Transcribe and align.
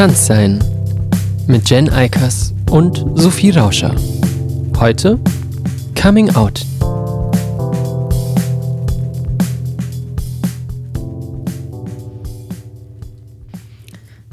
Transsein 0.00 0.64
mit 1.46 1.68
Jen 1.68 1.90
Eikers 1.90 2.54
und 2.70 3.04
Sophie 3.16 3.50
Rauscher. 3.50 3.94
Heute 4.78 5.18
Coming 5.94 6.34
Out. 6.34 6.64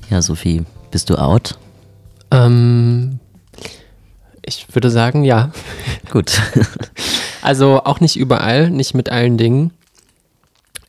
Ja, 0.10 0.22
Sophie, 0.22 0.64
bist 0.90 1.10
du 1.10 1.16
out? 1.16 1.58
Ähm, 2.32 3.20
ich 4.46 4.74
würde 4.74 4.90
sagen, 4.90 5.26
ja. 5.26 5.52
Gut. 6.12 6.42
Also 7.42 7.82
auch 7.86 8.00
nicht 8.02 8.18
überall, 8.18 8.70
nicht 8.70 8.94
mit 8.94 9.10
allen 9.10 9.38
Dingen, 9.38 9.72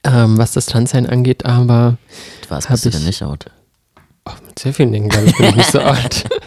ähm, 0.02 0.38
was 0.38 0.52
das 0.52 0.66
Transsein 0.66 1.06
angeht, 1.06 1.44
aber 1.44 1.98
Was 2.48 2.66
du 2.66 2.88
ich- 2.88 2.94
denn 2.96 3.04
nicht 3.04 3.22
out? 3.22 3.46
Oh, 4.28 4.46
mit 4.46 4.58
sehr 4.58 4.72
vielen 4.74 4.92
Dingen, 4.92 5.08
glaube 5.08 5.26
ich, 5.26 5.36
bin 5.36 5.46
ich 5.46 5.56
nicht 5.56 5.72
so 5.72 5.80
alt. 5.80 6.24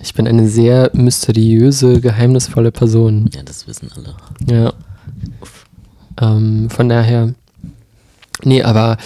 Ich 0.00 0.14
bin 0.14 0.26
eine 0.26 0.48
sehr 0.48 0.90
mysteriöse, 0.94 2.00
geheimnisvolle 2.00 2.72
Person. 2.72 3.28
Ja, 3.34 3.42
das 3.42 3.66
wissen 3.66 3.90
alle. 3.94 4.14
Ja. 4.50 4.72
Ähm, 6.20 6.70
von 6.70 6.88
daher, 6.88 7.34
nee, 8.42 8.62
aber 8.62 8.96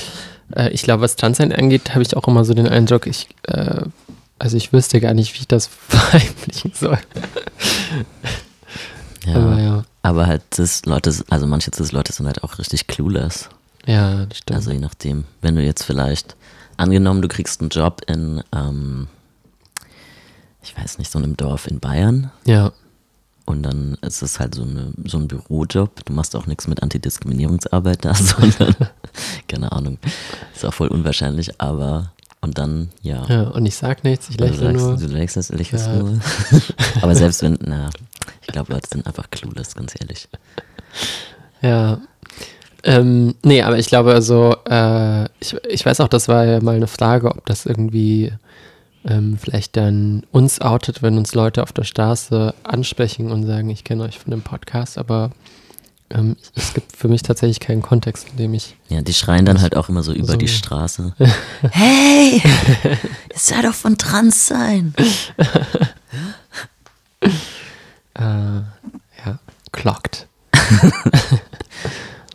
äh, 0.55 0.69
ich 0.71 0.83
glaube, 0.83 1.03
was 1.03 1.17
Transsein 1.17 1.53
angeht, 1.53 1.91
habe 1.91 2.03
ich 2.03 2.17
auch 2.17 2.29
immer 2.29 2.45
so 2.45 2.55
den 2.55 2.69
Eindruck, 2.69 3.07
ich, 3.07 3.27
äh, 3.45 3.81
also 4.39 4.57
ich 4.57 4.73
wüsste 4.73 5.01
gar 5.01 5.13
nicht, 5.13 5.35
wie 5.35 5.41
ich 5.41 5.49
das 5.49 5.67
verheimlichen 5.89 6.73
soll. 6.75 6.99
Ja. 9.27 9.35
Aber 9.35 9.61
ja, 9.61 9.85
Aber 10.03 10.27
halt, 10.27 10.43
das 10.51 10.85
Leute, 10.85 11.13
also 11.31 11.47
manche 11.47 11.71
Cis-Leute 11.75 12.13
sind 12.13 12.27
halt 12.27 12.43
auch 12.45 12.59
richtig 12.59 12.87
clueless. 12.87 13.49
ja, 13.87 14.27
das 14.27 14.39
stimmt. 14.39 14.57
Also 14.57 14.71
je 14.71 14.79
nachdem, 14.79 15.25
wenn 15.41 15.57
du 15.57 15.63
jetzt 15.63 15.83
vielleicht, 15.83 16.37
angenommen, 16.77 17.23
du 17.23 17.29
kriegst 17.29 17.61
einen 17.61 17.71
Job 17.71 18.03
in, 18.07 18.43
ähm, 18.55 19.09
ich 20.63 20.77
weiß 20.77 20.99
nicht, 20.99 21.11
so 21.11 21.19
einem 21.19 21.37
Dorf 21.37 21.67
in 21.67 21.81
Bayern 21.81 22.31
ja, 22.45 22.73
und 23.45 23.63
dann 23.65 23.99
ist 24.03 24.23
es 24.23 24.39
halt 24.39 24.55
so, 24.55 24.63
eine, 24.63 24.93
so 25.05 25.19
ein 25.19 25.27
Bürojob. 25.29 26.05
Du 26.05 26.13
machst 26.13 26.37
auch 26.37 26.47
nichts 26.47 26.69
mit 26.69 26.83
Antidiskriminierungsarbeit 26.83 28.05
da, 28.05 28.15
sondern, 28.15 28.75
keine 29.49 29.73
Ahnung, 29.73 29.99
ist 30.55 30.65
auch 30.65 30.75
voll 30.75 30.89
unwahrscheinlich, 30.89 31.61
aber, 31.61 32.13
und 32.41 32.59
dann, 32.59 32.91
ja. 33.03 33.25
ja, 33.27 33.43
und 33.49 33.67
ich 33.67 33.77
sag 33.77 34.05
nichts, 34.05 34.31
ich 34.31 34.39
lächle 34.39 34.57
sagst, 34.73 34.87
nur. 34.87 34.97
du 34.97 35.07
lächelst, 35.07 35.53
lächelst 35.53 35.87
Ja. 35.87 35.97
nur. 35.97 36.21
Aber 37.03 37.15
selbst 37.15 37.43
wenn, 37.43 37.59
na, 37.65 37.91
ich 38.43 38.49
glaube, 38.49 38.73
Leute 38.73 38.89
sind 38.89 39.07
einfach 39.07 39.31
clueless, 39.31 39.75
ganz 39.75 39.95
ehrlich. 40.01 40.29
Ja. 41.61 42.01
Ähm, 42.85 43.35
nee, 43.45 43.63
aber 43.63 43.79
ich 43.79 43.87
glaube, 43.87 44.13
also, 44.13 44.57
äh, 44.69 45.25
ich, 45.41 45.55
ich 45.69 45.87
weiß 45.87 46.01
auch, 46.01 46.09
das 46.09 46.29
war 46.29 46.45
ja 46.45 46.61
mal 46.61 46.75
eine 46.75 46.89
Frage, 46.89 47.31
ob 47.31 47.47
das 47.47 47.65
irgendwie 47.67 48.33
ähm, 49.05 49.39
vielleicht 49.41 49.77
dann 49.77 50.25
uns 50.33 50.61
outet, 50.61 51.03
wenn 51.03 51.17
uns 51.17 51.35
Leute 51.35 51.63
auf 51.63 51.73
der 51.73 51.85
Straße 51.85 52.55
ansprechen 52.65 53.31
und 53.31 53.45
sagen, 53.47 53.71
ich 53.71 53.85
kenne 53.85 54.03
euch 54.05 54.19
von 54.19 54.31
dem 54.31 54.43
Podcast, 54.43 54.99
aber 54.99 55.31
ähm, 56.11 56.37
es 56.55 56.75
gibt 56.75 56.95
für 56.97 57.09
mich 57.09 57.23
tatsächlich 57.23 57.61
keinen 57.61 57.83
Kontext, 57.83 58.29
in 58.31 58.37
dem 58.37 58.55
ich. 58.55 58.77
Ja, 58.89 59.01
die 59.01 59.15
schreien 59.15 59.45
dann 59.47 59.61
halt 59.61 59.77
auch 59.77 59.89
immer 59.89 60.03
so 60.03 60.13
über 60.13 60.33
So. 60.33 60.37
die 60.37 60.49
Straße. 60.49 61.15
hey, 61.71 62.43
ihr 62.85 62.99
seid 63.35 63.65
doch 63.65 63.75
von 63.75 63.97
Trans 63.99 64.47
sein. 64.47 64.95
Äh, 68.15 68.23
ja, 69.25 69.39
clocked. 69.73 70.27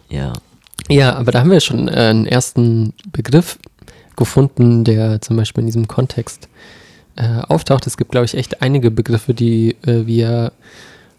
Ja, 0.10 0.34
Ja, 0.90 1.16
aber 1.16 1.32
da 1.32 1.40
haben 1.42 1.52
wir 1.52 1.60
schon 1.60 1.88
äh, 1.88 1.92
einen 1.92 2.26
ersten 2.26 2.94
Begriff 3.12 3.58
gefunden, 4.16 4.84
der 4.84 5.22
zum 5.22 5.36
Beispiel 5.38 5.62
in 5.62 5.66
diesem 5.68 5.88
Kontext 5.88 6.48
äh, 7.18 7.42
auftaucht. 7.48 7.86
Es 7.88 7.98
gibt, 7.98 8.12
glaube 8.12 8.26
ich, 8.26 8.36
echt 8.36 8.62
einige 8.62 8.90
Begriffe, 8.92 9.34
die 9.34 9.76
äh, 9.86 10.06
wir 10.08 10.52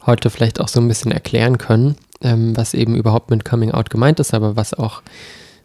heute 0.06 0.30
vielleicht 0.30 0.60
auch 0.60 0.68
so 0.68 0.80
ein 0.80 0.88
bisschen 0.88 1.12
erklären 1.12 1.58
können, 1.58 1.96
ähm, 2.22 2.56
was 2.56 2.72
eben 2.74 2.96
überhaupt 2.96 3.30
mit 3.30 3.44
Coming 3.44 3.72
Out 3.72 3.90
gemeint 3.90 4.20
ist, 4.20 4.32
aber 4.32 4.56
was 4.56 4.74
auch 4.74 5.02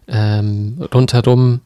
ähm, 0.06 0.76
rundherum 0.92 1.60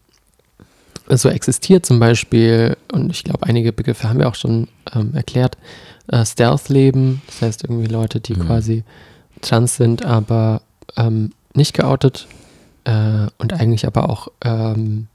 so 1.08 1.28
existiert. 1.30 1.86
Zum 1.86 1.98
Beispiel, 1.98 2.76
und 2.92 3.10
ich 3.10 3.24
glaube, 3.24 3.46
einige 3.46 3.72
Begriffe 3.72 4.08
haben 4.08 4.18
wir 4.20 4.28
auch 4.28 4.34
schon 4.36 4.68
ähm, 4.94 5.14
erklärt, 5.14 5.56
äh, 6.08 6.24
Stealth-Leben, 6.24 7.22
das 7.26 7.42
heißt 7.42 7.64
irgendwie 7.64 7.88
Leute, 7.88 8.20
die 8.20 8.34
Mhm. 8.34 8.46
quasi 8.46 8.84
trans 9.40 9.76
sind, 9.76 10.04
aber 10.04 10.62
ähm, 10.96 11.32
nicht 11.54 11.74
geoutet 11.74 12.26
äh, 12.84 13.26
und 13.38 13.52
eigentlich 13.52 13.86
aber 13.86 14.08
auch 14.08 14.28
ähm, 14.44 15.08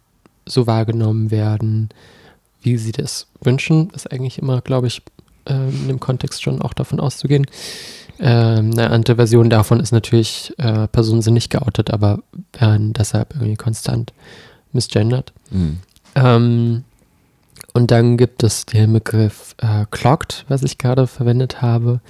so 0.45 0.67
wahrgenommen 0.67 1.31
werden, 1.31 1.89
wie 2.61 2.77
sie 2.77 2.91
das 2.91 3.27
wünschen, 3.41 3.89
ist 3.91 4.11
eigentlich 4.11 4.39
immer, 4.39 4.61
glaube 4.61 4.87
ich, 4.87 5.01
ähm, 5.45 5.69
in 5.69 5.87
dem 5.87 5.99
Kontext 5.99 6.41
schon 6.43 6.61
auch 6.61 6.73
davon 6.73 6.99
auszugehen. 6.99 7.45
Ähm, 8.19 8.71
eine 8.71 8.89
andere 8.89 9.15
Version 9.17 9.49
davon 9.49 9.79
ist 9.79 9.91
natürlich, 9.91 10.53
äh, 10.57 10.87
Personen 10.87 11.21
sind 11.21 11.33
nicht 11.33 11.49
geoutet, 11.49 11.91
aber 11.91 12.19
werden 12.57 12.93
deshalb 12.93 13.33
irgendwie 13.35 13.55
konstant 13.55 14.13
misgendert. 14.71 15.33
mhm. 15.51 15.79
Ähm, 16.15 16.83
und 17.73 17.89
dann 17.89 18.17
gibt 18.17 18.43
es 18.43 18.67
den 18.67 18.93
Begriff 18.93 19.55
äh, 19.57 19.85
clocked, 19.89 20.45
was 20.47 20.61
ich 20.61 20.77
gerade 20.77 21.07
verwendet 21.07 21.63
habe. 21.63 22.01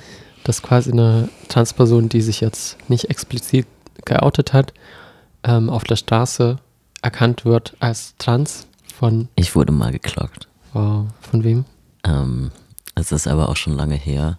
Das 0.44 0.57
ist 0.57 0.62
quasi 0.62 0.91
eine 0.91 1.29
Transperson, 1.47 2.09
die 2.09 2.22
sich 2.22 2.41
jetzt 2.41 2.78
nicht 2.89 3.09
explizit 3.09 3.66
geoutet 4.06 4.54
hat, 4.54 4.74
ähm, 5.44 5.70
auf 5.70 5.84
der 5.84 5.96
Straße 5.96 6.58
erkannt 7.02 7.46
wird 7.46 7.76
als 7.80 8.16
trans 8.18 8.68
von, 8.96 9.28
ich 9.36 9.56
wurde 9.56 9.72
mal 9.72 9.92
geklockt. 9.92 10.48
wow, 10.74 11.06
von 11.22 11.44
wem? 11.44 11.66
Ähm, 12.06 12.52
es 12.96 13.12
ist 13.12 13.28
aber 13.28 13.50
auch 13.50 13.56
schon 13.56 13.74
lange 13.74 13.96
her. 13.96 14.38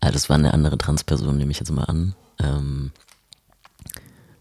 Ah, 0.00 0.10
das 0.10 0.28
war 0.28 0.36
eine 0.36 0.52
andere 0.54 0.78
Transperson, 0.78 1.36
nehme 1.36 1.50
ich 1.50 1.58
jetzt 1.58 1.70
mal 1.70 1.84
an. 1.84 2.14
Ähm, 2.40 2.92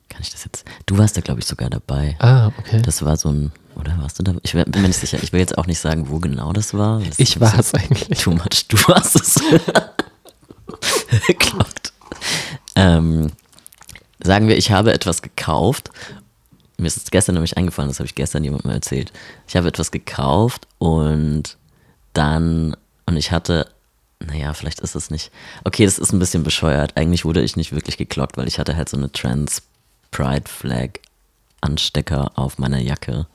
kann 0.09 0.21
ich 0.21 0.31
das 0.31 0.45
jetzt? 0.45 0.65
Du 0.85 0.97
warst 0.97 1.17
da, 1.17 1.21
glaube 1.21 1.41
ich, 1.41 1.45
sogar 1.45 1.69
dabei. 1.69 2.15
Ah, 2.19 2.51
okay. 2.57 2.81
Das 2.81 3.03
war 3.03 3.17
so 3.17 3.29
ein, 3.29 3.51
oder 3.75 3.97
warst 3.99 4.17
du 4.19 4.23
da? 4.23 4.33
Ich 4.43 4.53
bin 4.53 4.63
mir 4.69 4.87
nicht 4.87 4.99
sicher. 4.99 5.21
Ich 5.21 5.33
will 5.33 5.41
jetzt 5.41 5.57
auch 5.57 5.67
nicht 5.67 5.79
sagen, 5.79 6.09
wo 6.09 6.19
genau 6.19 6.53
das 6.53 6.73
war. 6.73 7.01
Das 7.01 7.19
ich 7.19 7.39
war 7.41 7.57
es 7.59 7.73
eigentlich. 7.73 8.19
Too 8.19 8.31
much. 8.31 8.67
Du 8.69 8.77
warst 8.87 9.15
es. 9.15 9.35
Geklappt. 11.27 11.93
Ähm, 12.75 13.31
sagen 14.25 14.47
wir, 14.47 14.57
ich 14.57 14.71
habe 14.71 14.93
etwas 14.93 15.21
gekauft. 15.21 15.91
Mir 16.77 16.87
ist 16.87 16.97
es 16.97 17.11
gestern 17.11 17.35
nämlich 17.35 17.57
eingefallen, 17.57 17.89
das 17.89 17.99
habe 17.99 18.07
ich 18.07 18.15
gestern 18.15 18.43
jemandem 18.43 18.71
erzählt. 18.71 19.13
Ich 19.47 19.55
habe 19.55 19.69
etwas 19.69 19.91
gekauft 19.91 20.67
und 20.77 21.57
dann, 22.13 22.75
und 23.05 23.15
ich 23.15 23.31
hatte, 23.31 23.69
naja, 24.19 24.53
vielleicht 24.53 24.81
ist 24.81 24.95
es 24.95 25.09
nicht. 25.09 25.31
Okay, 25.63 25.85
das 25.85 25.99
ist 25.99 26.11
ein 26.11 26.19
bisschen 26.19 26.43
bescheuert. 26.43 26.97
Eigentlich 26.97 27.23
wurde 27.23 27.41
ich 27.41 27.55
nicht 27.55 27.71
wirklich 27.71 27.97
geklockt, 27.97 28.37
weil 28.37 28.47
ich 28.47 28.59
hatte 28.59 28.75
halt 28.75 28.89
so 28.89 28.97
eine 28.97 29.11
Trans 29.11 29.61
Pride 30.11 30.49
Flag 30.49 30.89
Anstecker 31.61 32.31
auf 32.35 32.57
meiner 32.57 32.79
Jacke. 32.79 33.27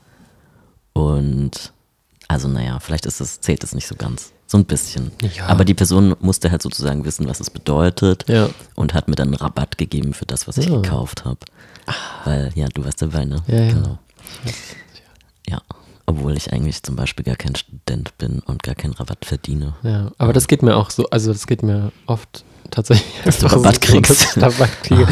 Und 0.93 1.73
also 2.27 2.47
naja, 2.47 2.79
vielleicht 2.79 3.05
ist 3.05 3.21
es, 3.21 3.41
zählt 3.41 3.63
es 3.63 3.73
nicht 3.73 3.87
so 3.87 3.95
ganz. 3.95 4.31
So 4.51 4.57
ein 4.57 4.65
bisschen. 4.65 5.11
Ja. 5.37 5.45
Aber 5.47 5.63
die 5.63 5.73
Person 5.73 6.13
musste 6.19 6.51
halt 6.51 6.61
sozusagen 6.61 7.05
wissen, 7.05 7.25
was 7.29 7.39
es 7.39 7.49
bedeutet 7.49 8.25
Ja. 8.27 8.49
und 8.75 8.93
hat 8.93 9.07
mir 9.07 9.15
dann 9.15 9.29
einen 9.29 9.35
Rabatt 9.37 9.77
gegeben 9.77 10.13
für 10.13 10.25
das, 10.25 10.45
was 10.45 10.57
ich 10.57 10.65
Ja. 10.65 10.81
gekauft 10.81 11.23
habe. 11.23 11.39
Weil, 12.25 12.51
ja, 12.55 12.67
du 12.67 12.83
warst 12.83 13.01
dabei, 13.01 13.23
ne? 13.23 13.37
Ja, 13.47 13.55
ja. 13.61 13.73
Genau. 13.73 13.97
Ja. 15.47 15.61
Obwohl 16.05 16.35
ich 16.35 16.51
eigentlich 16.51 16.83
zum 16.83 16.97
Beispiel 16.97 17.23
gar 17.23 17.37
kein 17.37 17.55
Student 17.55 18.17
bin 18.17 18.39
und 18.39 18.61
gar 18.61 18.75
keinen 18.75 18.91
Rabatt 18.91 19.23
verdiene. 19.23 19.73
Ja, 19.83 20.11
aber 20.17 20.33
das 20.33 20.47
geht 20.49 20.63
mir 20.63 20.75
auch 20.75 20.89
so, 20.89 21.05
also 21.11 21.31
das 21.31 21.47
geht 21.47 21.63
mir 21.63 21.93
oft 22.05 22.43
tatsächlich. 22.71 23.09
Dass 23.23 23.39
du 23.39 23.45
Rabatt 23.45 23.75
so, 23.75 23.79
kriegst. 23.93 24.11
Dass 24.11 24.35
ich 24.35 24.43
Rabatt 24.43 24.83
kriege. 24.83 25.07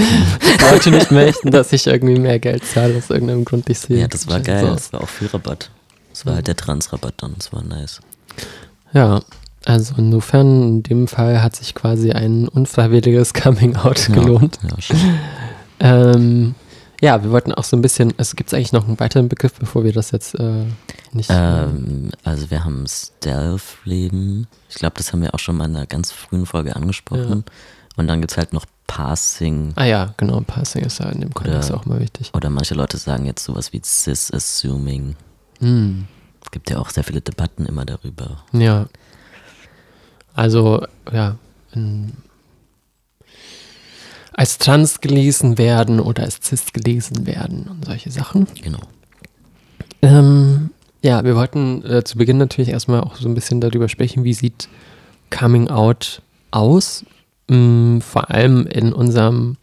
Dass 0.60 0.72
Leute 0.72 0.92
nicht 0.92 1.12
möchten, 1.12 1.52
dass 1.52 1.72
ich 1.72 1.88
irgendwie 1.88 2.20
mehr 2.20 2.40
Geld 2.40 2.66
zahle, 2.66 2.98
aus 2.98 3.10
irgendeinem 3.10 3.46
Grund. 3.46 3.70
Ich 3.70 3.80
sehe 3.80 4.00
Ja, 4.02 4.08
das 4.10 4.28
war 4.28 4.42
geil. 4.42 4.66
aus. 4.68 4.76
Das 4.76 4.94
war 4.94 5.02
auch 5.02 5.08
viel 5.10 5.28
Rabatt. 5.30 5.72
Das 6.10 6.26
war 6.26 6.36
halt 6.36 6.48
der 6.48 6.58
Trans-Rabatt 6.58 7.14
dann. 7.18 7.36
Das 7.38 7.54
war 7.54 7.64
nice. 7.64 8.02
Ja, 8.94 9.22
also 9.66 9.96
insofern, 9.98 10.64
in 10.64 10.84
dem 10.84 11.08
Fall 11.08 11.42
hat 11.44 11.56
sich 11.56 11.76
quasi 11.76 12.12
ein 12.12 12.48
unfreiwilliges 12.48 13.34
Coming-out 13.34 14.08
Ja. 14.10 14.16
gelohnt. 14.16 14.60
Ja. 14.64 14.98
Ähm, 15.80 16.56
ja, 17.02 17.24
wir 17.24 17.32
wollten 17.32 17.54
auch 17.54 17.64
so 17.64 17.78
ein 17.78 17.82
bisschen, 17.82 18.14
es 18.18 18.36
gibt 18.36 18.54
eigentlich 18.54 18.74
noch 18.74 18.86
einen 18.88 19.00
weiteren 19.00 19.30
Begriff, 19.30 19.54
bevor 19.54 19.84
wir 19.86 19.94
das 19.94 20.12
jetzt 20.12 20.36
äh, 20.36 20.66
nicht. 21.14 21.30
Ähm, 21.32 22.12
also 22.24 22.50
wir 22.52 22.66
haben 22.66 22.86
Stealth-Leben. 22.88 24.48
Ich 24.70 24.76
glaube, 24.76 24.96
das 24.98 25.14
haben 25.14 25.22
wir 25.22 25.34
auch 25.34 25.40
schon 25.40 25.56
mal 25.58 25.66
in 25.70 25.76
einer 25.76 25.86
ganz 25.86 26.12
frühen 26.12 26.46
Folge 26.46 26.76
angesprochen. 26.76 27.46
Und 27.96 28.08
dann 28.08 28.20
gibt 28.22 28.32
es 28.32 28.38
halt 28.38 28.54
noch 28.54 28.66
Passing. 28.88 29.74
ah 29.76 29.86
ja, 29.86 30.14
genau, 30.18 30.42
Passing 30.42 30.84
ist 30.84 31.00
ja 31.00 31.10
in 31.10 31.22
dem 31.22 31.34
Kontext 31.34 31.70
Oder- 31.70 31.80
auch 31.80 31.86
mal 31.86 32.00
wichtig. 32.00 32.32
Oder 32.34 32.50
manche 32.50 32.74
Leute 32.74 32.98
sagen 32.98 33.26
jetzt 33.26 33.44
sowas 33.44 33.72
wie 33.72 33.82
Cis-Assuming. 33.84 35.16
Hm, 35.60 36.06
Es 36.44 36.52
gibt 36.52 36.70
ja 36.70 36.80
auch 36.80 36.90
sehr 36.90 37.04
viele 37.04 37.22
Debatten 37.22 37.66
immer 37.66 37.86
darüber. 37.86 38.44
ja. 38.54 38.88
Also, 40.36 40.86
ja, 41.12 41.36
als 44.34 44.58
trans 44.58 45.02
gelesen 45.02 45.58
werden 45.58 46.00
oder 46.00 46.24
als 46.24 46.40
cis 46.42 46.72
gelesen 46.72 47.26
werden 47.28 47.68
und 47.70 47.86
solche 47.86 48.10
Sachen. 48.12 48.48
Genau. 48.62 48.80
Ähm, 50.02 50.70
Ja, 51.02 51.24
wir 51.26 51.36
wollten 51.36 51.84
äh, 51.86 52.04
zu 52.04 52.18
Beginn 52.18 52.38
natürlich 52.38 52.70
erstmal 52.70 53.02
auch 53.02 53.16
so 53.16 53.28
ein 53.28 53.34
bisschen 53.34 53.60
darüber 53.60 53.90
sprechen, 53.90 54.24
wie 54.24 54.34
sieht 54.34 54.70
Coming 55.30 55.70
Out 55.70 56.22
aus, 56.52 57.06
mh, 57.50 58.02
vor 58.02 58.32
allem 58.32 58.66
in 58.68 58.94
unserem 58.94 59.58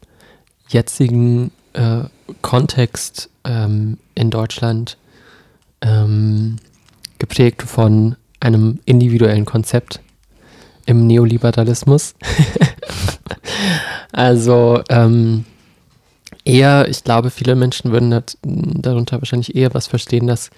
jetzigen 0.68 1.52
äh, 1.72 2.04
Kontext 2.42 3.30
ähm, 3.44 3.98
in 4.14 4.30
Deutschland, 4.30 4.96
ähm, 5.80 6.56
geprägt 7.18 7.62
von 7.62 8.16
einem 8.40 8.80
individuellen 8.84 9.44
Konzept 9.44 10.00
im 10.86 11.06
Neoliberalismus. 11.06 12.14
also 14.12 14.82
ähm, 14.88 15.44
eher, 16.44 16.88
ich 16.88 17.04
glaube, 17.04 17.30
viele 17.30 17.56
Menschen 17.56 17.92
würden 17.92 18.10
das, 18.10 18.38
darunter 18.42 19.20
wahrscheinlich 19.20 19.54
eher 19.54 19.74
was 19.74 19.86
verstehen, 19.86 20.26
dass 20.26 20.50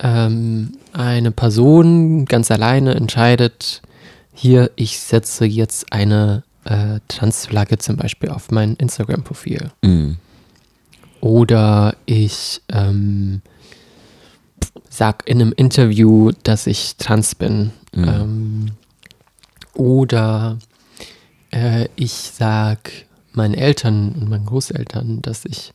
ähm, 0.00 0.72
eine 0.92 1.30
Person 1.30 2.26
ganz 2.26 2.50
alleine 2.50 2.94
entscheidet, 2.94 3.82
hier, 4.34 4.70
ich 4.76 5.00
setze 5.00 5.46
jetzt 5.46 5.92
eine 5.92 6.44
äh, 6.64 7.00
Transflagge 7.08 7.78
zum 7.78 7.96
Beispiel 7.96 8.28
auf 8.28 8.52
mein 8.52 8.76
Instagram-Profil. 8.76 9.70
Mhm. 9.82 10.18
Oder 11.20 11.96
ich 12.06 12.62
ähm, 12.68 13.42
sag 14.88 15.26
in 15.28 15.40
einem 15.40 15.52
Interview, 15.52 16.32
dass 16.42 16.66
ich 16.66 16.96
trans 16.96 17.34
bin. 17.34 17.72
Mhm. 17.94 18.08
Ähm, 18.08 18.66
oder 19.74 20.58
äh, 21.50 21.88
ich 21.96 22.12
sag 22.12 22.90
meinen 23.32 23.54
Eltern 23.54 24.12
und 24.12 24.28
meinen 24.28 24.46
Großeltern, 24.46 25.22
dass 25.22 25.44
ich 25.44 25.72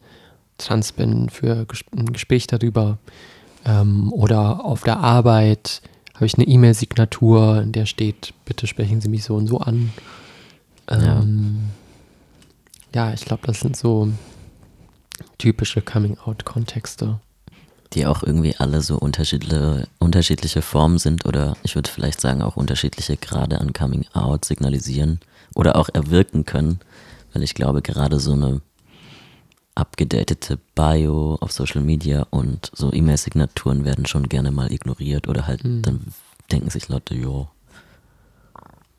trans 0.58 0.92
bin 0.92 1.30
für 1.30 1.66
ein 1.96 2.14
Gespräch 2.14 2.48
darüber. 2.48 2.98
Ähm, 3.66 4.12
oder 4.12 4.66
auf 4.66 4.84
der 4.84 4.98
Arbeit 4.98 5.82
habe 6.14 6.26
ich 6.26 6.36
eine 6.36 6.48
E-Mail-Signatur, 6.48 7.62
in 7.62 7.72
der 7.72 7.86
steht, 7.86 8.34
bitte 8.46 8.68
sprechen 8.68 9.02
Sie 9.02 9.10
mich 9.10 9.24
so 9.24 9.36
und 9.36 9.48
so 9.48 9.60
an. 9.60 9.92
Ähm, 10.90 11.70
ja. 12.94 13.08
ja, 13.08 13.14
ich 13.14 13.26
glaube, 13.26 13.48
das 13.48 13.62
sind 13.62 13.76
so 13.76 14.10
typische 15.38 15.82
Coming-out-Kontexte. 15.82 17.20
Die 17.94 18.06
auch 18.08 18.24
irgendwie 18.24 18.56
alle 18.58 18.82
so 18.82 18.98
unterschiedliche, 18.98 19.88
unterschiedliche 20.00 20.62
Formen 20.62 20.98
sind 20.98 21.26
oder 21.26 21.56
ich 21.64 21.76
würde 21.76 21.90
vielleicht 21.92 22.20
sagen 22.22 22.42
auch 22.42 22.56
unterschiedliche 22.56 23.18
Grade 23.18 23.62
an 23.62 23.74
Coming 23.74 24.06
Out 24.14 24.46
signalisieren 24.46 25.20
oder 25.54 25.76
auch 25.76 25.90
erwirken 25.94 26.46
können, 26.46 26.80
weil 27.34 27.44
ich 27.44 27.54
glaube 27.54 27.82
gerade 27.84 28.20
so 28.20 28.34
eine 28.34 28.62
abgedatete 29.76 30.60
Bio 30.76 31.38
auf 31.40 31.52
Social 31.52 31.82
Media 31.82 32.26
und 32.30 32.72
so 32.76 32.92
E-Mail-Signaturen 32.94 33.86
werden 33.86 34.06
schon 34.06 34.30
gerne 34.30 34.52
mal 34.52 34.72
ignoriert 34.72 35.28
oder 35.28 35.48
halt 35.48 35.64
Mhm. 35.64 35.82
dann 35.82 36.02
denken 36.52 36.70
sich 36.70 36.90
Leute, 36.90 37.16
jo, 37.16 37.48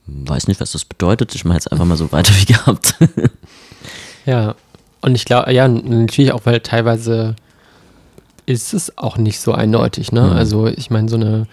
weiß 0.06 0.48
nicht, 0.48 0.60
was 0.60 0.72
das 0.72 0.84
bedeutet, 0.84 1.34
ich 1.34 1.44
mache 1.44 1.56
jetzt 1.56 1.70
einfach 1.72 1.84
mal 1.84 1.96
so 1.96 2.10
weiter 2.12 2.32
wie 2.34 2.46
gehabt. 2.46 2.94
Ja, 4.26 4.54
und 5.02 5.16
ich 5.16 5.26
glaube, 5.26 5.52
ja, 5.52 5.68
natürlich 5.68 6.32
auch, 6.32 6.46
weil 6.46 6.60
teilweise 6.60 7.36
ist 8.46 8.74
es 8.74 8.96
auch 8.98 9.16
nicht 9.16 9.40
so 9.40 9.52
eindeutig, 9.52 10.12
ne? 10.12 10.22
Mhm. 10.22 10.32
Also 10.32 10.66
ich 10.66 10.90
meine, 10.90 11.08
so 11.08 11.16
eine, 11.16 11.46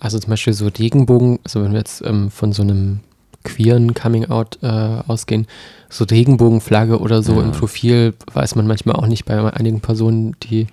also 0.00 0.18
zum 0.18 0.30
Beispiel 0.30 0.52
so 0.52 0.66
Regenbogen, 0.68 1.38
also 1.44 1.62
wenn 1.62 1.72
wir 1.72 1.78
jetzt 1.78 2.02
ähm, 2.04 2.30
von 2.30 2.52
so 2.52 2.62
einem 2.62 3.00
queeren 3.44 3.92
Coming-out 3.94 4.58
äh, 4.62 4.66
ausgehen, 5.06 5.46
so 5.90 6.04
Regenbogenflagge 6.04 6.98
oder 6.98 7.22
so 7.22 7.34
Ja. 7.34 7.42
im 7.42 7.52
Profil 7.52 8.14
weiß 8.32 8.54
man 8.54 8.66
manchmal 8.66 8.96
auch 8.96 9.06
nicht 9.06 9.24
bei 9.26 9.52
einigen 9.52 9.80
Personen, 9.80 10.34
die 10.42 10.66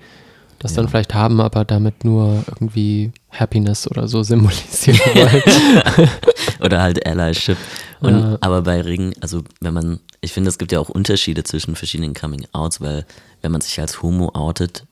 das 0.59 0.73
dann 0.73 0.85
Ja. 0.85 0.89
vielleicht 0.91 1.13
haben, 1.13 1.41
aber 1.41 1.65
damit 1.65 2.05
nur 2.05 2.43
irgendwie 2.47 3.11
Happiness 3.29 3.89
oder 3.89 4.07
so 4.07 4.23
symbolisieren 4.23 4.99
wollen. 5.15 6.09
Oder 6.61 6.81
halt 6.83 7.03
Allyship. 7.05 7.57
Und, 8.01 8.13
Ja. 8.19 8.37
Aber 8.41 8.61
bei 8.61 8.81
Regen, 8.81 9.13
also 9.19 9.41
wenn 9.61 9.73
man, 9.73 9.99
ich 10.21 10.31
finde, 10.31 10.49
es 10.49 10.59
gibt 10.59 10.71
ja 10.71 10.79
auch 10.79 10.89
Unterschiede 10.89 11.43
zwischen 11.43 11.75
verschiedenen 11.75 12.13
Coming-Outs, 12.13 12.81
weil 12.81 13.05
wenn 13.41 13.51
man 13.51 13.61
sich 13.61 13.79
als 13.79 14.01
Homo 14.03 14.29
outet, 14.35 14.85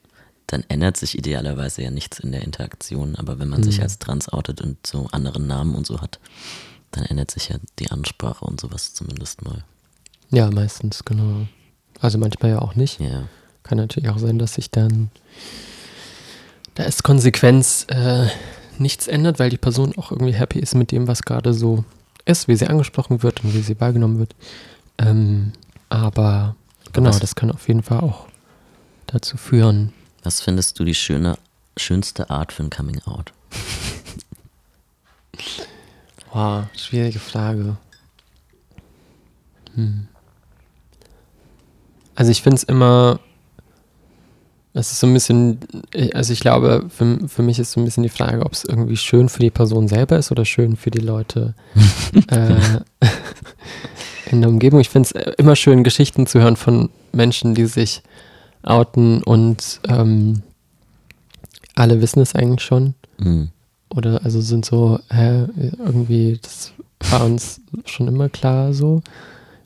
dann 0.52 0.64
ändert 0.68 0.98
sich 0.98 1.18
idealerweise 1.18 1.84
ja 1.84 1.92
nichts 1.92 2.20
in 2.20 2.32
der 2.32 2.42
Interaktion. 2.42 3.16
Aber 3.16 3.38
wenn 3.40 3.50
man 3.50 3.62
sich 3.64 3.78
Mhm. 3.78 3.84
als 3.84 4.00
Trans 4.00 4.30
outet 4.30 4.62
und 4.62 4.78
so 4.86 5.08
anderen 5.12 5.46
Namen 5.48 5.76
und 5.76 5.86
so 5.86 6.02
hat, 6.02 6.20
dann 6.92 7.06
ändert 7.06 7.30
sich 7.32 7.50
ja 7.50 7.58
die 7.78 7.92
Ansprache 7.92 8.44
und 8.46 8.60
sowas 8.60 8.94
zumindest 8.94 9.44
mal. 9.44 9.64
ja, 10.32 10.50
meistens, 10.52 11.06
genau. 11.06 11.48
Also 12.02 12.18
manchmal 12.18 12.52
ja 12.52 12.60
auch 12.60 12.76
nicht. 12.76 13.00
Ja. 13.00 13.28
Kann 13.64 13.78
natürlich 13.78 14.10
auch 14.10 14.18
sein, 14.20 14.40
dass 14.40 14.54
sich 14.56 14.72
dann 14.72 15.10
da 16.76 16.84
ist 16.84 17.04
Konsequenz 17.04 17.86
äh, 17.90 18.28
nichts 18.78 19.08
ändert, 19.08 19.38
weil 19.40 19.50
die 19.50 19.58
Person 19.58 19.94
auch 19.98 20.12
irgendwie 20.12 20.34
happy 20.34 20.60
ist 20.60 20.76
mit 20.76 20.92
dem, 20.92 21.08
was 21.08 21.24
gerade 21.24 21.54
so 21.54 21.84
ist, 22.26 22.48
wie 22.48 22.56
sie 22.56 22.68
angesprochen 22.68 23.22
wird 23.22 23.44
und 23.44 23.54
wie 23.54 23.62
sie 23.62 23.80
wahrgenommen 23.80 24.18
wird. 24.20 24.36
Ähm, 24.98 25.52
aber 25.90 26.56
genau, 26.94 27.18
das 27.20 27.36
kann 27.36 27.52
auf 27.52 27.68
jeden 27.68 27.84
Fall 27.84 28.00
auch 28.00 28.28
dazu 29.08 29.36
führen. 29.38 29.92
Was 30.24 30.42
findest 30.42 30.80
du 30.80 30.84
die 30.84 30.96
schöne, 30.96 31.38
schönste 31.78 32.30
Art 32.30 32.52
für 32.52 32.64
ein 32.64 32.70
Coming-out? 32.70 33.34
Wow, 36.32 36.66
schwierige 36.76 37.20
Frage. 37.20 37.78
Hm. 39.76 40.08
Also 42.16 42.32
ich 42.32 42.42
finde 42.42 42.58
es 42.58 42.64
immer, 42.64 43.20
es 44.74 44.92
ist 44.92 45.00
so 45.00 45.08
ein 45.08 45.14
bisschen, 45.14 45.60
also 46.14 46.34
ich 46.34 46.42
glaube, 46.42 46.86
für, 46.90 47.28
für 47.28 47.42
mich 47.42 47.60
ist 47.60 47.72
so 47.72 47.80
ein 47.80 47.86
bisschen 47.86 48.04
die 48.04 48.10
Frage, 48.10 48.46
ob 48.46 48.52
es 48.52 48.66
irgendwie 48.66 48.98
schön 48.98 49.30
für 49.30 49.40
die 49.40 49.50
Person 49.50 49.88
selber 49.88 50.18
ist 50.18 50.32
oder 50.32 50.44
schön 50.44 50.76
für 50.76 50.92
die 50.92 51.00
Leute 51.00 51.56
äh, 52.28 52.82
in 54.32 54.42
der 54.42 54.50
Umgebung. 54.50 54.82
Ich 54.82 54.90
finde 54.90 55.10
es 55.14 55.36
immer 55.38 55.56
schön, 55.56 55.84
Geschichten 55.84 56.28
zu 56.28 56.42
hören 56.42 56.58
von 56.58 56.90
Menschen, 57.14 57.56
die 57.56 57.66
sich 57.66 58.04
outen 58.64 59.24
und 59.24 59.80
ähm, 59.88 60.44
alle 61.76 62.02
wissen 62.02 62.22
es 62.22 62.36
eigentlich 62.36 62.66
schon. 62.66 62.96
Mhm. 63.18 63.50
Oder 63.96 64.24
also 64.24 64.42
sind 64.42 64.66
so, 64.66 65.00
hä, 65.10 65.48
irgendwie, 65.80 66.40
das 66.42 66.74
war 67.10 67.26
uns 67.26 67.62
schon 67.86 68.08
immer 68.08 68.30
klar 68.30 68.74
so. 68.74 69.02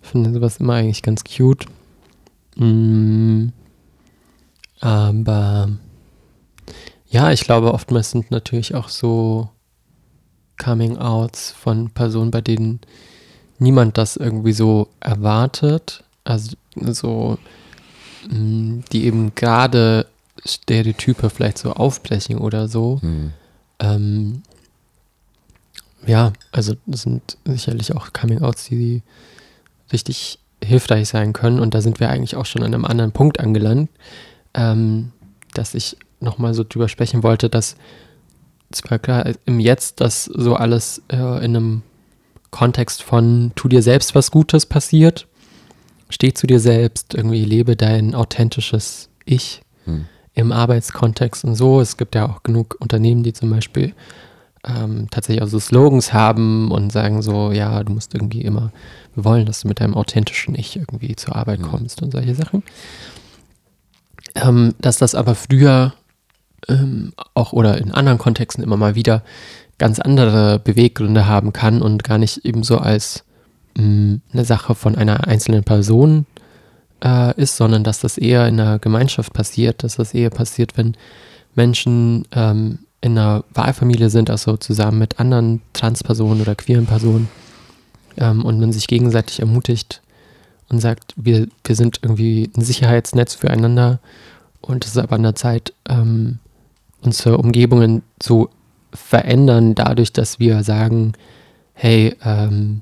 Ich 0.01 0.09
finde 0.09 0.33
sowas 0.33 0.57
immer 0.57 0.73
eigentlich 0.73 1.01
ganz 1.01 1.23
cute. 1.23 1.65
Mm, 2.55 3.47
aber 4.79 5.69
ja, 7.07 7.31
ich 7.31 7.41
glaube, 7.41 7.73
oftmals 7.73 8.11
sind 8.11 8.31
natürlich 8.31 8.75
auch 8.75 8.89
so 8.89 9.49
Coming-outs 10.57 11.51
von 11.51 11.89
Personen, 11.91 12.31
bei 12.31 12.41
denen 12.41 12.79
niemand 13.59 13.97
das 13.97 14.17
irgendwie 14.17 14.53
so 14.53 14.89
erwartet. 14.99 16.03
Also 16.23 16.55
so, 16.75 17.37
die 18.29 19.05
eben 19.05 19.35
gerade 19.35 20.07
Stereotype 20.45 21.29
vielleicht 21.29 21.57
so 21.57 21.73
aufbrechen 21.73 22.37
oder 22.37 22.67
so. 22.67 22.99
Mhm. 23.01 23.31
Ähm, 23.79 24.43
ja, 26.05 26.33
also 26.51 26.73
das 26.85 27.03
sind 27.03 27.37
sicherlich 27.45 27.95
auch 27.95 28.11
Coming-outs, 28.13 28.65
die 28.65 29.01
richtig 29.91 30.39
hilfreich 30.63 31.09
sein 31.09 31.33
können. 31.33 31.59
Und 31.59 31.73
da 31.73 31.81
sind 31.81 31.99
wir 31.99 32.09
eigentlich 32.09 32.35
auch 32.35 32.45
schon 32.45 32.63
an 32.63 32.73
einem 32.73 32.85
anderen 32.85 33.11
Punkt 33.11 33.39
angelangt, 33.39 33.89
ähm, 34.53 35.11
dass 35.53 35.73
ich 35.73 35.97
nochmal 36.19 36.53
so 36.53 36.63
drüber 36.63 36.89
sprechen 36.89 37.23
wollte, 37.23 37.49
dass 37.49 37.75
zwar 38.71 38.99
klar 38.99 39.25
im 39.45 39.59
Jetzt 39.59 40.01
das 40.01 40.25
so 40.25 40.55
alles 40.55 41.01
äh, 41.09 41.17
in 41.17 41.55
einem 41.55 41.81
Kontext 42.49 43.03
von 43.03 43.51
tu 43.55 43.67
dir 43.67 43.81
selbst 43.81 44.15
was 44.15 44.31
Gutes 44.31 44.65
passiert, 44.65 45.27
steh 46.13 46.33
zu 46.33 46.47
dir 46.47 46.59
selbst, 46.59 47.13
irgendwie 47.13 47.43
lebe 47.43 47.75
dein 47.75 48.15
authentisches 48.15 49.09
Ich 49.25 49.61
Mhm. 49.85 50.05
im 50.33 50.51
Arbeitskontext 50.51 51.43
und 51.43 51.55
so. 51.55 51.81
Es 51.81 51.97
gibt 51.97 52.15
ja 52.15 52.25
auch 52.27 52.43
genug 52.43 52.77
Unternehmen, 52.79 53.23
die 53.23 53.33
zum 53.33 53.49
Beispiel 53.49 53.93
ähm, 54.65 55.07
tatsächlich 55.11 55.43
auch 55.43 55.47
so 55.49 55.59
Slogans 55.59 56.13
haben 56.13 56.71
und 56.71 56.91
sagen 56.91 57.21
so, 57.21 57.51
ja, 57.51 57.83
du 57.83 57.91
musst 57.91 58.13
irgendwie 58.13 58.41
immer, 58.41 58.71
wir 59.13 59.25
wollen, 59.25 59.45
dass 59.45 59.61
du 59.61 59.67
mit 59.67 59.81
deinem 59.81 59.93
authentischen 59.95 60.55
Ich 60.55 60.77
irgendwie 60.77 61.15
zur 61.17 61.35
Arbeit 61.35 61.59
Mhm. 61.59 61.63
kommst 61.63 62.01
und 62.01 62.11
solche 62.11 62.33
Sachen. 62.35 62.63
Ähm, 64.35 64.73
dass 64.79 64.97
das 64.97 65.15
aber 65.15 65.35
früher 65.35 65.93
ähm, 66.69 67.11
auch 67.33 67.51
oder 67.51 67.77
in 67.77 67.91
anderen 67.91 68.17
Kontexten 68.17 68.63
immer 68.63 68.77
mal 68.77 68.95
wieder 68.95 69.21
ganz 69.77 69.99
andere 69.99 70.59
Beweggründe 70.59 71.27
haben 71.27 71.51
kann 71.51 71.81
und 71.81 72.03
gar 72.05 72.17
nicht 72.17 72.45
eben 72.45 72.63
so 72.63 72.77
als 72.77 73.25
mh, 73.75 74.19
eine 74.31 74.45
Sache 74.45 74.75
von 74.75 74.95
einer 74.95 75.27
einzelnen 75.27 75.63
Person 75.63 76.25
äh, 77.03 77.39
ist, 77.39 77.57
sondern 77.57 77.83
dass 77.83 77.99
das 77.99 78.17
eher 78.17 78.47
in 78.47 78.59
einer 78.59 78.79
Gemeinschaft 78.79 79.33
passiert, 79.33 79.83
dass 79.83 79.95
das 79.95 80.13
eher 80.13 80.29
passiert, 80.29 80.77
wenn 80.77 80.95
Menschen 81.55 82.25
ähm, 82.31 82.79
in 83.01 83.17
einer 83.17 83.43
Wahlfamilie 83.53 84.09
sind, 84.09 84.29
also 84.29 84.57
zusammen 84.57 84.99
mit 84.99 85.19
anderen 85.19 85.61
Transpersonen 85.73 86.41
oder 86.41 86.55
queeren 86.55 86.85
Personen 86.85 87.29
ähm, 88.17 88.45
und 88.45 88.59
man 88.59 88.71
sich 88.71 88.87
gegenseitig 88.87 89.39
ermutigt 89.39 90.01
und 90.69 90.79
sagt, 90.79 91.13
wir, 91.17 91.47
wir 91.65 91.75
sind 91.75 91.99
irgendwie 92.01 92.49
ein 92.55 92.61
Sicherheitsnetz 92.61 93.35
füreinander 93.35 93.99
und 94.61 94.85
es 94.85 94.91
ist 94.91 94.97
aber 94.97 95.15
an 95.15 95.23
der 95.23 95.35
Zeit, 95.35 95.73
ähm, 95.89 96.39
unsere 97.01 97.37
Umgebungen 97.37 98.01
zu 98.19 98.49
verändern, 98.93 99.75
dadurch, 99.75 100.13
dass 100.13 100.39
wir 100.39 100.63
sagen, 100.63 101.13
hey, 101.73 102.15
ähm, 102.23 102.81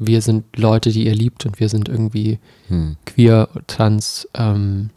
wir 0.00 0.22
sind 0.22 0.56
Leute, 0.56 0.90
die 0.90 1.04
ihr 1.06 1.14
liebt 1.14 1.44
und 1.46 1.60
wir 1.60 1.68
sind 1.68 1.88
irgendwie 1.88 2.38
Hm. 2.68 2.96
queer, 3.04 3.48
trans 3.66 4.26
ähm, 4.34 4.90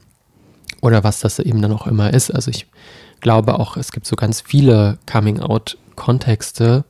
oder 0.81 1.03
was 1.03 1.19
das 1.19 1.39
eben 1.39 1.62
dann 1.62 1.74
auch 1.74 1.86
immer 1.88 2.13
ist. 2.13 2.31
Also 2.31 2.50
ich 2.50 2.67
glaube 3.19 3.60
auch, 3.60 3.77
es 3.77 3.91
gibt 3.91 4.07
so 4.07 4.15
ganz 4.15 4.41
viele 4.41 4.98
Coming-out-Kontexte. 5.12 6.86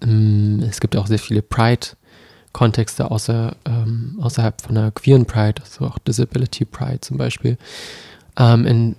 Ähm, 0.00 0.64
es 0.68 0.80
gibt 0.80 0.96
auch 0.96 1.06
sehr 1.08 1.18
viele 1.18 1.42
Pride-Kontexte 1.42 3.10
außer, 3.10 3.56
ähm, 3.64 4.18
außerhalb 4.20 4.60
von 4.60 4.74
der 4.76 4.90
queeren 4.92 5.26
Pride, 5.26 5.60
also 5.62 5.86
auch 5.86 5.98
Disability 5.98 6.64
Pride 6.64 7.00
zum 7.00 7.18
Beispiel. 7.18 7.58
Ähm, 8.36 8.66
in, 8.66 8.96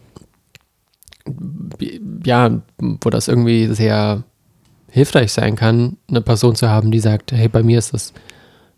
ja, 2.25 2.61
wo 2.79 3.09
das 3.09 3.27
irgendwie 3.27 3.67
sehr 3.73 4.23
hilfreich 4.95 5.33
sein 5.33 5.57
kann, 5.57 5.97
eine 6.07 6.21
Person 6.21 6.55
zu 6.55 6.69
haben, 6.69 6.89
die 6.89 7.01
sagt, 7.01 7.33
hey, 7.33 7.49
bei 7.49 7.63
mir 7.63 7.77
ist 7.77 7.93
das 7.93 8.13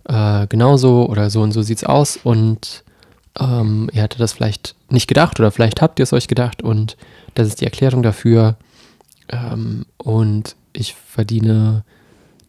äh, 0.10 0.48
genauso 0.48 1.08
oder 1.08 1.30
so 1.30 1.44
und 1.44 1.52
so 1.52 1.62
sieht's 1.62 1.84
aus 1.84 2.18
und 2.18 2.84
ähm, 3.40 3.88
ihr 3.94 4.02
hattet 4.02 4.20
das 4.20 4.34
vielleicht 4.34 4.76
nicht 4.90 5.08
gedacht 5.08 5.40
oder 5.40 5.52
vielleicht 5.52 5.80
habt 5.80 6.00
ihr 6.00 6.04
es 6.04 6.14
euch 6.14 6.28
gedacht 6.28 6.64
und 6.64 6.98
das 7.36 7.48
ist 7.48 7.62
die 7.62 7.66
Erklärung 7.66 8.02
dafür 8.02 8.58
ähm, 9.30 9.86
und 9.98 10.56
ich 10.74 10.96
verdiene 10.96 11.84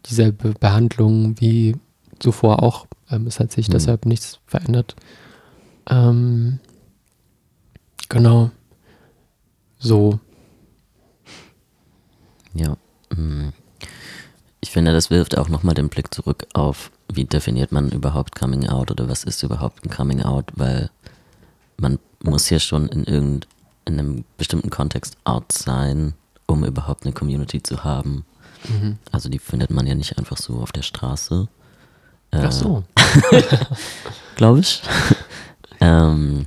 dieselbe 0.07 0.55
Behandlung 0.59 1.39
wie 1.39 1.77
zuvor 2.21 2.63
auch. 2.63 2.87
Ähm, 3.11 3.27
es 3.27 3.39
hat 3.39 3.53
sich 3.53 3.69
Mhm. 3.69 3.73
deshalb 3.73 4.07
nichts 4.07 4.41
verändert. 4.47 4.97
Ähm, 5.91 6.59
genau. 8.09 8.51
So. 9.79 10.21
Ja. 12.55 12.79
Mm. 13.15 13.51
Ich 14.61 14.71
finde, 14.71 14.93
das 14.93 15.09
wirft 15.11 15.39
auch 15.39 15.49
nochmal 15.49 15.75
den 15.75 15.89
Blick 15.89 16.13
zurück 16.13 16.47
auf, 16.53 16.91
wie 17.13 17.25
definiert 17.25 17.71
man 17.71 17.91
überhaupt 17.91 18.35
Coming 18.35 18.69
Out 18.69 18.91
oder 18.91 19.09
was 19.09 19.23
ist 19.23 19.43
überhaupt 19.45 19.85
ein 19.85 19.91
Coming 19.91 20.23
Out, 20.23 20.47
weil 20.57 20.91
man 21.77 22.01
muss 22.25 22.51
ja 22.51 22.59
schon 22.59 22.89
in 22.89 23.05
irgendeinem 23.05 23.49
in 23.89 23.99
einem 23.99 24.25
bestimmten 24.37 24.71
Kontext 24.71 25.17
out 25.25 25.51
sein, 25.51 26.15
um 26.47 26.65
überhaupt 26.65 27.05
eine 27.05 27.13
Community 27.13 27.63
zu 27.63 27.85
haben. 27.85 28.25
Mhm. 28.69 28.99
Also 29.11 29.29
die 29.29 29.39
findet 29.39 29.71
man 29.71 29.87
ja 29.87 29.95
nicht 29.95 30.19
einfach 30.19 30.37
so 30.37 30.59
auf 30.59 30.73
der 30.73 30.83
Straße. 30.83 31.49
Ach 32.31 32.53
so. 32.53 32.85
glaube 34.37 34.61
ich. 34.61 34.83
ähm, 35.81 36.47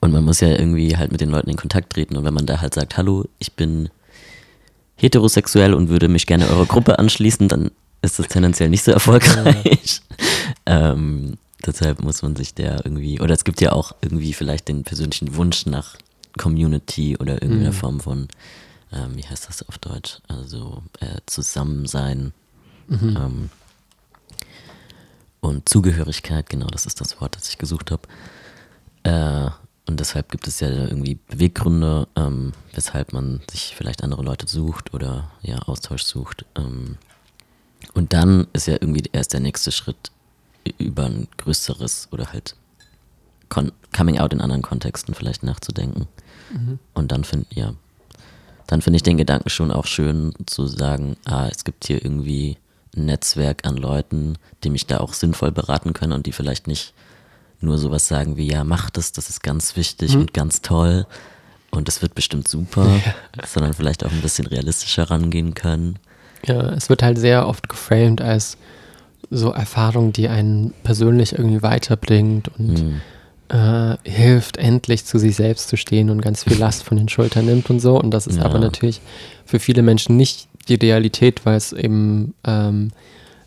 und 0.00 0.12
man 0.12 0.24
muss 0.24 0.40
ja 0.40 0.48
irgendwie 0.48 0.96
halt 0.96 1.12
mit 1.12 1.20
den 1.20 1.30
Leuten 1.30 1.50
in 1.50 1.56
Kontakt 1.56 1.92
treten. 1.92 2.16
Und 2.16 2.24
wenn 2.24 2.34
man 2.34 2.46
da 2.46 2.60
halt 2.60 2.74
sagt, 2.74 2.96
hallo, 2.96 3.24
ich 3.38 3.52
bin 3.52 3.88
heterosexuell 5.00 5.74
und 5.74 5.88
würde 5.88 6.08
mich 6.08 6.26
gerne 6.26 6.48
eurer 6.48 6.66
Gruppe 6.66 6.98
anschließen, 6.98 7.48
dann 7.48 7.70
ist 8.02 8.18
das 8.18 8.28
tendenziell 8.28 8.68
nicht 8.68 8.84
so 8.84 8.92
erfolgreich. 8.92 10.00
ähm, 10.66 11.36
deshalb 11.64 12.02
muss 12.02 12.22
man 12.22 12.36
sich 12.36 12.54
der 12.54 12.84
irgendwie, 12.84 13.20
oder 13.20 13.34
es 13.34 13.44
gibt 13.44 13.60
ja 13.60 13.72
auch 13.72 13.92
irgendwie 14.00 14.32
vielleicht 14.32 14.68
den 14.68 14.84
persönlichen 14.84 15.34
Wunsch 15.36 15.66
nach 15.66 15.96
Community 16.38 17.16
oder 17.18 17.42
irgendeiner 17.42 17.72
Mhm. 17.72 17.76
Form 17.76 18.00
von, 18.00 18.28
ähm, 18.92 19.16
wie 19.16 19.26
heißt 19.26 19.48
das 19.48 19.66
auf 19.68 19.78
Deutsch? 19.78 20.18
Also 20.28 20.82
äh, 21.00 21.18
Zusammensein. 21.26 22.32
Mhm. 22.88 23.16
Ähm, 23.16 23.50
und 25.40 25.68
Zugehörigkeit, 25.68 26.48
genau, 26.50 26.66
das 26.66 26.86
ist 26.86 27.00
das 27.00 27.20
Wort, 27.20 27.36
das 27.36 27.48
ich 27.48 27.58
gesucht 27.58 27.90
habe. 27.90 28.02
Äh, 29.02 29.50
und 29.90 29.98
deshalb 29.98 30.30
gibt 30.30 30.46
es 30.46 30.60
ja 30.60 30.68
irgendwie 30.68 31.18
Beweggründe, 31.28 32.06
ähm, 32.14 32.52
weshalb 32.72 33.12
man 33.12 33.40
sich 33.50 33.74
vielleicht 33.76 34.04
andere 34.04 34.22
Leute 34.22 34.46
sucht 34.46 34.94
oder 34.94 35.32
ja, 35.42 35.58
Austausch 35.58 36.04
sucht. 36.04 36.44
Ähm, 36.56 36.96
und 37.94 38.12
dann 38.12 38.46
ist 38.52 38.68
ja 38.68 38.74
irgendwie 38.74 39.02
erst 39.10 39.32
der 39.32 39.40
nächste 39.40 39.72
Schritt 39.72 40.12
über 40.78 41.06
ein 41.06 41.26
größeres 41.38 42.06
oder 42.12 42.32
halt 42.32 42.54
Coming 43.48 44.20
Out 44.20 44.32
in 44.32 44.40
anderen 44.40 44.62
Kontexten 44.62 45.12
vielleicht 45.12 45.42
nachzudenken. 45.42 46.06
Und 46.94 47.10
dann 47.10 47.24
finde 47.24 47.46
ja, 47.50 47.74
dann 48.68 48.82
finde 48.82 48.98
ich 48.98 49.02
den 49.02 49.16
Gedanken 49.16 49.50
schon 49.50 49.72
auch 49.72 49.86
schön 49.86 50.34
zu 50.46 50.68
sagen, 50.68 51.16
ah, 51.24 51.48
es 51.48 51.64
gibt 51.64 51.84
hier 51.86 52.04
irgendwie 52.04 52.58
ein 52.96 53.06
Netzwerk 53.06 53.66
an 53.66 53.76
Leuten, 53.76 54.36
die 54.62 54.70
mich 54.70 54.86
da 54.86 55.00
auch 55.00 55.14
sinnvoll 55.14 55.50
beraten 55.50 55.94
können 55.94 56.12
und 56.12 56.26
die 56.26 56.32
vielleicht 56.32 56.68
nicht 56.68 56.94
nur 57.60 57.78
sowas 57.78 58.08
sagen 58.08 58.36
wie, 58.36 58.50
ja, 58.50 58.64
mach 58.64 58.90
das, 58.90 59.12
das 59.12 59.28
ist 59.30 59.42
ganz 59.42 59.76
wichtig 59.76 60.16
und 60.16 60.32
ganz 60.34 60.62
toll 60.62 61.06
und 61.70 61.88
es 61.88 62.02
wird 62.02 62.14
bestimmt 62.14 62.48
super, 62.48 63.00
sondern 63.46 63.74
vielleicht 63.74 64.04
auch 64.04 64.10
ein 64.12 64.22
bisschen 64.22 64.46
realistischer 64.46 65.10
rangehen 65.10 65.54
können. 65.54 65.98
Ja, 66.46 66.70
es 66.70 66.88
wird 66.88 67.02
halt 67.02 67.18
sehr 67.18 67.46
oft 67.46 67.68
geframed 67.68 68.20
als 68.22 68.56
so 69.30 69.50
Erfahrung, 69.50 70.12
die 70.12 70.28
einen 70.28 70.72
persönlich 70.82 71.32
irgendwie 71.38 71.62
weiterbringt 71.62 72.48
und 72.58 72.78
Hm. 72.78 73.00
äh, 73.48 73.96
hilft, 74.08 74.56
endlich 74.56 75.04
zu 75.04 75.18
sich 75.18 75.36
selbst 75.36 75.68
zu 75.68 75.76
stehen 75.76 76.08
und 76.10 76.22
ganz 76.22 76.44
viel 76.44 76.56
Last 76.56 76.82
von 76.84 76.96
den 76.96 77.08
Schultern 77.08 77.44
nimmt 77.44 77.68
und 77.70 77.80
so. 77.80 78.00
Und 78.00 78.10
das 78.12 78.26
ist 78.26 78.38
Ja. 78.38 78.44
aber 78.44 78.58
natürlich 78.58 79.00
für 79.44 79.58
viele 79.60 79.82
Menschen 79.82 80.16
nicht 80.16 80.48
die 80.68 80.74
Realität, 80.76 81.44
weil 81.44 81.56
es 81.56 81.72
eben 81.72 82.34
ähm, 82.44 82.90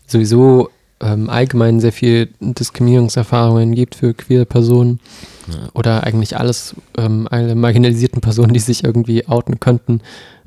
sowieso 0.06 0.70
ähm, 1.04 1.28
allgemein 1.28 1.80
sehr 1.80 1.92
viel 1.92 2.30
Diskriminierungserfahrungen 2.40 3.74
gibt 3.74 3.94
für 3.94 4.14
queere 4.14 4.46
Personen 4.46 5.00
Ja. 5.46 5.68
oder 5.74 6.04
eigentlich 6.04 6.38
alles, 6.38 6.74
ähm, 6.96 7.28
alle 7.30 7.54
marginalisierten 7.54 8.22
Personen, 8.22 8.54
die 8.54 8.60
sich 8.60 8.82
irgendwie 8.84 9.28
outen 9.28 9.60
könnten, 9.60 10.00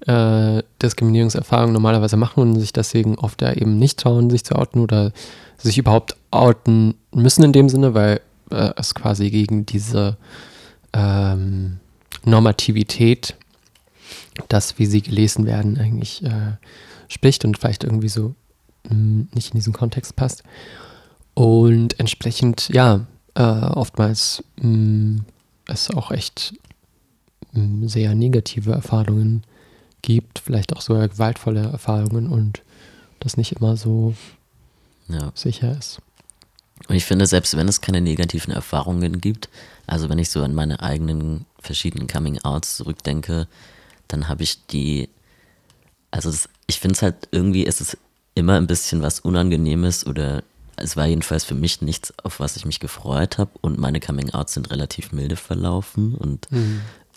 äh, 0.07 0.63
Diskriminierungserfahrungen 0.81 1.73
normalerweise 1.73 2.17
machen 2.17 2.41
und 2.41 2.59
sich 2.59 2.73
deswegen 2.73 3.15
oft 3.19 3.41
ja 3.43 3.53
eben 3.53 3.77
nicht 3.77 3.99
trauen, 3.99 4.29
sich 4.31 4.43
zu 4.43 4.55
outen 4.55 4.79
oder 4.79 5.11
sich 5.57 5.77
überhaupt 5.77 6.15
outen 6.31 6.95
müssen 7.13 7.43
in 7.43 7.51
dem 7.51 7.69
Sinne, 7.69 7.93
weil 7.93 8.21
äh, 8.49 8.71
es 8.77 8.95
quasi 8.95 9.29
gegen 9.29 9.65
diese 9.67 10.17
ähm, 10.93 11.77
Normativität, 12.25 13.35
das, 14.49 14.79
wie 14.79 14.85
sie 14.85 15.01
gelesen 15.01 15.45
werden, 15.45 15.77
eigentlich 15.77 16.23
äh, 16.23 16.53
spricht 17.07 17.45
und 17.45 17.57
vielleicht 17.57 17.83
irgendwie 17.83 18.09
so 18.09 18.33
mh, 18.89 19.25
nicht 19.33 19.53
in 19.53 19.57
diesen 19.59 19.73
Kontext 19.73 20.15
passt. 20.15 20.43
Und 21.33 21.99
entsprechend, 21.99 22.69
ja, 22.69 23.05
äh, 23.35 23.41
oftmals 23.41 24.43
mh, 24.61 25.21
es 25.67 25.91
auch 25.91 26.11
echt 26.11 26.53
mh, 27.53 27.87
sehr 27.87 28.15
negative 28.15 28.71
Erfahrungen 28.71 29.43
gibt, 30.01 30.39
vielleicht 30.39 30.75
auch 30.75 30.81
sogar 30.81 31.07
gewaltvolle 31.07 31.61
Erfahrungen 31.71 32.27
und 32.29 32.61
das 33.19 33.37
nicht 33.37 33.51
immer 33.53 33.77
so 33.77 34.13
Ja. 35.07 35.31
sicher 35.35 35.77
ist. 35.77 35.99
Und 36.87 36.95
ich 36.95 37.05
finde, 37.05 37.25
selbst 37.25 37.57
wenn 37.57 37.67
es 37.67 37.81
keine 37.81 38.01
negativen 38.01 38.53
Erfahrungen 38.53 39.19
gibt, 39.19 39.49
also 39.87 40.09
wenn 40.09 40.19
ich 40.19 40.29
so 40.29 40.43
an 40.43 40.53
meine 40.53 40.81
eigenen 40.81 41.45
verschiedenen 41.59 42.07
Coming-Outs 42.07 42.77
zurückdenke, 42.77 43.47
dann 44.07 44.27
habe 44.29 44.43
ich 44.43 44.65
die, 44.67 45.09
also 46.11 46.29
das, 46.29 46.47
ich 46.67 46.79
finde 46.79 46.93
es 46.95 47.01
halt 47.01 47.27
irgendwie, 47.31 47.63
ist 47.63 47.81
es 47.81 47.97
immer 48.37 48.55
ein 48.55 48.67
bisschen 48.67 49.01
was 49.01 49.19
Unangenehmes 49.19 50.05
oder 50.05 50.43
es 50.75 50.95
war 50.95 51.07
jedenfalls 51.07 51.43
für 51.43 51.55
mich 51.55 51.81
nichts, 51.81 52.13
auf 52.23 52.39
was 52.39 52.55
ich 52.55 52.65
mich 52.65 52.79
gefreut 52.79 53.37
habe 53.39 53.51
und 53.61 53.79
meine 53.79 53.99
Coming-Outs 53.99 54.53
sind 54.53 54.69
relativ 54.69 55.11
milde 55.11 55.35
verlaufen 55.35 56.13
und 56.13 56.47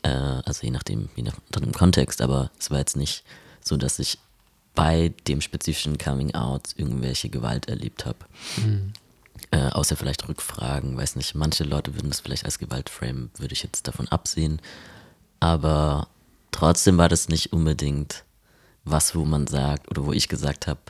äh, 0.02 0.08
also 0.08 0.62
je 0.62 0.70
nachdem, 0.70 1.10
je 1.14 1.22
nach 1.24 1.36
dem 1.54 1.72
Kontext, 1.72 2.22
aber 2.22 2.50
es 2.58 2.70
war 2.70 2.78
jetzt 2.78 2.96
nicht 2.96 3.22
so, 3.62 3.76
dass 3.76 3.98
ich 3.98 4.18
bei 4.74 5.12
dem 5.28 5.40
spezifischen 5.42 5.98
Coming-Out 5.98 6.70
irgendwelche 6.76 7.28
Gewalt 7.28 7.68
erlebt 7.68 8.06
habe. 8.06 8.18
Äh, 9.50 9.68
außer 9.70 9.96
vielleicht 9.96 10.26
Rückfragen, 10.28 10.96
weiß 10.96 11.16
nicht. 11.16 11.34
Manche 11.34 11.64
Leute 11.64 11.94
würden 11.94 12.08
das 12.08 12.20
vielleicht 12.20 12.44
als 12.44 12.58
Gewalt 12.58 12.88
framen, 12.88 13.30
würde 13.36 13.52
ich 13.52 13.62
jetzt 13.62 13.88
davon 13.88 14.08
absehen. 14.08 14.60
Aber 15.40 16.08
trotzdem 16.52 16.98
war 16.98 17.08
das 17.08 17.28
nicht 17.28 17.52
unbedingt 17.52 18.24
was, 18.84 19.14
wo 19.14 19.24
man 19.24 19.46
sagt 19.46 19.90
oder 19.90 20.06
wo 20.06 20.12
ich 20.12 20.28
gesagt 20.28 20.66
habe, 20.66 20.80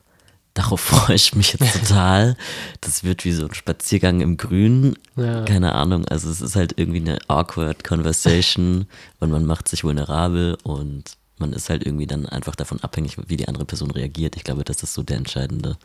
darauf 0.60 0.80
freue 0.80 1.16
ich 1.16 1.34
mich 1.34 1.52
jetzt 1.52 1.72
total. 1.72 2.36
Das 2.80 3.04
wird 3.04 3.24
wie 3.24 3.32
so 3.32 3.46
ein 3.46 3.54
Spaziergang 3.54 4.20
im 4.20 4.36
Grün. 4.36 4.96
Ja. 5.16 5.44
Keine 5.44 5.74
Ahnung. 5.74 6.06
Also 6.06 6.30
es 6.30 6.40
ist 6.40 6.56
halt 6.56 6.74
irgendwie 6.76 7.00
eine 7.00 7.18
awkward 7.28 7.84
Conversation 7.84 8.86
und 9.18 9.30
man 9.30 9.44
macht 9.44 9.68
sich 9.68 9.84
vulnerabel 9.84 10.56
und 10.62 11.16
man 11.38 11.52
ist 11.52 11.70
halt 11.70 11.86
irgendwie 11.86 12.06
dann 12.06 12.26
einfach 12.26 12.54
davon 12.54 12.80
abhängig, 12.80 13.16
wie 13.28 13.36
die 13.36 13.48
andere 13.48 13.64
Person 13.64 13.90
reagiert. 13.90 14.36
Ich 14.36 14.44
glaube, 14.44 14.64
das 14.64 14.82
ist 14.82 14.94
so 14.94 15.02
der 15.02 15.16
entscheidende 15.16 15.76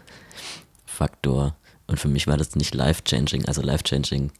Faktor. 0.85 1.55
Und 1.87 1.99
für 1.99 2.09
mich 2.09 2.27
war 2.27 2.37
das 2.37 2.55
nicht 2.55 2.75
life-changing. 2.75 3.45
Also 3.45 3.61
life-changing 3.61 4.31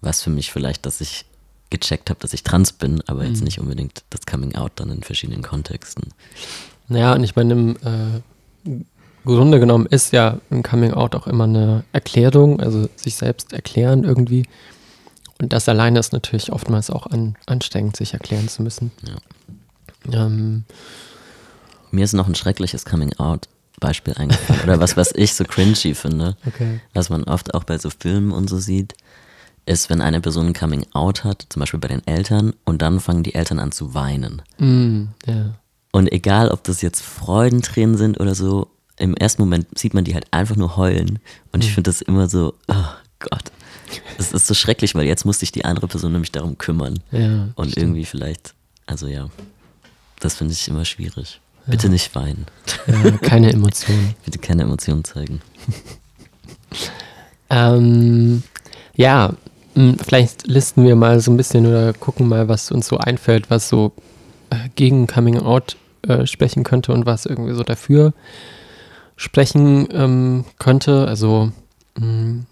war 0.00 0.10
es 0.10 0.22
für 0.22 0.30
mich 0.30 0.52
vielleicht, 0.52 0.86
dass 0.86 1.00
ich 1.00 1.24
gecheckt 1.70 2.08
habe, 2.08 2.20
dass 2.20 2.32
ich 2.32 2.44
trans 2.44 2.72
bin, 2.72 3.02
aber 3.06 3.24
jetzt 3.24 3.42
nicht 3.42 3.58
unbedingt 3.58 4.04
das 4.10 4.24
Coming 4.24 4.54
Out 4.54 4.72
dann 4.76 4.90
in 4.90 5.02
verschiedenen 5.02 5.42
Kontexten. 5.42 6.14
Naja, 6.88 7.14
und 7.14 7.24
ich 7.24 7.36
meine, 7.36 7.52
im 7.52 7.76
äh, 7.84 8.80
Grunde 9.36 9.60
genommen 9.60 9.86
ist 9.86 10.12
ja 10.12 10.38
ein 10.50 10.62
Coming 10.62 10.92
Out 10.92 11.14
auch 11.14 11.26
immer 11.26 11.44
eine 11.44 11.84
Erklärung, 11.92 12.60
also 12.60 12.88
sich 12.96 13.16
selbst 13.16 13.52
erklären 13.52 14.04
irgendwie. 14.04 14.46
Und 15.40 15.52
das 15.52 15.68
alleine 15.68 16.00
ist 16.00 16.12
natürlich 16.12 16.52
oftmals 16.52 16.90
auch 16.90 17.06
an, 17.06 17.36
anstrengend, 17.46 17.96
sich 17.96 18.12
erklären 18.12 18.48
zu 18.48 18.62
müssen. 18.62 18.90
Ja. 19.06 20.26
Ähm, 20.26 20.64
Mir 21.90 22.04
ist 22.04 22.12
noch 22.12 22.28
ein 22.28 22.34
schreckliches 22.34 22.84
Coming-out-Beispiel 22.84 24.14
eingefallen. 24.14 24.62
Oder 24.64 24.80
was, 24.80 24.96
was 24.96 25.12
ich 25.14 25.34
so 25.34 25.44
cringy 25.44 25.94
finde, 25.94 26.36
okay. 26.46 26.80
was 26.92 27.08
man 27.08 27.24
oft 27.24 27.54
auch 27.54 27.64
bei 27.64 27.78
so 27.78 27.90
Filmen 27.90 28.32
und 28.32 28.50
so 28.50 28.58
sieht, 28.58 28.94
ist, 29.66 29.90
wenn 29.90 30.00
eine 30.00 30.20
Person 30.20 30.46
ein 30.46 30.54
Coming-out 30.54 31.24
hat, 31.24 31.46
zum 31.50 31.60
Beispiel 31.60 31.80
bei 31.80 31.88
den 31.88 32.06
Eltern, 32.06 32.54
und 32.64 32.82
dann 32.82 33.00
fangen 33.00 33.22
die 33.22 33.34
Eltern 33.34 33.58
an 33.58 33.70
zu 33.70 33.94
weinen. 33.94 34.42
Mm, 34.58 35.08
ja. 35.26 35.54
Und 35.92 36.10
egal, 36.10 36.50
ob 36.50 36.64
das 36.64 36.82
jetzt 36.82 37.02
Freudentränen 37.02 37.96
sind 37.96 38.18
oder 38.18 38.34
so, 38.34 38.68
im 38.98 39.14
ersten 39.14 39.42
Moment 39.42 39.66
sieht 39.78 39.94
man 39.94 40.04
die 40.04 40.14
halt 40.14 40.26
einfach 40.30 40.56
nur 40.56 40.76
heulen. 40.76 41.18
Und 41.52 41.64
ich 41.64 41.72
finde 41.74 41.90
das 41.90 42.00
immer 42.00 42.28
so, 42.28 42.54
oh 42.68 42.84
Gott. 43.20 43.50
Es 44.18 44.32
ist 44.32 44.46
so 44.46 44.54
schrecklich, 44.54 44.94
weil 44.94 45.06
jetzt 45.06 45.24
muss 45.24 45.38
sich 45.40 45.50
die 45.52 45.64
andere 45.64 45.88
Person 45.88 46.12
nämlich 46.12 46.32
darum 46.32 46.58
kümmern. 46.58 46.98
Ja, 47.10 47.48
Und 47.54 47.70
stimmt. 47.70 47.76
irgendwie 47.78 48.04
vielleicht, 48.04 48.54
also 48.86 49.06
ja, 49.06 49.28
das 50.20 50.36
finde 50.36 50.52
ich 50.52 50.68
immer 50.68 50.84
schwierig. 50.84 51.40
Bitte 51.66 51.88
nicht 51.88 52.14
weinen. 52.14 52.46
Ja, 52.86 53.10
keine 53.18 53.52
Emotionen. 53.52 54.14
Bitte 54.24 54.38
keine 54.38 54.62
Emotionen 54.62 55.04
zeigen. 55.04 55.40
Ähm, 57.50 58.42
ja, 58.94 59.32
mh, 59.74 59.94
vielleicht 60.06 60.46
listen 60.46 60.84
wir 60.84 60.96
mal 60.96 61.20
so 61.20 61.30
ein 61.30 61.36
bisschen 61.36 61.66
oder 61.66 61.92
gucken 61.94 62.28
mal, 62.28 62.48
was 62.48 62.70
uns 62.70 62.86
so 62.88 62.98
einfällt, 62.98 63.50
was 63.50 63.68
so 63.68 63.92
äh, 64.50 64.68
gegen 64.74 65.06
Coming 65.06 65.38
Out 65.38 65.76
äh, 66.06 66.26
sprechen 66.26 66.64
könnte 66.64 66.92
und 66.92 67.06
was 67.06 67.26
irgendwie 67.26 67.54
so 67.54 67.62
dafür 67.62 68.12
sprechen 69.18 69.86
ähm, 69.92 70.44
könnte. 70.58 71.06
Also 71.06 71.52
mh, 71.98 72.44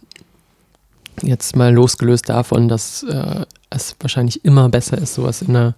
jetzt 1.22 1.56
mal 1.56 1.72
losgelöst 1.72 2.28
davon, 2.28 2.68
dass 2.68 3.02
äh, 3.04 3.46
es 3.70 3.96
wahrscheinlich 4.00 4.44
immer 4.44 4.68
besser 4.68 4.98
ist, 4.98 5.14
sowas 5.14 5.40
in, 5.40 5.56
einer, 5.56 5.74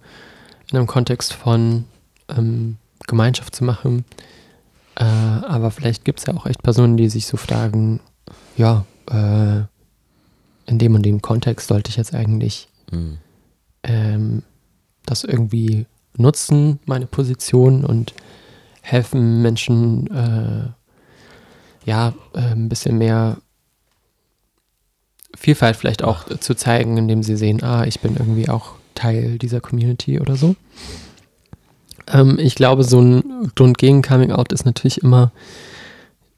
in 0.69 0.77
einem 0.77 0.87
Kontext 0.87 1.31
von 1.31 1.85
ähm, 2.27 2.75
Gemeinschaft 3.07 3.55
zu 3.55 3.63
machen. 3.63 4.03
Äh, 4.95 5.05
aber 5.05 5.71
vielleicht 5.71 6.03
gibt 6.03 6.19
es 6.19 6.25
ja 6.25 6.33
auch 6.35 6.45
echt 6.45 6.61
Personen, 6.61 6.97
die 6.97 7.07
sich 7.07 7.25
so 7.27 7.37
fragen, 7.37 8.01
ja, 8.57 8.85
äh, 9.09 9.61
in 10.65 10.77
dem 10.77 10.95
und 10.95 11.03
dem 11.03 11.21
Kontext 11.21 11.69
sollte 11.69 11.89
ich 11.89 11.95
jetzt 11.95 12.13
eigentlich 12.13 12.67
Mhm. 12.91 13.17
ähm, 13.83 14.43
das 15.05 15.23
irgendwie 15.23 15.85
nutzen, 16.17 16.79
meine 16.85 17.05
Position 17.05 17.85
und 17.85 18.13
helfen 18.81 19.43
Menschen, 19.43 20.07
äh, 20.07 20.69
ja, 21.89 22.13
äh, 22.35 22.51
ein 22.51 22.69
bisschen 22.69 22.99
mehr 22.99 23.37
Vielfalt 25.35 25.75
vielleicht 25.75 26.03
auch 26.03 26.25
zu 26.39 26.55
zeigen, 26.55 26.97
indem 26.97 27.23
sie 27.23 27.35
sehen, 27.35 27.63
ah, 27.63 27.83
ich 27.85 27.99
bin 27.99 28.15
irgendwie 28.15 28.47
auch 28.47 28.73
Teil 28.93 29.39
dieser 29.39 29.59
Community 29.59 30.19
oder 30.19 30.35
so. 30.35 30.55
Ähm, 32.07 32.37
ich 32.39 32.53
glaube, 32.55 32.83
so 32.83 33.01
ein 33.01 33.51
Grund 33.55 33.79
gegen 33.79 34.03
Coming 34.03 34.31
Out 34.31 34.51
ist 34.51 34.65
natürlich 34.65 35.01
immer, 35.01 35.31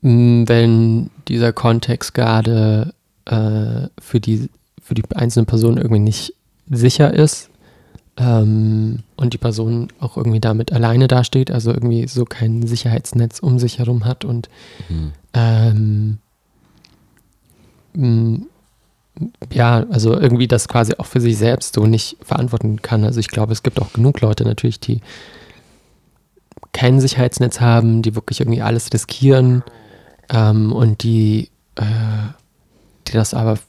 wenn 0.01 1.10
dieser 1.27 1.51
Kontext 1.53 2.13
gerade 2.13 2.93
äh, 3.25 3.88
für, 4.00 4.20
die, 4.20 4.50
für 4.81 4.96
die 4.96 5.03
einzelne 5.13 5.46
Person 5.46 5.77
irgendwie 5.77 6.00
nicht 6.00 6.34
sicher 6.70 7.13
ist 7.13 7.50
ähm, 8.17 9.00
und 9.17 9.34
die 9.34 9.38
Person 9.38 9.89
auch 10.00 10.15
irgendwie 10.17 10.39
damit 10.39 10.72
alleine 10.72 11.08
dasteht, 11.08 11.51
also 11.51 11.72
irgendwie 11.72 12.08
so 12.08 12.25
kein 12.25 12.65
Sicherheitsnetz 12.65 13.39
um 13.39 13.60
sich 13.60 13.79
herum 13.79 14.05
hat 14.05 14.24
und 14.24 14.50
Mhm. 14.89 15.12
Ähm, 15.33 16.17
mh, 17.93 18.39
ja, 19.51 19.85
also 19.89 20.17
irgendwie 20.19 20.47
das 20.47 20.67
quasi 20.67 20.93
auch 20.97 21.05
für 21.05 21.21
sich 21.21 21.38
selbst 21.38 21.75
so 21.75 21.85
nicht 21.85 22.17
verantworten 22.21 22.81
kann. 22.81 23.03
Also 23.03 23.19
ich 23.19 23.27
glaube, 23.27 23.53
es 23.53 23.63
gibt 23.63 23.81
auch 23.81 23.93
genug 23.93 24.21
Leute 24.21 24.45
natürlich, 24.45 24.79
die 24.79 25.01
kein 26.73 27.00
Sicherheitsnetz 27.00 27.59
haben, 27.59 28.01
die 28.01 28.15
wirklich 28.15 28.39
irgendwie 28.39 28.61
alles 28.61 28.91
riskieren 28.93 29.63
ähm, 30.29 30.71
und 30.71 31.03
die, 31.03 31.49
äh, 31.75 31.84
die 33.08 33.13
das 33.13 33.34
aber 33.34 33.60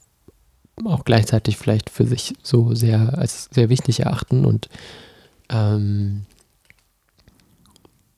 auch 0.84 1.04
gleichzeitig 1.04 1.58
vielleicht 1.58 1.90
für 1.90 2.06
sich 2.06 2.34
so 2.42 2.74
sehr 2.74 3.18
als 3.18 3.48
sehr 3.52 3.68
wichtig 3.68 4.00
erachten 4.00 4.44
und 4.44 4.68
ähm, 5.50 6.22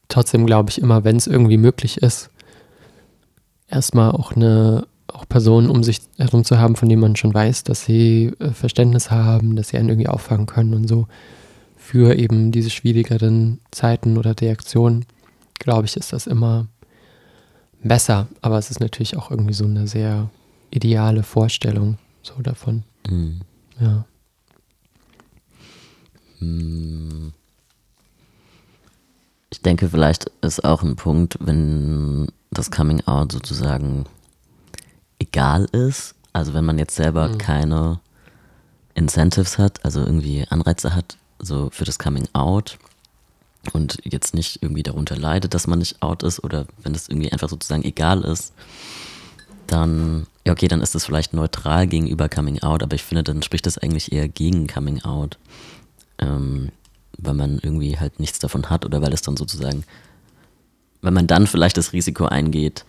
trotzdem 0.09 0.47
glaube 0.47 0.71
ich 0.71 0.81
immer, 0.81 1.05
wenn 1.05 1.16
es 1.16 1.27
irgendwie 1.27 1.57
möglich 1.57 1.99
ist, 1.99 2.31
erstmal 3.75 4.13
auch 4.13 4.33
eine 4.33 4.87
auch 5.09 5.29
Personen 5.29 5.71
um 5.71 5.83
sich 5.83 6.01
herum 6.17 6.45
zu 6.45 6.59
haben, 6.59 6.77
von 6.77 6.89
denen 6.89 7.01
man 7.01 7.17
schon 7.17 7.35
weiß, 7.35 7.65
dass 7.65 7.85
sie 7.85 8.33
äh, 8.39 8.51
Verständnis 8.51 9.11
haben, 9.11 9.55
dass 9.57 9.69
sie 9.69 9.77
einen 9.77 9.91
irgendwie 9.91 10.09
auffangen 10.09 10.47
können 10.47 10.75
und 10.75 10.89
so 10.89 11.07
für 11.77 12.17
eben 12.17 12.51
diese 12.51 12.71
schwierigeren 12.71 13.61
Zeiten 13.71 14.17
oder 14.17 14.35
Reaktionen, 14.41 15.05
glaube 15.59 15.87
ich, 15.87 15.97
ist 15.97 16.15
das 16.15 16.27
immer 16.27 16.67
besser. 17.83 18.27
Aber 18.41 18.59
es 18.59 18.71
ist 18.71 18.81
natürlich 18.81 19.17
auch 19.17 19.31
irgendwie 19.31 19.53
so 19.53 19.67
eine 19.67 19.87
sehr 19.87 20.31
ideale 20.71 21.23
Vorstellung 21.23 21.99
so 22.23 22.35
davon. 22.41 22.85
Mhm. 23.09 23.43
Ja. 23.79 24.07
Hm. 26.39 27.33
Ich 29.51 29.61
denke, 29.61 29.89
vielleicht 29.89 30.31
ist 30.41 30.65
auch 30.65 30.83
ein 30.83 30.97
Punkt, 30.97 31.37
wenn 31.41 32.29
das 32.59 32.71
Coming 32.71 33.01
Out 33.07 33.33
sozusagen 33.33 34.07
egal 35.19 35.67
ist. 35.73 36.14
Also 36.33 36.55
wenn 36.55 36.64
man 36.64 36.79
jetzt 36.79 36.97
selber 36.97 37.29
Mhm. 37.29 37.38
keine 37.38 38.01
Incentives 38.95 39.59
hat, 39.59 39.85
also 39.85 40.01
irgendwie 40.01 40.47
Anreize 40.49 40.95
hat, 40.95 41.17
so 41.38 41.69
für 41.73 41.85
das 41.85 41.99
Coming 41.99 42.29
Out 42.33 42.79
und 43.73 43.99
jetzt 44.05 44.35
nicht 44.35 44.62
irgendwie 44.62 44.83
darunter 44.83 45.17
leidet, 45.17 45.55
dass 45.55 45.67
man 45.67 45.79
nicht 45.79 46.03
out 46.03 46.23
ist 46.23 46.43
oder 46.45 46.67
wenn 46.83 46.95
es 46.95 47.09
irgendwie 47.09 47.33
einfach 47.33 47.49
sozusagen 47.49 47.83
egal 47.85 48.23
ist, 48.23 48.53
dann, 49.67 50.27
ja 50.47 50.53
okay, 50.53 50.69
dann 50.69 50.81
ist 50.83 50.95
es 50.95 51.05
vielleicht 51.07 51.33
neutral 51.33 51.87
gegenüber 51.87 52.29
Coming 52.29 52.62
Out, 52.62 52.83
aber 52.83 52.95
ich 52.95 53.03
finde, 53.03 53.25
dann 53.25 53.43
spricht 53.43 53.67
das 53.67 53.79
eigentlich 53.79 54.12
eher 54.12 54.29
gegen 54.29 54.67
Coming 54.67 55.03
Out, 55.03 55.38
ähm, 56.19 56.71
weil 57.17 57.35
man 57.35 57.59
irgendwie 57.62 57.99
halt 57.99 58.21
nichts 58.21 58.38
davon 58.38 58.69
hat 58.71 58.85
oder 58.85 59.01
weil 59.01 59.12
es 59.12 59.23
dann 59.23 59.37
sozusagen, 59.37 59.85
wenn 61.05 61.14
man 61.14 61.27
dann 61.27 61.47
vielleicht 61.47 61.77
das 61.77 61.93
Risiko 61.93 62.27
eingeht, 62.27 62.85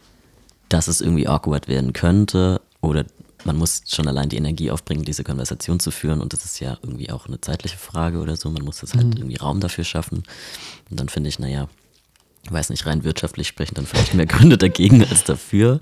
dass 0.70 0.88
es 0.88 1.02
irgendwie 1.02 1.28
awkward 1.28 1.68
werden 1.68 1.94
könnte 1.94 2.62
oder 2.82 3.06
man 3.44 3.58
muss 3.58 3.84
schon 3.88 4.08
allein 4.08 4.30
die 4.30 4.38
Energie 4.38 4.72
aufbringen, 4.72 5.04
diese 5.04 5.24
Konversation 5.24 5.80
zu 5.80 5.92
führen 5.92 6.22
und 6.22 6.34
das 6.34 6.46
ist 6.46 6.60
ja 6.60 6.78
irgendwie 6.82 7.12
auch 7.12 7.28
eine 7.28 7.40
zeitliche 7.40 7.78
Frage 7.78 8.20
oder 8.20 8.36
so, 8.36 8.50
man 8.50 8.64
muss 8.64 8.80
das 8.80 8.96
halt 8.96 9.16
irgendwie 9.16 9.36
Raum 9.36 9.60
dafür 9.60 9.84
schaffen. 9.84 10.24
Und 10.90 11.00
dann 11.00 11.10
finde 11.10 11.30
ich, 11.30 11.38
naja, 11.38 11.68
weiß 12.50 12.70
nicht, 12.72 12.86
rein 12.86 13.04
wirtschaftlich 13.04 13.48
sprechen 13.48 13.76
dann 13.76 13.86
vielleicht 13.86 14.16
mehr 14.16 14.26
Gründe 14.26 14.58
dagegen 14.58 15.06
als 15.06 15.24
dafür. 15.24 15.80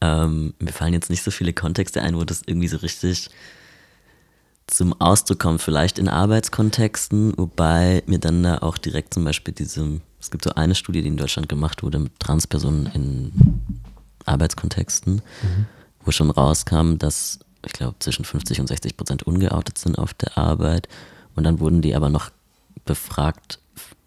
Ähm, 0.00 0.54
mir 0.60 0.72
fallen 0.72 0.92
jetzt 0.92 1.10
nicht 1.10 1.22
so 1.22 1.30
viele 1.30 1.52
Kontexte 1.52 2.00
ein, 2.00 2.16
wo 2.16 2.24
das 2.24 2.42
irgendwie 2.46 2.68
so 2.68 2.76
richtig 2.76 3.30
zum 4.66 4.98
Ausdruck 5.00 5.40
kommt, 5.40 5.60
vielleicht 5.60 5.98
in 5.98 6.08
Arbeitskontexten, 6.08 7.36
wobei 7.36 8.04
mir 8.06 8.20
dann 8.20 8.44
da 8.44 8.58
auch 8.58 8.78
direkt 8.78 9.14
zum 9.14 9.24
Beispiel 9.24 9.52
diese, 9.52 10.00
es 10.20 10.30
gibt 10.30 10.44
so 10.44 10.50
eine 10.50 10.74
Studie, 10.74 11.02
die 11.02 11.08
in 11.08 11.16
Deutschland 11.16 11.48
gemacht 11.48 11.82
wurde 11.82 11.98
mit 11.98 12.18
Transpersonen 12.20 12.86
in 12.86 13.32
Arbeitskontexten, 14.26 15.22
wo 16.04 16.10
schon 16.10 16.30
rauskam, 16.30 16.96
dass 16.98 17.38
ich 17.64 17.72
glaube 17.72 17.96
zwischen 17.98 18.24
50 18.24 18.60
und 18.60 18.66
60 18.66 18.96
Prozent 18.96 19.22
ungeoutet 19.22 19.78
sind 19.78 19.98
auf 19.98 20.14
der 20.14 20.36
Arbeit 20.38 20.88
und 21.34 21.44
dann 21.44 21.60
wurden 21.60 21.82
die 21.82 21.94
aber 21.94 22.10
noch 22.10 22.30
befragt 22.84 23.58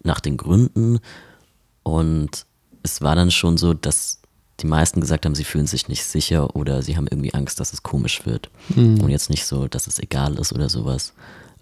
nach 0.02 0.20
den 0.20 0.36
Gründen 0.36 1.00
und 1.82 2.46
es 2.82 3.00
war 3.00 3.16
dann 3.16 3.30
schon 3.30 3.56
so, 3.56 3.74
dass 3.74 4.20
die 4.60 4.66
meisten 4.66 5.00
gesagt 5.00 5.24
haben, 5.24 5.34
sie 5.34 5.44
fühlen 5.44 5.66
sich 5.66 5.88
nicht 5.88 6.04
sicher 6.04 6.54
oder 6.54 6.82
sie 6.82 6.96
haben 6.96 7.08
irgendwie 7.08 7.34
Angst, 7.34 7.58
dass 7.58 7.72
es 7.72 7.82
komisch 7.82 8.24
wird. 8.24 8.50
Und 9.02 9.08
jetzt 9.08 9.30
nicht 9.30 9.46
so, 9.46 9.66
dass 9.66 9.86
es 9.86 9.98
egal 9.98 10.38
ist 10.38 10.52
oder 10.52 10.68
sowas. 10.68 11.12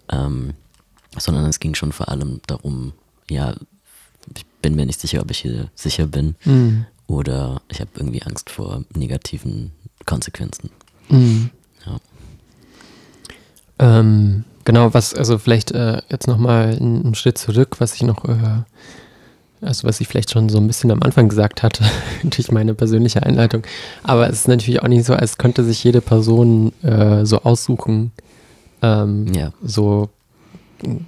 Ähm, 0.09 0.53
sondern 1.17 1.45
es 1.45 1.59
ging 1.59 1.75
schon 1.75 1.91
vor 1.91 2.09
allem 2.09 2.41
darum, 2.45 2.93
ja, 3.29 3.55
ich 4.35 4.45
bin 4.61 4.75
mir 4.75 4.85
nicht 4.85 4.99
sicher, 5.01 5.21
ob 5.21 5.31
ich 5.31 5.39
hier 5.39 5.69
sicher 5.75 6.07
bin 6.07 6.35
Mhm. 6.45 6.85
oder 7.07 7.61
ich 7.69 7.79
habe 7.81 7.91
irgendwie 7.95 8.21
Angst 8.23 8.49
vor 8.49 8.83
negativen 8.95 9.71
Konsequenzen. 10.05 10.69
Mhm. 11.09 11.49
Ja. 11.85 11.99
Ähm, 13.79 14.43
genau, 14.65 14.93
was, 14.93 15.13
also 15.13 15.37
vielleicht 15.37 15.71
äh, 15.71 16.01
jetzt 16.09 16.27
nochmal 16.27 16.75
einen, 16.77 17.15
Schritt 17.15 17.37
zurück, 17.37 17.75
was 17.79 17.95
ich 17.95 18.03
noch, 18.03 18.23
äh, 18.25 18.61
also 19.61 19.87
was 19.87 19.99
ich 20.01 20.07
vielleicht 20.07 20.31
schon 20.31 20.49
so 20.49 20.57
ein 20.59 20.67
bisschen 20.67 20.91
am 20.91 21.01
Anfang 21.03 21.29
gesagt 21.29 21.63
hatte, 21.63 21.83
durch 22.23 22.51
meine 22.51 22.73
persönliche 22.73 23.23
Einleitung. 23.23 23.63
Aber 24.03 24.29
es 24.29 24.39
ist 24.41 24.47
natürlich 24.47 24.81
auch 24.81 24.87
nicht 24.87 25.05
so, 25.05 25.13
als 25.13 25.37
könnte 25.37 25.63
sich 25.63 25.83
jede 25.83 26.01
Person 26.01 26.71
äh, 26.83 27.25
so 27.25 27.41
aussuchen, 27.43 28.11
ähm, 28.81 29.33
Ja. 29.33 29.51
so 29.63 30.09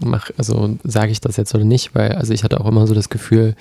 mach, 0.04 0.32
also 0.38 0.78
sage 0.84 1.12
ich 1.12 1.22
das 1.22 1.38
jetzt 1.38 1.54
oder 1.56 1.66
nicht, 1.66 1.96
weil 1.96 2.14
also 2.14 2.34
ich 2.34 2.44
hatte 2.44 2.60
auch 2.60 2.68
immer 2.68 2.88
so 2.88 2.94
das 2.94 3.10
Gefühl, 3.10 3.56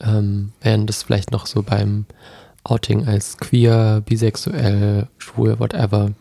ähm, 0.00 0.52
während 0.60 0.88
das 0.88 1.02
vielleicht 1.02 1.30
noch 1.30 1.46
so 1.46 1.62
beim 1.62 2.06
Outing 2.64 3.06
als 3.06 3.38
queer, 3.38 4.02
bisexuell, 4.04 5.08
schwul, 5.18 5.58
whatever, 5.58 6.12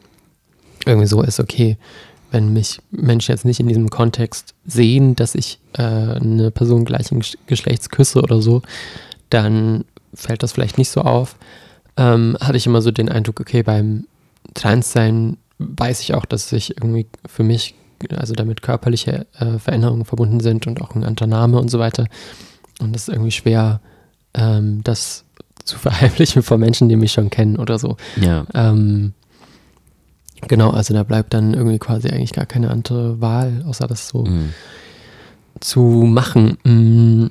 irgendwie 0.85 1.07
so 1.07 1.21
ist, 1.21 1.39
okay, 1.39 1.77
wenn 2.31 2.53
mich 2.53 2.79
Menschen 2.91 3.31
jetzt 3.31 3.45
nicht 3.45 3.59
in 3.59 3.67
diesem 3.67 3.89
Kontext 3.89 4.53
sehen, 4.65 5.15
dass 5.15 5.35
ich 5.35 5.59
äh, 5.73 5.81
eine 5.81 6.51
Person 6.51 6.85
gleichen 6.85 7.23
Geschlechts 7.47 7.89
küsse 7.89 8.21
oder 8.21 8.41
so, 8.41 8.61
dann 9.29 9.85
fällt 10.13 10.43
das 10.43 10.51
vielleicht 10.51 10.77
nicht 10.77 10.89
so 10.89 11.01
auf. 11.01 11.35
Ähm, 11.97 12.37
hatte 12.39 12.57
ich 12.57 12.67
immer 12.67 12.81
so 12.81 12.91
den 12.91 13.09
Eindruck, 13.09 13.39
okay, 13.39 13.63
beim 13.63 14.05
Transsein 14.53 15.37
weiß 15.57 16.01
ich 16.01 16.13
auch, 16.13 16.25
dass 16.25 16.49
sich 16.49 16.77
irgendwie 16.77 17.07
für 17.27 17.43
mich, 17.43 17.75
also 18.15 18.33
damit 18.33 18.61
körperliche 18.61 19.25
äh, 19.37 19.57
Veränderungen 19.59 20.05
verbunden 20.05 20.39
sind 20.39 20.67
und 20.67 20.81
auch 20.81 20.95
ein 20.95 21.03
anderer 21.03 21.27
Name 21.27 21.59
und 21.59 21.69
so 21.69 21.79
weiter. 21.79 22.05
Und 22.79 22.95
es 22.95 23.03
ist 23.03 23.09
irgendwie 23.13 23.31
schwer, 23.31 23.81
ähm, 24.33 24.81
das 24.83 25.25
zu 25.65 25.77
verheimlichen 25.79 26.41
vor 26.43 26.57
Menschen, 26.57 26.89
die 26.89 26.95
mich 26.95 27.11
schon 27.11 27.29
kennen 27.29 27.57
oder 27.57 27.77
so. 27.79 27.97
Ja. 28.19 28.45
Ähm, 28.53 29.13
genau, 30.47 30.69
also 30.71 30.93
da 30.93 31.03
bleibt 31.03 31.33
dann 31.33 31.53
irgendwie 31.53 31.79
quasi 31.79 32.09
eigentlich 32.09 32.33
gar 32.33 32.45
keine 32.45 32.71
andere 32.71 33.19
Wahl, 33.21 33.63
außer 33.67 33.87
das 33.87 34.07
so 34.07 34.23
Mhm. 34.25 34.53
zu 35.59 35.81
machen. 35.81 36.57
Mm, 36.63 37.27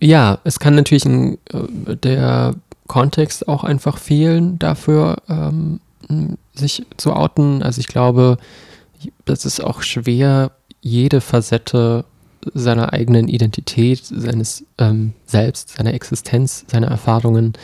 Ja, 0.00 0.38
es 0.44 0.60
kann 0.60 0.76
natürlich 0.76 1.06
ein, 1.06 1.38
äh, 1.52 1.96
der 1.96 2.54
Kontext 2.86 3.48
auch 3.48 3.64
einfach 3.64 3.98
fehlen 3.98 4.58
dafür, 4.58 5.16
ähm, 5.28 5.80
sich 6.54 6.86
zu 6.96 7.12
outen. 7.14 7.62
Also 7.62 7.80
ich 7.80 7.88
glaube, 7.88 8.38
das 9.24 9.44
ist 9.44 9.60
auch 9.62 9.82
schwer, 9.82 10.52
jede 10.80 11.20
Facette 11.20 12.04
seiner 12.54 12.92
eigenen 12.92 13.28
Identität, 13.28 14.04
seines 14.04 14.64
ähm, 14.78 15.12
Selbst, 15.26 15.70
seiner 15.70 15.94
Existenz, 15.94 16.64
seiner 16.68 16.86
Erfahrungen 16.88 17.54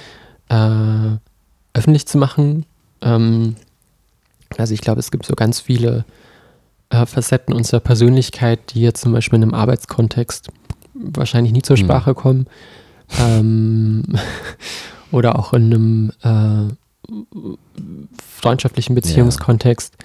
äh, 0.49 1.17
öffentlich 1.75 2.07
zu 2.07 2.19
machen. 2.19 2.67
Ähm, 3.01 3.57
also 4.59 4.75
ich 4.75 4.81
glaube, 4.81 5.01
es 5.01 5.11
gibt 5.11 5.27
so 5.27 5.35
ganz 5.35 5.61
viele 5.61 6.05
äh, 6.91 7.07
Facetten 7.07 7.55
unserer 7.55 7.81
Persönlichkeit, 7.81 8.75
die 8.75 8.83
jetzt 8.83 9.03
zum 9.03 9.13
Beispiel 9.13 9.37
in 9.37 9.43
einem 9.45 9.55
Arbeitskontext 9.55 10.49
wahrscheinlich 10.95 11.53
nie 11.53 11.63
zur 11.63 11.77
Mhm. 11.77 11.83
Sprache 11.83 12.15
kommen. 12.15 12.47
Ähm, 13.19 14.03
oder 15.13 15.39
auch 15.39 15.53
in 15.53 15.65
einem 15.73 16.13
äh, 16.23 16.75
freundschaftlichen 18.41 18.95
Beziehungskontext. 18.95 19.97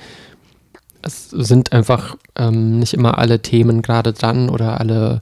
Es 1.02 1.30
sind 1.30 1.72
einfach 1.72 2.18
ähm, 2.36 2.80
nicht 2.80 2.94
immer 2.94 3.18
alle 3.18 3.42
Themen 3.42 3.82
gerade 3.82 4.14
dran 4.14 4.50
oder 4.50 4.80
alle, 4.80 5.22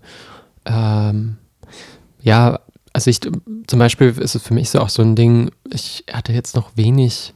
ähm, 0.66 1.38
ja, 2.22 2.60
also 2.94 3.10
ich, 3.10 3.22
zum 3.22 3.80
Beispiel 3.80 4.10
ist 4.18 4.36
es 4.36 4.42
für 4.42 4.54
mich 4.54 4.70
so 4.70 4.80
auch 4.80 4.90
so 4.90 5.02
ein 5.04 5.16
Ding, 5.16 5.52
ich 5.72 6.04
hatte 6.12 6.34
jetzt 6.34 6.56
noch 6.56 6.72
wenig 6.76 7.34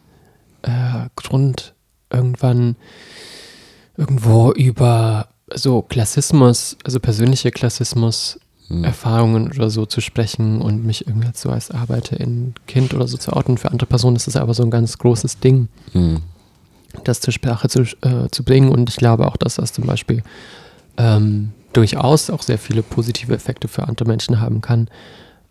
äh, 0.64 1.08
Grund, 1.16 1.76
irgendwann 2.10 2.76
irgendwo 3.98 4.52
über 4.52 5.28
so 5.54 5.82
Klassismus, 5.82 6.78
also 6.84 7.00
persönliche 7.00 7.52
Klassismus, 7.52 8.40
Mhm. 8.70 8.86
Erfahrungen 8.86 9.52
oder 9.52 9.70
so 9.70 9.86
zu 9.86 10.00
sprechen 10.00 10.62
und 10.62 10.86
mich 10.86 11.06
irgendwie 11.06 11.28
so 11.34 11.50
als 11.50 11.72
Arbeiter 11.72 12.18
in 12.22 12.54
Kind 12.68 12.94
oder 12.94 13.06
so 13.06 13.18
zu 13.18 13.34
outen. 13.34 13.58
Für 13.58 13.70
andere 13.70 13.86
Personen 13.86 14.16
ist 14.16 14.28
das 14.28 14.38
aber 14.38 14.54
so 14.54 14.64
ein 14.64 14.72
ganz 14.72 14.98
großes 14.98 15.40
Ding, 15.42 15.68
Mhm. 15.94 16.22
Das 17.04 17.22
zur 17.22 17.34
Sprache 17.34 17.70
zu, 17.70 17.82
äh, 17.82 18.30
zu 18.32 18.44
bringen. 18.44 18.70
Und 18.70 18.90
ich 18.90 18.96
glaube 18.96 19.28
auch, 19.28 19.38
dass 19.38 19.56
das 19.56 19.74
zum 19.74 19.86
Beispiel 19.86 20.24
ähm, 20.98 21.52
durchaus 21.74 22.30
auch 22.30 22.42
sehr 22.42 22.58
viele 22.58 22.84
positive 22.84 23.34
Effekte 23.34 23.68
für 23.68 23.88
andere 23.88 24.08
Menschen 24.08 24.40
haben 24.40 24.62
kann. 24.62 24.90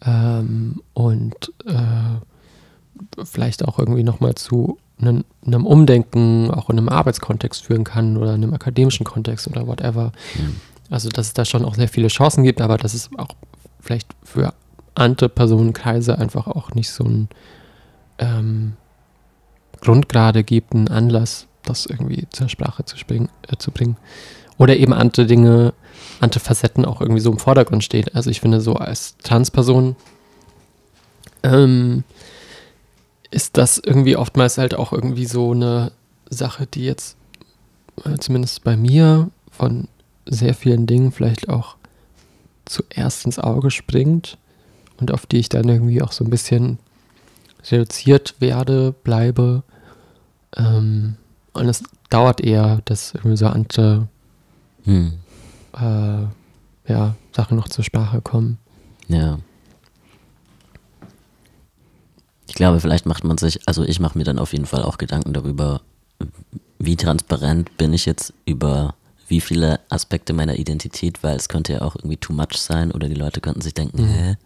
Ähm, 0.05 0.83
und 0.94 1.53
äh, 1.66 3.24
vielleicht 3.24 3.66
auch 3.66 3.79
irgendwie 3.79 4.03
nochmal 4.03 4.35
zu 4.35 4.79
einem, 5.00 5.24
einem 5.46 5.66
Umdenken, 5.66 6.50
auch 6.50 6.70
in 6.70 6.79
einem 6.79 6.88
Arbeitskontext 6.88 7.64
führen 7.64 7.85
kann 7.85 8.16
oder 8.16 8.35
in 8.35 8.42
einem 8.42 8.55
akademischen 8.55 9.05
Kontext 9.05 9.48
oder 9.48 9.66
whatever. 9.66 10.12
Mhm. 10.37 10.57
Also, 10.90 11.09
dass 11.09 11.29
es 11.29 11.35
da 11.35 11.44
schon 11.44 11.64
auch 11.64 11.74
sehr 11.74 11.88
viele 11.88 12.09
Chancen 12.09 12.44
gibt, 12.44 12.61
aber 12.61 12.76
dass 12.76 12.94
es 12.94 13.11
auch 13.16 13.29
vielleicht 13.81 14.09
für 14.24 14.53
andere 14.94 15.29
Personenkreise 15.29 16.18
einfach 16.18 16.46
auch 16.46 16.74
nicht 16.74 16.90
so 16.90 17.05
ein 17.05 17.29
ähm, 18.18 18.74
Grundgrade 19.81 20.45
gibt, 20.45 20.75
einen 20.75 20.88
Anlass, 20.88 21.47
das 21.64 21.87
irgendwie 21.87 22.27
zur 22.31 22.49
Sprache 22.49 22.85
zu, 22.85 22.97
springen, 22.97 23.29
äh, 23.49 23.57
zu 23.57 23.71
bringen. 23.71 23.97
Oder 24.59 24.77
eben 24.77 24.93
andere 24.93 25.27
Dinge, 25.27 25.73
andere 26.21 26.40
Facetten 26.40 26.85
auch 26.85 27.01
irgendwie 27.01 27.21
so 27.21 27.31
im 27.31 27.38
Vordergrund 27.38 27.83
steht. 27.83 28.14
Also 28.14 28.31
ich 28.31 28.40
finde 28.40 28.61
so 28.61 28.75
als 28.75 29.16
Transperson 29.19 29.97
ähm, 31.43 32.05
ist 33.31 33.57
das 33.57 33.79
irgendwie 33.79 34.16
oftmals 34.16 34.59
halt 34.59 34.75
auch 34.75 34.93
irgendwie 34.93 35.27
so 35.27 35.53
eine 35.53 35.93
Sache, 36.29 36.66
die 36.66 36.85
jetzt 36.85 37.16
äh, 38.05 38.19
zumindest 38.19 38.64
bei 38.64 38.77
mir 38.77 39.31
von 39.51 39.88
sehr 40.27 40.55
vielen 40.55 40.87
Dingen 40.87 41.12
vielleicht 41.12 41.49
auch 41.49 41.77
zuerst 42.64 43.25
ins 43.25 43.38
Auge 43.38 43.71
springt 43.71 44.38
und 45.01 45.12
auf 45.12 45.27
die 45.27 45.38
ich 45.38 45.49
dann 45.49 45.69
irgendwie 45.69 46.03
auch 46.03 46.12
so 46.12 46.25
ein 46.25 46.31
bisschen 46.31 46.79
reduziert 47.69 48.37
werde, 48.38 48.93
bleibe. 49.05 49.62
Ähm, 50.56 51.16
und 51.52 51.68
es 51.68 51.82
dauert 52.10 52.40
eher, 52.40 52.80
dass 52.84 53.14
irgendwie 53.14 53.36
so 53.36 53.46
andere 53.46 54.08
Mhm. 54.84 55.14
äh, 55.74 56.90
ja, 56.90 57.14
Sachen 57.32 57.56
noch 57.56 57.68
zur 57.68 57.84
Sprache 57.84 58.20
kommen. 58.20 58.58
Ja. 59.08 59.38
Ich 62.48 62.54
glaube, 62.54 62.80
vielleicht 62.80 63.06
macht 63.06 63.24
man 63.24 63.38
sich, 63.38 63.60
also 63.68 63.84
ich 63.84 64.00
mache 64.00 64.18
mir 64.18 64.24
dann 64.24 64.38
auf 64.38 64.52
jeden 64.52 64.66
Fall 64.66 64.82
auch 64.82 64.98
Gedanken 64.98 65.32
darüber, 65.32 65.80
wie 66.78 66.96
transparent 66.96 67.76
bin 67.76 67.92
ich 67.92 68.06
jetzt 68.06 68.32
über 68.44 68.94
wie 69.28 69.40
viele 69.40 69.78
Aspekte 69.90 70.32
meiner 70.32 70.56
Identität, 70.56 71.22
weil 71.22 71.36
es 71.36 71.48
könnte 71.48 71.74
ja 71.74 71.82
auch 71.82 71.94
irgendwie 71.94 72.16
too 72.16 72.32
much 72.32 72.56
sein 72.56 72.90
oder 72.90 73.08
die 73.08 73.14
Leute 73.14 73.40
könnten 73.40 73.60
sich 73.60 73.74
denken, 73.74 74.02
Mhm. 74.02 74.08
hä, 74.08 74.36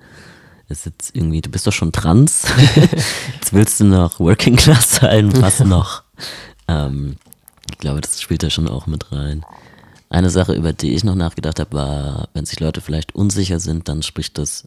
ist 0.69 0.87
jetzt 0.87 1.15
irgendwie, 1.15 1.41
du 1.41 1.51
bist 1.51 1.67
doch 1.67 1.73
schon 1.73 1.93
trans, 1.93 2.45
jetzt 3.35 3.53
willst 3.53 3.81
du 3.81 3.85
noch 3.85 4.19
Working 4.19 4.57
Class 4.57 4.97
sein, 4.97 5.31
was 5.41 5.61
noch? 5.61 6.03
Ähm, 6.69 7.17
ich 7.71 7.79
glaube, 7.79 8.01
das 8.01 8.21
spielt 8.21 8.43
da 8.43 8.51
schon 8.51 8.69
auch 8.69 8.87
mit 8.87 9.13
rein. 9.13 9.45
Eine 10.11 10.31
Sache, 10.31 10.55
über 10.55 10.73
die 10.73 10.95
ich 10.95 11.05
noch 11.05 11.15
nachgedacht 11.15 11.61
habe, 11.61 11.73
war, 11.73 12.29
wenn 12.35 12.47
sich 12.47 12.61
Leute 12.61 12.81
vielleicht 12.81 13.15
unsicher 13.15 13.59
sind, 13.61 13.89
dann 13.89 14.03
spricht 14.03 14.39
das 14.39 14.67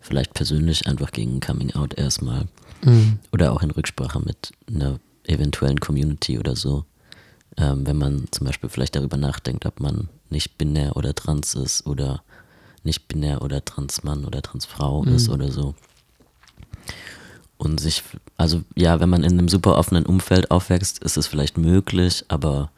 vielleicht 0.00 0.34
persönlich 0.34 0.86
einfach 0.86 1.10
gegen 1.10 1.40
Coming 1.40 1.72
Out 1.74 1.94
erstmal. 1.94 2.46
Mhm. 2.82 3.18
Oder 3.32 3.52
auch 3.52 3.62
in 3.62 3.70
Rücksprache 3.70 4.20
mit 4.20 4.52
einer 4.72 5.00
eventuellen 5.24 5.80
Community 5.80 6.38
oder 6.38 6.54
so. 6.56 6.84
Ähm, 7.56 7.86
wenn 7.86 7.96
man 7.96 8.26
zum 8.30 8.46
Beispiel 8.46 8.70
vielleicht 8.70 8.94
darüber 8.94 9.16
nachdenkt, 9.16 9.66
ob 9.66 9.80
man 9.80 10.08
nicht 10.30 10.58
binär 10.58 10.96
oder 10.96 11.14
trans 11.14 11.54
ist 11.54 11.86
oder 11.86 12.22
nicht 12.88 13.06
binär 13.08 13.42
oder 13.42 13.64
Transmann 13.64 14.24
oder 14.24 14.42
Transfrau 14.42 15.02
Mhm. 15.04 15.14
ist 15.14 15.28
oder 15.28 15.50
so. 15.52 15.74
Und 17.56 17.80
sich, 17.80 18.02
also 18.36 18.62
ja, 18.76 19.00
wenn 19.00 19.08
man 19.08 19.24
in 19.24 19.32
einem 19.32 19.48
super 19.48 19.76
offenen 19.76 20.06
Umfeld 20.06 20.50
aufwächst, 20.50 20.98
ist 21.02 21.16
es 21.16 21.26
vielleicht 21.26 21.58
möglich, 21.58 22.24
aber 22.28 22.70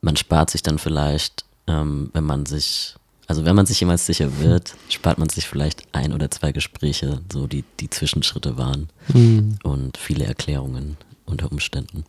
man 0.00 0.16
spart 0.16 0.50
sich 0.50 0.62
dann 0.62 0.78
vielleicht, 0.78 1.44
ähm, 1.68 2.10
wenn 2.12 2.24
man 2.24 2.46
sich, 2.46 2.96
also 3.28 3.44
wenn 3.44 3.54
man 3.54 3.66
sich 3.66 3.78
jemals 3.78 4.04
sicher 4.06 4.38
wird, 4.40 4.74
spart 4.88 5.18
man 5.18 5.28
sich 5.28 5.46
vielleicht 5.46 5.82
ein 5.92 6.12
oder 6.12 6.28
zwei 6.30 6.50
Gespräche, 6.50 7.20
so 7.32 7.46
die, 7.46 7.64
die 7.78 7.88
Zwischenschritte 7.90 8.56
waren 8.56 8.88
Mhm. 9.14 9.58
und 9.62 9.96
viele 9.96 10.24
Erklärungen 10.24 10.96
unter 11.26 11.52
Umständen. 11.52 12.04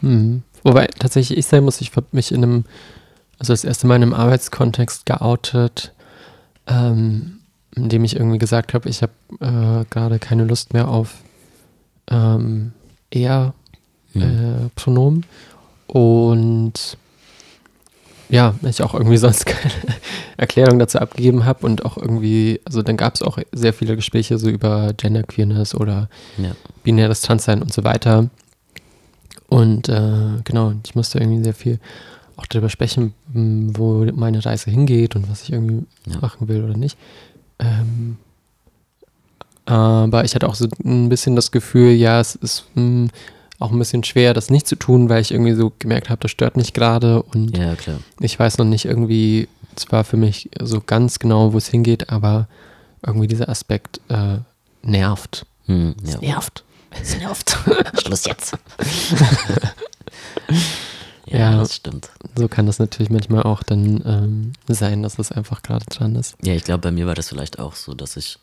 Mhm. 0.00 0.42
Wobei 0.62 0.86
tatsächlich 0.86 1.36
ich 1.38 1.44
sein 1.44 1.64
muss, 1.64 1.82
ich 1.82 1.94
habe 1.94 2.06
mich 2.12 2.32
in 2.32 2.42
einem, 2.42 2.64
also 3.38 3.52
das 3.52 3.64
erste 3.64 3.86
Mal 3.86 3.96
in 3.96 4.02
einem 4.02 4.14
Arbeitskontext 4.14 5.06
geoutet, 5.06 5.92
ähm, 6.66 7.40
in 7.76 7.88
dem 7.88 8.04
ich 8.04 8.16
irgendwie 8.16 8.38
gesagt 8.38 8.74
habe, 8.74 8.88
ich 8.88 9.02
habe 9.02 9.12
äh, 9.40 9.84
gerade 9.90 10.18
keine 10.18 10.44
Lust 10.44 10.72
mehr 10.72 10.88
auf 10.88 11.14
ähm, 12.08 12.72
er 13.10 13.54
Hm. 14.12 14.22
äh, 14.22 14.68
Pronomen 14.76 15.26
und 15.88 16.96
ja, 18.28 18.54
ich 18.62 18.82
auch 18.82 18.94
irgendwie 18.94 19.16
sonst 19.26 19.44
keine 19.46 19.74
Erklärung 20.36 20.78
dazu 20.78 20.98
abgegeben 20.98 21.44
habe 21.44 21.66
und 21.66 21.84
auch 21.84 21.96
irgendwie, 21.96 22.60
also 22.64 22.82
dann 22.82 22.96
gab 22.96 23.14
es 23.14 23.22
auch 23.22 23.38
sehr 23.52 23.72
viele 23.72 23.96
Gespräche 23.96 24.38
so 24.38 24.48
über 24.48 24.92
Genderqueerness 24.96 25.74
oder 25.74 26.08
Ja. 26.38 26.52
binäres 26.84 27.22
Transsein 27.22 27.60
und 27.60 27.72
so 27.72 27.82
weiter. 27.84 28.30
Und 29.48 29.88
äh, 29.88 30.40
genau, 30.44 30.72
ich 30.84 30.94
musste 30.94 31.18
irgendwie 31.18 31.42
sehr 31.44 31.54
viel 31.54 31.78
auch 32.36 32.46
darüber 32.46 32.68
sprechen, 32.68 33.14
m, 33.34 33.76
wo 33.76 34.04
meine 34.14 34.44
Reise 34.44 34.70
hingeht 34.70 35.16
und 35.16 35.30
was 35.30 35.42
ich 35.42 35.52
irgendwie 35.52 35.84
Ja. 36.06 36.18
machen 36.20 36.48
will 36.48 36.64
oder 36.64 36.76
nicht. 36.76 36.96
Ähm, 37.58 38.16
aber 39.66 40.24
ich 40.24 40.34
hatte 40.34 40.48
auch 40.48 40.54
so 40.54 40.68
ein 40.84 41.08
bisschen 41.08 41.36
das 41.36 41.50
Gefühl, 41.50 41.92
ja, 41.92 42.20
es 42.20 42.34
ist 42.34 42.64
m, 42.76 43.08
auch 43.58 43.70
ein 43.70 43.78
bisschen 43.78 44.04
schwer, 44.04 44.34
das 44.34 44.50
nicht 44.50 44.66
zu 44.66 44.76
tun, 44.76 45.08
weil 45.08 45.22
ich 45.22 45.30
irgendwie 45.32 45.54
so 45.54 45.72
gemerkt 45.78 46.10
habe, 46.10 46.20
das 46.20 46.30
stört 46.32 46.56
mich 46.56 46.74
gerade 46.74 47.22
und 47.22 47.56
ja, 47.56 47.74
klar. 47.76 47.98
ich 48.20 48.38
weiß 48.38 48.58
noch 48.58 48.66
nicht 48.66 48.84
irgendwie, 48.84 49.48
zwar 49.76 50.04
für 50.04 50.16
mich 50.18 50.50
so 50.60 50.82
ganz 50.84 51.18
genau, 51.18 51.52
wo 51.52 51.58
es 51.58 51.68
hingeht, 51.68 52.10
aber 52.10 52.48
irgendwie 53.06 53.28
dieser 53.28 53.48
Aspekt 53.48 54.00
äh, 54.08 54.38
nervt. 54.82 55.46
Hm, 55.66 55.94
ja. 56.04 56.18
nervt. 56.18 56.64
Es 56.90 57.16
nervt. 57.16 57.56
Schluss 58.02 58.24
jetzt. 58.26 58.56
Ja, 61.26 61.38
Ja. 61.52 61.58
das 61.58 61.74
stimmt. 61.76 62.10
So 62.36 62.48
kann 62.48 62.66
das 62.66 62.78
natürlich 62.78 63.10
manchmal 63.10 63.42
auch 63.44 63.62
dann 63.62 64.02
ähm, 64.04 64.52
sein, 64.68 65.02
dass 65.02 65.18
es 65.18 65.32
einfach 65.32 65.62
gerade 65.62 65.84
dran 65.86 66.16
ist. 66.16 66.36
Ja, 66.42 66.54
ich 66.54 66.64
glaube, 66.64 66.80
bei 66.80 66.90
mir 66.90 67.06
war 67.06 67.14
das 67.14 67.28
vielleicht 67.28 67.58
auch 67.58 67.74
so, 67.74 67.94
dass 67.94 68.16
ich, 68.16 68.38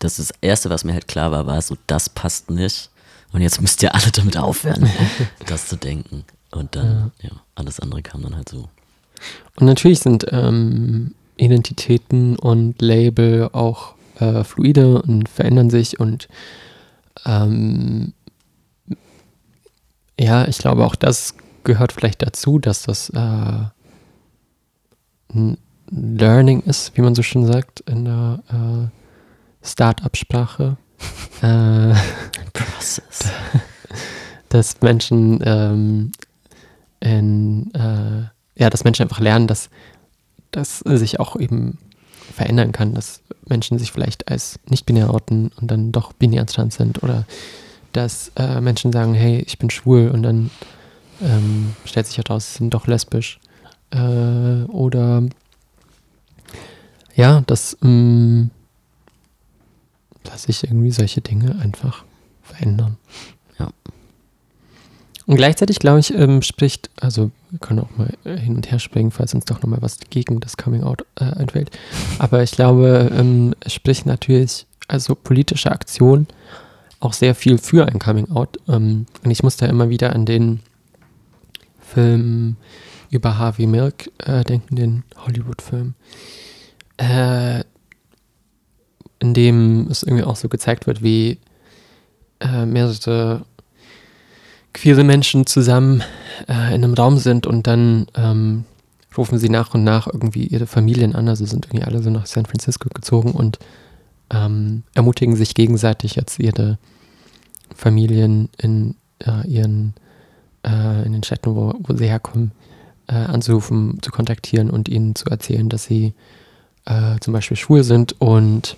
dass 0.00 0.16
das 0.16 0.32
Erste, 0.40 0.70
was 0.70 0.84
mir 0.84 0.92
halt 0.94 1.08
klar 1.08 1.30
war, 1.30 1.46
war 1.46 1.60
so, 1.62 1.76
das 1.86 2.08
passt 2.08 2.50
nicht. 2.50 2.90
Und 3.32 3.42
jetzt 3.42 3.60
müsst 3.60 3.82
ihr 3.82 3.94
alle 3.94 4.10
damit 4.10 4.36
aufhören, 4.36 4.88
das 5.46 5.68
zu 5.68 5.76
denken. 5.76 6.24
Und 6.50 6.74
dann, 6.76 7.12
ja. 7.20 7.30
alles 7.54 7.78
andere 7.78 8.02
kam 8.02 8.22
dann 8.22 8.34
halt 8.36 8.48
so. 8.48 8.68
Und 9.56 9.66
natürlich 9.66 10.00
sind 10.00 10.26
ähm, 10.30 11.14
Identitäten 11.36 12.36
und 12.36 12.80
Label 12.80 13.50
auch 13.52 13.94
äh, 14.18 14.44
fluide 14.44 15.02
und 15.02 15.28
verändern 15.28 15.70
sich 15.70 16.00
und 16.00 16.28
ähm, 17.26 18.12
ja, 20.18 20.48
ich 20.48 20.58
glaube 20.58 20.84
auch 20.84 20.94
das 20.94 21.34
gehört 21.64 21.92
vielleicht 21.92 22.22
dazu, 22.22 22.58
dass 22.58 22.82
das 22.82 23.10
äh, 23.10 23.64
ein 25.34 25.58
Learning 25.90 26.62
ist, 26.62 26.96
wie 26.96 27.02
man 27.02 27.14
so 27.14 27.22
schön 27.22 27.46
sagt 27.46 27.80
in 27.80 28.04
der 28.04 28.42
äh, 28.50 29.66
Start-up-Sprache. 29.66 30.76
äh, 31.42 31.94
Process. 32.52 33.30
dass 34.48 34.80
Menschen 34.80 35.40
ähm, 35.44 36.12
in, 37.00 37.72
äh, 37.74 38.60
ja, 38.60 38.70
dass 38.70 38.84
Menschen 38.84 39.02
einfach 39.02 39.20
lernen, 39.20 39.46
dass 39.46 39.70
das 40.50 40.78
sich 40.78 41.20
auch 41.20 41.36
eben 41.36 41.78
verändern 42.34 42.72
kann, 42.72 42.94
dass 42.94 43.22
Menschen 43.46 43.78
sich 43.78 43.92
vielleicht 43.92 44.30
als 44.30 44.58
nicht-binär 44.68 45.12
outen 45.12 45.50
und 45.60 45.70
dann 45.70 45.92
doch 45.92 46.12
binär 46.12 46.46
trans 46.46 46.76
sind 46.76 47.02
oder 47.02 47.24
dass 47.92 48.32
äh, 48.36 48.60
Menschen 48.60 48.92
sagen, 48.92 49.14
hey, 49.14 49.42
ich 49.46 49.58
bin 49.58 49.70
schwul 49.70 50.08
und 50.08 50.22
dann 50.22 50.50
ähm, 51.22 51.74
stellt 51.84 52.06
sich 52.06 52.18
heraus, 52.18 52.52
sie 52.52 52.58
sind 52.58 52.74
doch 52.74 52.86
lesbisch 52.86 53.40
äh, 53.90 54.64
oder 54.68 55.22
ja, 57.14 57.42
dass, 57.46 57.76
ähm, 57.82 58.50
dass 60.22 60.44
sich 60.44 60.64
irgendwie 60.64 60.90
solche 60.90 61.20
Dinge 61.20 61.58
einfach 61.60 62.04
verändern. 62.42 62.96
Ja. 63.58 63.70
Und 65.26 65.36
gleichzeitig, 65.36 65.78
glaube 65.78 65.98
ich, 65.98 66.14
ähm, 66.14 66.42
spricht, 66.42 66.90
also 67.00 67.30
wir 67.50 67.58
können 67.58 67.80
auch 67.80 67.90
mal 67.96 68.12
hin 68.24 68.56
und 68.56 68.70
her 68.70 68.78
springen, 68.78 69.10
falls 69.10 69.34
uns 69.34 69.44
doch 69.46 69.62
nochmal 69.62 69.82
was 69.82 69.98
gegen 70.10 70.40
das 70.40 70.56
Coming 70.56 70.82
Out 70.82 71.04
äh, 71.16 71.24
einfällt. 71.24 71.70
Aber 72.18 72.42
ich 72.42 72.52
glaube, 72.52 73.10
ähm, 73.14 73.54
es 73.60 73.74
spricht 73.74 74.06
natürlich, 74.06 74.66
also 74.86 75.14
politische 75.14 75.70
Aktion 75.70 76.28
auch 77.00 77.12
sehr 77.12 77.34
viel 77.34 77.58
für 77.58 77.86
ein 77.86 77.98
Coming 77.98 78.30
Out. 78.30 78.58
Ähm, 78.68 79.06
und 79.24 79.30
ich 79.30 79.42
muss 79.42 79.56
da 79.56 79.66
immer 79.66 79.88
wieder 79.88 80.14
an 80.14 80.24
den 80.24 80.60
Film 81.92 82.56
über 83.10 83.38
Harvey 83.38 83.66
Milk 83.66 84.10
äh, 84.18 84.44
denken, 84.44 84.76
den 84.76 85.04
Hollywood-Film. 85.16 85.94
Äh, 86.98 87.64
in 89.20 89.34
dem 89.34 89.88
es 89.90 90.02
irgendwie 90.02 90.24
auch 90.24 90.36
so 90.36 90.48
gezeigt 90.48 90.86
wird, 90.86 91.02
wie 91.02 91.38
äh, 92.40 92.66
mehrere 92.66 93.44
queere 94.72 95.02
Menschen 95.02 95.46
zusammen 95.46 96.02
äh, 96.48 96.74
in 96.74 96.84
einem 96.84 96.94
Raum 96.94 97.18
sind 97.18 97.46
und 97.46 97.66
dann 97.66 98.06
ähm, 98.14 98.64
rufen 99.16 99.38
sie 99.38 99.48
nach 99.48 99.74
und 99.74 99.82
nach 99.82 100.06
irgendwie 100.06 100.46
ihre 100.46 100.66
Familien 100.66 101.16
an. 101.16 101.28
Also 101.28 101.46
sind 101.46 101.66
irgendwie 101.66 101.84
alle 101.84 102.02
so 102.02 102.10
nach 102.10 102.26
San 102.26 102.46
Francisco 102.46 102.88
gezogen 102.94 103.32
und 103.32 103.58
ähm, 104.30 104.84
ermutigen 104.94 105.34
sich 105.34 105.54
gegenseitig 105.54 106.14
jetzt 106.14 106.38
ihre 106.38 106.78
Familien 107.74 108.50
in 108.58 108.94
äh, 109.20 109.46
ihren 109.48 109.94
äh, 110.66 111.04
in 111.04 111.12
den 111.12 111.22
Städten, 111.22 111.54
wo, 111.54 111.74
wo 111.78 111.96
sie 111.96 112.08
herkommen, 112.08 112.52
äh, 113.06 113.14
anzurufen, 113.14 113.98
zu 114.02 114.10
kontaktieren 114.10 114.70
und 114.70 114.88
ihnen 114.88 115.14
zu 115.14 115.26
erzählen, 115.26 115.68
dass 115.68 115.84
sie 115.84 116.14
äh, 116.84 117.18
zum 117.20 117.32
Beispiel 117.32 117.56
schwul 117.56 117.82
sind. 117.82 118.20
Und 118.20 118.76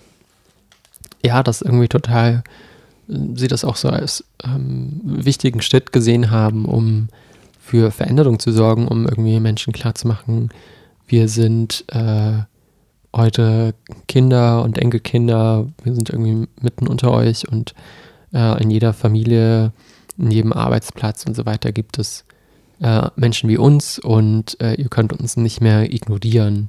ja, 1.23 1.43
das 1.43 1.63
irgendwie 1.63 1.89
total 1.89 2.43
sie 3.35 3.49
das 3.49 3.65
auch 3.65 3.77
so 3.77 3.89
als 3.89 4.25
ähm, 4.45 5.01
wichtigen 5.05 5.63
Schritt 5.63 5.93
gesehen 5.93 6.31
haben, 6.31 6.65
um 6.65 7.09
für 7.61 7.91
Veränderung 7.91 8.39
zu 8.39 8.53
sorgen, 8.53 8.89
um 8.89 9.07
irgendwie 9.07 9.39
Menschen 9.41 9.73
klarzumachen, 9.73 10.51
wir 11.07 11.29
sind 11.29 11.85
äh, 11.89 12.39
heute 13.15 13.75
Kinder 14.07 14.63
und 14.63 14.79
Enkelkinder, 14.79 15.67
wir 15.83 15.95
sind 15.95 16.11
irgendwie 16.11 16.49
mitten 16.61 16.87
unter 16.87 17.11
euch 17.11 17.49
und 17.49 17.75
äh, 18.33 18.63
in 18.63 18.71
jeder 18.71 18.93
Familie, 18.93 19.73
in 20.21 20.31
jedem 20.31 20.53
Arbeitsplatz 20.53 21.25
und 21.25 21.35
so 21.35 21.47
weiter 21.47 21.73
gibt 21.73 21.99
es 21.99 22.25
äh, 22.81 23.09
Menschen 23.17 23.49
wie 23.49 23.59
uns 23.59 23.99
und 23.99 24.61
äh, 24.61 24.75
ihr 24.75 24.89
könnt 24.89 25.13
uns 25.13 25.37
nicht 25.37 25.61
mehr 25.61 25.93
ignorieren 25.93 26.69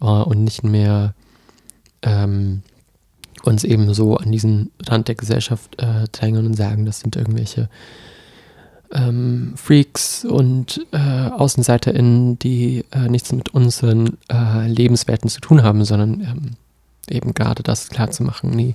äh, 0.00 0.04
und 0.04 0.44
nicht 0.44 0.62
mehr 0.62 1.14
ähm, 2.02 2.62
uns 3.42 3.64
eben 3.64 3.92
so 3.94 4.16
an 4.16 4.32
diesen 4.32 4.70
Rand 4.86 5.08
der 5.08 5.14
Gesellschaft 5.14 5.80
äh, 5.80 6.04
drängen 6.12 6.46
und 6.46 6.54
sagen, 6.54 6.84
das 6.84 7.00
sind 7.00 7.16
irgendwelche 7.16 7.68
ähm, 8.92 9.54
Freaks 9.56 10.24
und 10.24 10.84
äh, 10.92 10.98
AußenseiterInnen, 10.98 12.38
die 12.38 12.84
äh, 12.90 13.08
nichts 13.08 13.32
mit 13.32 13.50
unseren 13.50 14.18
Lebenswerten 14.66 15.30
zu 15.30 15.40
tun 15.40 15.62
haben, 15.62 15.84
sondern 15.84 16.20
ähm, 16.20 16.50
eben 17.08 17.34
gerade 17.34 17.62
das 17.62 17.88
klar 17.88 18.10
zu 18.10 18.22
machen, 18.22 18.50
nee, 18.50 18.74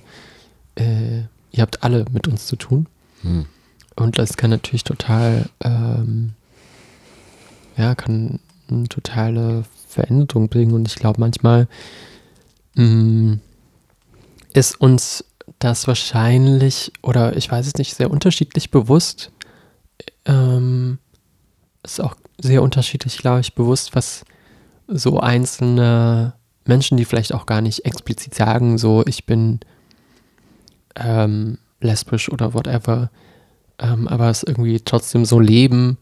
ihr 0.78 1.62
habt 1.62 1.82
alle 1.82 2.04
mit 2.12 2.28
uns 2.28 2.46
zu 2.46 2.56
tun. 2.56 2.86
Hm. 3.22 3.46
Und 3.96 4.18
das 4.18 4.36
kann 4.36 4.50
natürlich 4.50 4.84
total, 4.84 5.48
ähm, 5.64 6.34
ja, 7.76 7.94
kann 7.94 8.40
eine 8.68 8.88
totale 8.88 9.64
Veränderung 9.88 10.48
bringen. 10.48 10.74
Und 10.74 10.86
ich 10.86 10.96
glaube, 10.96 11.20
manchmal 11.20 11.66
mh, 12.74 13.38
ist 14.52 14.80
uns 14.80 15.24
das 15.58 15.86
wahrscheinlich, 15.86 16.92
oder 17.02 17.36
ich 17.36 17.50
weiß 17.50 17.66
es 17.66 17.74
nicht, 17.74 17.94
sehr 17.94 18.10
unterschiedlich 18.10 18.70
bewusst. 18.70 19.32
Ähm, 20.26 20.98
ist 21.82 22.00
auch 22.00 22.16
sehr 22.38 22.62
unterschiedlich, 22.62 23.18
glaube 23.18 23.40
ich, 23.40 23.54
bewusst, 23.54 23.94
was 23.94 24.24
so 24.88 25.20
einzelne 25.20 26.34
Menschen, 26.64 26.96
die 26.96 27.04
vielleicht 27.04 27.32
auch 27.32 27.46
gar 27.46 27.60
nicht 27.60 27.84
explizit 27.84 28.34
sagen, 28.34 28.76
so 28.76 29.04
ich 29.06 29.24
bin 29.24 29.60
ähm, 30.96 31.58
lesbisch 31.80 32.30
oder 32.30 32.54
whatever, 32.54 33.10
ähm, 33.78 34.08
aber 34.08 34.30
es 34.30 34.42
irgendwie 34.42 34.80
trotzdem 34.80 35.24
so 35.24 35.40
leben, 35.40 35.98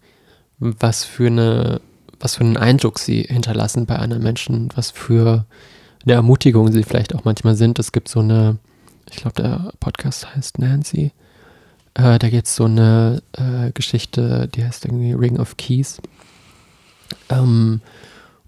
was 0.59 1.05
für 1.05 1.27
eine, 1.27 1.81
was 2.21 2.37
für 2.37 2.45
einen 2.45 2.57
Eindruck 2.57 2.99
sie 2.99 3.23
hinterlassen 3.23 3.87
bei 3.87 3.97
anderen 3.97 4.23
Menschen, 4.23 4.69
was 4.75 4.91
für 4.91 5.47
eine 6.05 6.15
Ermutigung 6.15 6.71
sie 6.73 6.83
vielleicht 6.83 7.15
auch 7.15 7.25
manchmal 7.25 7.57
sind. 7.57 7.79
Es 7.79 7.93
gibt 7.93 8.09
so 8.09 8.21
eine, 8.21 8.59
ich 9.11 9.17
glaube, 9.17 9.43
der 9.43 9.73
Podcast 9.81 10.35
heißt 10.35 10.59
Nancy. 10.59 11.13
Äh, 11.95 12.19
da 12.19 12.29
geht 12.29 12.47
es 12.47 12.57
so 12.57 12.65
eine 12.65 13.23
äh, 13.33 13.73
Geschichte, 13.73 14.49
die 14.55 14.65
heißt 14.65 14.85
irgendwie 14.85 15.13
Ring 15.13 15.39
of 15.39 15.57
Keys. 15.57 16.01
Ähm, 17.29 17.81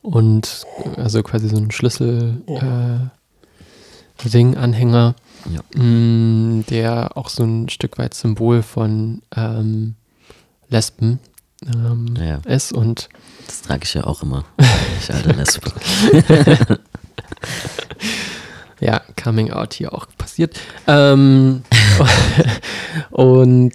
und 0.02 0.64
also 0.96 1.22
quasi 1.22 1.48
so 1.48 1.56
ein 1.56 1.70
Schlüssel 1.70 2.42
äh, 2.46 4.26
Ring-Anhänger, 4.28 5.14
Ja. 5.52 5.60
mh, 5.82 6.64
der 6.70 7.16
auch 7.16 7.28
so 7.28 7.44
ein 7.44 7.68
Stück 7.68 7.98
weit 7.98 8.14
Symbol 8.14 8.62
von 8.62 9.22
ähm, 9.36 9.94
Lesben 10.68 11.20
ähm, 11.66 12.14
Ja. 12.20 12.38
ist 12.52 12.72
und 12.72 13.08
Das 13.46 13.62
trage 13.62 13.84
ich 13.84 13.94
ja 13.94 14.04
auch 14.04 14.22
immer. 14.22 14.44
Ich 15.00 15.12
alte 15.12 15.30
Lesbe. 15.32 15.70
ja, 18.80 19.00
Coming 19.22 19.50
Out 19.52 19.74
hier 19.74 19.92
auch 19.94 20.06
passiert. 20.18 20.58
Ähm, 20.86 21.62
und 23.10 23.72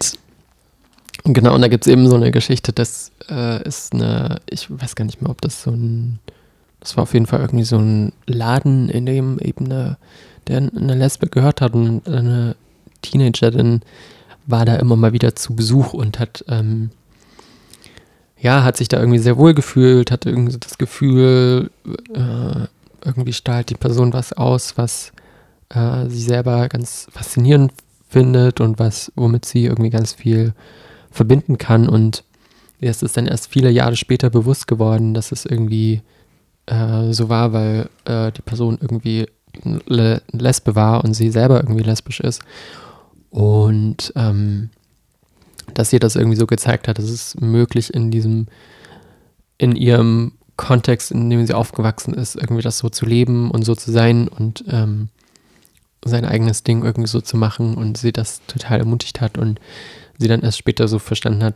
genau, 1.24 1.54
und 1.54 1.62
da 1.62 1.68
gibt 1.68 1.86
es 1.86 1.92
eben 1.92 2.08
so 2.08 2.16
eine 2.16 2.30
Geschichte, 2.30 2.72
das 2.72 3.12
äh, 3.28 3.62
ist 3.66 3.94
eine, 3.94 4.40
ich 4.48 4.68
weiß 4.70 4.94
gar 4.94 5.04
nicht 5.04 5.20
mehr, 5.22 5.30
ob 5.30 5.40
das 5.40 5.62
so 5.62 5.70
ein, 5.70 6.18
das 6.80 6.96
war 6.96 7.02
auf 7.04 7.14
jeden 7.14 7.26
Fall 7.26 7.40
irgendwie 7.40 7.64
so 7.64 7.78
ein 7.78 8.12
Laden, 8.26 8.88
in 8.88 9.06
dem 9.06 9.38
eben 9.38 9.66
eine, 9.66 9.96
der 10.52 10.70
eine 10.76 10.94
Lesbe 10.94 11.26
gehört 11.26 11.60
hat 11.60 11.74
und 11.74 12.06
eine 12.06 12.56
Teenagerin 13.00 13.80
war 14.46 14.64
da 14.64 14.76
immer 14.76 14.96
mal 14.96 15.12
wieder 15.12 15.34
zu 15.34 15.54
Besuch 15.54 15.92
und 15.92 16.18
hat, 16.18 16.44
ähm, 16.48 16.90
ja, 18.38 18.64
hat 18.64 18.76
sich 18.76 18.88
da 18.88 18.98
irgendwie 18.98 19.18
sehr 19.18 19.36
wohl 19.36 19.54
gefühlt, 19.54 20.10
hatte 20.10 20.30
irgendwie 20.30 20.56
das 20.58 20.78
Gefühl, 20.78 21.70
äh, 22.14 22.66
irgendwie 23.04 23.32
strahlt 23.32 23.70
die 23.70 23.74
Person 23.74 24.12
was 24.12 24.32
aus, 24.32 24.76
was 24.76 25.12
äh, 25.70 26.08
sie 26.08 26.22
selber 26.22 26.68
ganz 26.68 27.08
faszinierend 27.10 27.72
findet 28.08 28.60
und 28.60 28.78
was, 28.78 29.10
womit 29.16 29.44
sie 29.44 29.66
irgendwie 29.66 29.90
ganz 29.90 30.12
viel 30.12 30.54
verbinden 31.10 31.58
kann. 31.58 31.88
Und 31.88 32.24
es 32.80 33.02
ist 33.02 33.16
dann 33.16 33.26
erst 33.26 33.48
viele 33.48 33.70
Jahre 33.70 33.96
später 33.96 34.28
bewusst 34.28 34.66
geworden, 34.66 35.14
dass 35.14 35.32
es 35.32 35.46
irgendwie 35.46 36.02
äh, 36.66 37.12
so 37.12 37.28
war, 37.28 37.52
weil 37.52 37.88
äh, 38.04 38.32
die 38.32 38.42
Person 38.42 38.78
irgendwie 38.80 39.26
Lesbe 39.64 40.74
war 40.74 41.04
und 41.04 41.14
sie 41.14 41.30
selber 41.30 41.60
irgendwie 41.60 41.82
lesbisch 41.82 42.20
ist. 42.20 42.42
Und 43.30 44.12
ähm, 44.16 44.70
dass 45.74 45.92
ihr 45.92 46.00
das 46.00 46.16
irgendwie 46.16 46.36
so 46.36 46.46
gezeigt 46.46 46.88
hat, 46.88 46.98
dass 46.98 47.08
es 47.08 47.36
möglich 47.40 47.92
in 47.94 48.10
diesem 48.10 48.46
in 49.58 49.76
ihrem 49.76 50.32
Kontext, 50.56 51.12
in 51.12 51.30
dem 51.30 51.46
sie 51.46 51.54
aufgewachsen 51.54 52.14
ist, 52.14 52.36
irgendwie 52.36 52.62
das 52.62 52.78
so 52.78 52.88
zu 52.88 53.06
leben 53.06 53.50
und 53.50 53.64
so 53.64 53.74
zu 53.74 53.90
sein 53.90 54.28
und 54.28 54.64
ähm, 54.68 55.08
sein 56.04 56.24
eigenes 56.24 56.64
Ding 56.64 56.84
irgendwie 56.84 57.08
so 57.08 57.20
zu 57.20 57.36
machen 57.36 57.74
und 57.74 57.96
sie 57.96 58.12
das 58.12 58.42
total 58.46 58.80
ermutigt 58.80 59.20
hat 59.20 59.38
und 59.38 59.60
sie 60.18 60.28
dann 60.28 60.42
erst 60.42 60.58
später 60.58 60.88
so 60.88 60.98
verstanden 60.98 61.44
hat, 61.44 61.54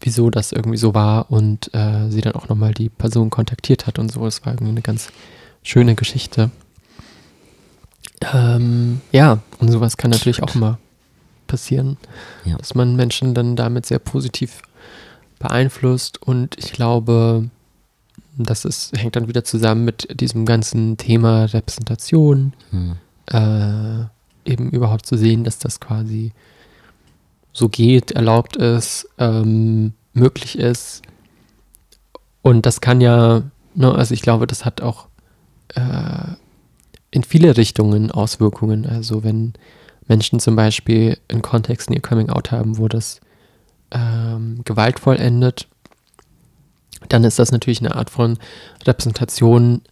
wieso 0.00 0.30
das 0.30 0.52
irgendwie 0.52 0.76
so 0.76 0.94
war 0.94 1.30
und 1.30 1.72
äh, 1.74 2.10
sie 2.10 2.20
dann 2.20 2.34
auch 2.34 2.48
nochmal 2.48 2.74
die 2.74 2.88
Person 2.88 3.30
kontaktiert 3.30 3.86
hat 3.86 3.98
und 3.98 4.12
so. 4.12 4.26
Es 4.26 4.44
war 4.44 4.52
irgendwie 4.52 4.72
eine 4.72 4.82
ganz 4.82 5.08
schöne 5.62 5.94
Geschichte. 5.94 6.50
Ähm, 8.32 9.00
ja, 9.12 9.38
und 9.58 9.70
sowas 9.70 9.96
kann 9.96 10.10
natürlich 10.10 10.42
auch 10.42 10.54
immer 10.54 10.78
passieren, 11.46 11.96
ja. 12.44 12.56
dass 12.56 12.74
man 12.74 12.96
Menschen 12.96 13.34
dann 13.34 13.56
damit 13.56 13.86
sehr 13.86 13.98
positiv 13.98 14.62
beeinflusst 15.38 16.22
und 16.22 16.56
ich 16.58 16.72
glaube, 16.72 17.48
das 18.36 18.64
ist, 18.64 18.96
hängt 18.96 19.16
dann 19.16 19.26
wieder 19.26 19.42
zusammen 19.42 19.84
mit 19.84 20.20
diesem 20.20 20.44
ganzen 20.44 20.96
Thema 20.96 21.44
Repräsentation. 21.46 22.52
Hm 22.70 22.96
äh, 23.30 24.04
eben 24.44 24.70
überhaupt 24.70 25.06
zu 25.06 25.16
sehen, 25.16 25.44
dass 25.44 25.58
das 25.58 25.80
quasi 25.80 26.32
so 27.52 27.68
geht, 27.68 28.12
erlaubt 28.12 28.56
ist, 28.56 29.08
ähm, 29.18 29.92
möglich 30.12 30.58
ist. 30.58 31.02
Und 32.42 32.66
das 32.66 32.80
kann 32.80 33.00
ja, 33.00 33.42
ne, 33.74 33.94
also 33.94 34.14
ich 34.14 34.22
glaube, 34.22 34.46
das 34.46 34.64
hat 34.64 34.80
auch 34.80 35.08
äh, 35.74 36.34
in 37.10 37.22
viele 37.22 37.56
Richtungen 37.56 38.10
Auswirkungen. 38.10 38.86
Also 38.86 39.24
wenn 39.24 39.52
Menschen 40.06 40.40
zum 40.40 40.56
Beispiel 40.56 41.18
in 41.28 41.42
Kontexten 41.42 41.94
ihr 41.94 42.02
Coming 42.02 42.30
Out 42.30 42.50
haben, 42.50 42.78
wo 42.78 42.88
das 42.88 43.20
ähm, 43.90 44.60
gewaltvoll 44.64 45.16
endet, 45.16 45.68
dann 47.08 47.24
ist 47.24 47.38
das 47.38 47.52
natürlich 47.52 47.80
eine 47.80 47.94
Art 47.94 48.10
von 48.10 48.38
Repräsentation, 48.86 49.82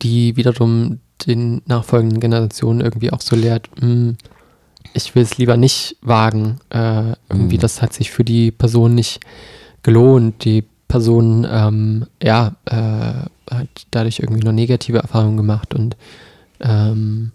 die 0.00 0.36
wiederum 0.36 1.00
den 1.26 1.62
nachfolgenden 1.66 2.20
Generationen 2.20 2.80
irgendwie 2.80 3.12
auch 3.12 3.20
so 3.20 3.36
lehrt, 3.36 3.68
mh, 3.80 3.86
hm, 3.86 4.16
ich 4.94 5.14
will 5.14 5.22
es 5.22 5.38
lieber 5.38 5.56
nicht 5.56 5.96
wagen. 6.02 6.58
Äh, 6.70 7.14
irgendwie, 7.28 7.56
mhm. 7.56 7.60
das 7.60 7.80
hat 7.80 7.92
sich 7.92 8.10
für 8.10 8.24
die 8.24 8.50
Person 8.50 8.94
nicht 8.94 9.20
gelohnt. 9.82 10.44
Die 10.44 10.64
Person, 10.88 11.46
ähm, 11.48 12.06
ja, 12.22 12.56
äh, 12.66 13.54
hat 13.54 13.68
dadurch 13.90 14.20
irgendwie 14.20 14.42
nur 14.42 14.52
negative 14.52 14.98
Erfahrungen 14.98 15.36
gemacht 15.36 15.74
und 15.74 15.96
ähm, 16.62 17.32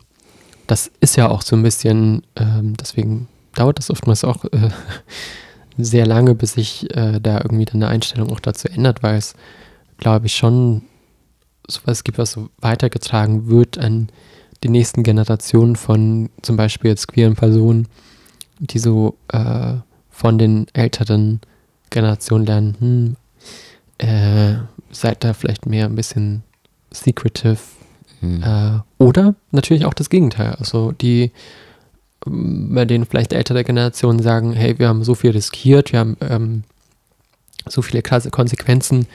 das 0.67 0.91
ist 0.99 1.15
ja 1.15 1.29
auch 1.29 1.41
so 1.41 1.55
ein 1.55 1.63
bisschen, 1.63 2.23
ähm, 2.35 2.75
deswegen 2.77 3.27
dauert 3.55 3.79
das 3.79 3.89
oftmals 3.89 4.23
auch 4.23 4.45
äh, 4.45 4.69
sehr 5.77 6.05
lange, 6.05 6.35
bis 6.35 6.53
sich 6.53 6.93
äh, 6.95 7.19
da 7.21 7.37
irgendwie 7.37 7.65
dann 7.65 7.83
eine 7.83 7.87
Einstellung 7.87 8.31
auch 8.31 8.39
dazu 8.39 8.67
ändert, 8.67 9.03
weil 9.03 9.15
es, 9.15 9.35
glaube 9.97 10.25
ich, 10.25 10.35
schon 10.35 10.83
sowas 11.67 12.03
gibt, 12.03 12.17
was 12.17 12.31
so 12.31 12.49
weitergetragen 12.59 13.47
wird 13.47 13.77
an 13.77 14.09
die 14.63 14.69
nächsten 14.69 15.03
Generationen 15.03 15.75
von 15.75 16.29
zum 16.41 16.57
Beispiel 16.57 16.89
jetzt 16.89 17.07
queeren 17.07 17.35
Personen, 17.35 17.87
die 18.59 18.79
so 18.79 19.17
äh, 19.29 19.75
von 20.09 20.37
den 20.37 20.65
älteren 20.73 21.41
Generationen 21.89 22.45
lernen, 22.45 22.75
hm, 22.79 23.15
äh, 23.99 24.55
seid 24.91 25.23
da 25.23 25.33
vielleicht 25.33 25.65
mehr 25.65 25.85
ein 25.85 25.95
bisschen 25.95 26.43
secretive. 26.91 27.59
Hm. 28.21 28.43
Äh, 28.43 28.80
oder 28.97 29.36
natürlich 29.51 29.86
auch 29.86 29.93
das 29.93 30.10
Gegenteil. 30.10 30.56
Also 30.60 30.91
die, 30.91 31.32
bei 32.25 32.86
denen 32.86 33.06
vielleicht 33.06 33.34
ältere 33.34 33.63
Generationen 33.63 34.19
sagen, 34.19 34.53
hey, 34.53 34.80
wir 34.80 34.88
haben 34.88 35.03
so 35.03 35.15
viel 35.15 35.32
riskiert, 35.32 35.91
wir 35.91 35.99
haben 35.99 36.17
ähm, 36.21 36.63
so 37.67 37.82
viele 37.82 38.01
krasse 38.01 38.32
Konsequenzen 38.32 39.08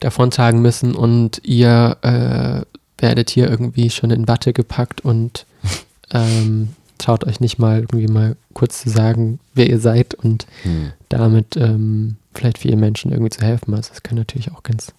davontragen 0.00 0.60
müssen 0.60 0.94
und 0.94 1.40
ihr 1.44 1.96
äh, 2.02 2.62
werdet 2.98 3.30
hier 3.30 3.48
irgendwie 3.48 3.90
schon 3.90 4.10
in 4.10 4.28
Watte 4.28 4.52
gepackt 4.52 5.02
und 5.02 5.46
ähm, 6.12 6.68
traut 6.98 7.24
euch 7.24 7.40
nicht 7.40 7.58
mal 7.58 7.80
irgendwie 7.80 8.08
mal 8.08 8.36
kurz 8.54 8.82
zu 8.82 8.90
sagen, 8.90 9.38
wer 9.54 9.68
ihr 9.68 9.80
seid 9.80 10.14
und 10.14 10.46
hm. 10.62 10.92
damit 11.08 11.56
ähm, 11.56 12.16
vielleicht 12.34 12.58
vielen 12.58 12.80
Menschen 12.80 13.12
irgendwie 13.12 13.30
zu 13.30 13.44
helfen. 13.44 13.74
Also 13.74 13.90
es 13.92 14.02
kann 14.02 14.16
natürlich 14.16 14.52
auch 14.52 14.62
ganz 14.62 14.92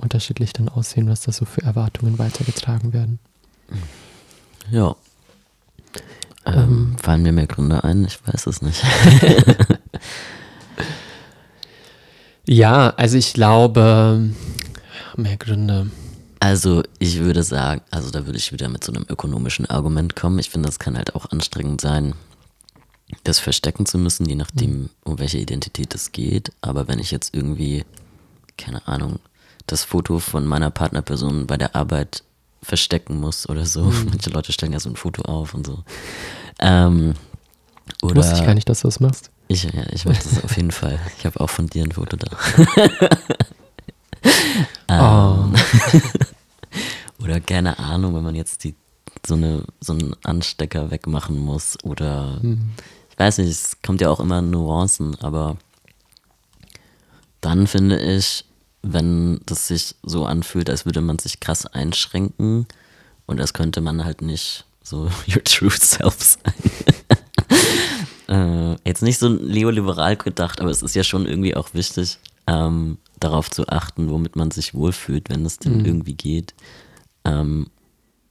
unterschiedlich 0.00 0.52
dann 0.52 0.68
aussehen, 0.68 1.08
was 1.08 1.22
da 1.22 1.32
so 1.32 1.44
für 1.44 1.62
Erwartungen 1.62 2.18
weitergetragen 2.18 2.92
werden. 2.92 3.18
Ja. 4.70 4.96
Ähm, 6.46 6.54
ähm, 6.54 6.96
fallen 7.00 7.22
mir 7.22 7.32
mehr 7.32 7.46
Gründe 7.46 7.84
ein? 7.84 8.04
Ich 8.04 8.18
weiß 8.26 8.46
es 8.46 8.62
nicht. 8.62 8.82
Ja, 12.52 12.90
also 12.96 13.16
ich 13.16 13.32
glaube, 13.32 14.28
mehr 15.16 15.36
Gründe. 15.36 15.88
Also 16.40 16.82
ich 16.98 17.20
würde 17.20 17.44
sagen, 17.44 17.82
also 17.92 18.10
da 18.10 18.26
würde 18.26 18.38
ich 18.38 18.50
wieder 18.50 18.68
mit 18.68 18.82
so 18.82 18.92
einem 18.92 19.06
ökonomischen 19.08 19.66
Argument 19.66 20.16
kommen. 20.16 20.40
Ich 20.40 20.50
finde, 20.50 20.66
das 20.66 20.80
kann 20.80 20.96
halt 20.96 21.14
auch 21.14 21.30
anstrengend 21.30 21.80
sein, 21.80 22.14
das 23.22 23.38
verstecken 23.38 23.86
zu 23.86 23.98
müssen, 23.98 24.26
je 24.26 24.34
nachdem, 24.34 24.70
mhm. 24.70 24.90
um 25.04 25.20
welche 25.20 25.38
Identität 25.38 25.94
es 25.94 26.10
geht. 26.10 26.50
Aber 26.60 26.88
wenn 26.88 26.98
ich 26.98 27.12
jetzt 27.12 27.34
irgendwie, 27.36 27.84
keine 28.56 28.88
Ahnung, 28.88 29.20
das 29.70 29.84
Foto 29.84 30.18
von 30.18 30.46
meiner 30.46 30.70
Partnerperson 30.70 31.46
bei 31.46 31.56
der 31.56 31.76
Arbeit 31.76 32.24
verstecken 32.62 33.18
muss 33.20 33.48
oder 33.48 33.64
so. 33.64 33.84
Mhm. 33.84 34.06
Manche 34.10 34.30
Leute 34.30 34.52
stellen 34.52 34.72
ja 34.72 34.80
so 34.80 34.90
ein 34.90 34.96
Foto 34.96 35.22
auf 35.22 35.54
und 35.54 35.66
so. 35.66 35.82
Ähm, 36.58 37.14
oder 38.02 38.16
Wusste 38.16 38.34
ich 38.34 38.44
gar 38.44 38.54
nicht, 38.54 38.68
dass 38.68 38.80
du 38.80 38.88
das 38.88 39.00
machst. 39.00 39.30
Ich, 39.48 39.64
ja, 39.64 39.84
ich 39.92 40.04
mache 40.04 40.22
das 40.22 40.44
auf 40.44 40.56
jeden 40.56 40.70
Fall. 40.70 41.00
Ich 41.18 41.26
habe 41.26 41.40
auch 41.40 41.50
von 41.50 41.66
dir 41.66 41.84
ein 41.84 41.92
Foto 41.92 42.16
da. 42.16 42.28
ähm, 44.88 45.54
oh. 45.54 47.22
oder 47.22 47.40
keine 47.40 47.78
Ahnung, 47.78 48.14
wenn 48.14 48.22
man 48.22 48.34
jetzt 48.34 48.64
die, 48.64 48.74
so, 49.26 49.34
eine, 49.34 49.64
so 49.80 49.94
einen 49.94 50.14
Anstecker 50.22 50.90
wegmachen 50.90 51.38
muss 51.38 51.78
oder 51.82 52.38
mhm. 52.42 52.70
ich 53.10 53.18
weiß 53.18 53.38
nicht, 53.38 53.50
es 53.50 53.76
kommt 53.82 54.00
ja 54.00 54.10
auch 54.10 54.20
immer 54.20 54.40
Nuancen, 54.42 55.16
aber 55.20 55.56
dann 57.40 57.66
finde 57.66 57.98
ich, 57.98 58.44
wenn 58.82 59.40
das 59.46 59.68
sich 59.68 59.94
so 60.02 60.24
anfühlt, 60.24 60.70
als 60.70 60.86
würde 60.86 61.00
man 61.00 61.18
sich 61.18 61.40
krass 61.40 61.66
einschränken 61.66 62.66
und 63.26 63.38
das 63.38 63.52
könnte 63.52 63.80
man 63.80 64.04
halt 64.04 64.22
nicht 64.22 64.64
so 64.82 65.10
your 65.28 65.44
true 65.44 65.70
self 65.70 66.16
sein. 66.22 66.54
Äh, 68.28 68.76
jetzt 68.84 69.02
nicht 69.02 69.18
so 69.18 69.28
neoliberal 69.28 70.16
gedacht, 70.16 70.60
aber 70.60 70.70
es 70.70 70.82
ist 70.82 70.94
ja 70.94 71.02
schon 71.02 71.26
irgendwie 71.26 71.56
auch 71.56 71.74
wichtig, 71.74 72.20
ähm, 72.46 72.98
darauf 73.18 73.50
zu 73.50 73.66
achten, 73.66 74.08
womit 74.08 74.36
man 74.36 74.52
sich 74.52 74.72
wohlfühlt, 74.72 75.28
wenn 75.28 75.44
es 75.44 75.58
denn 75.58 75.78
mhm. 75.78 75.84
irgendwie 75.84 76.14
geht. 76.14 76.54
Ähm, 77.24 77.66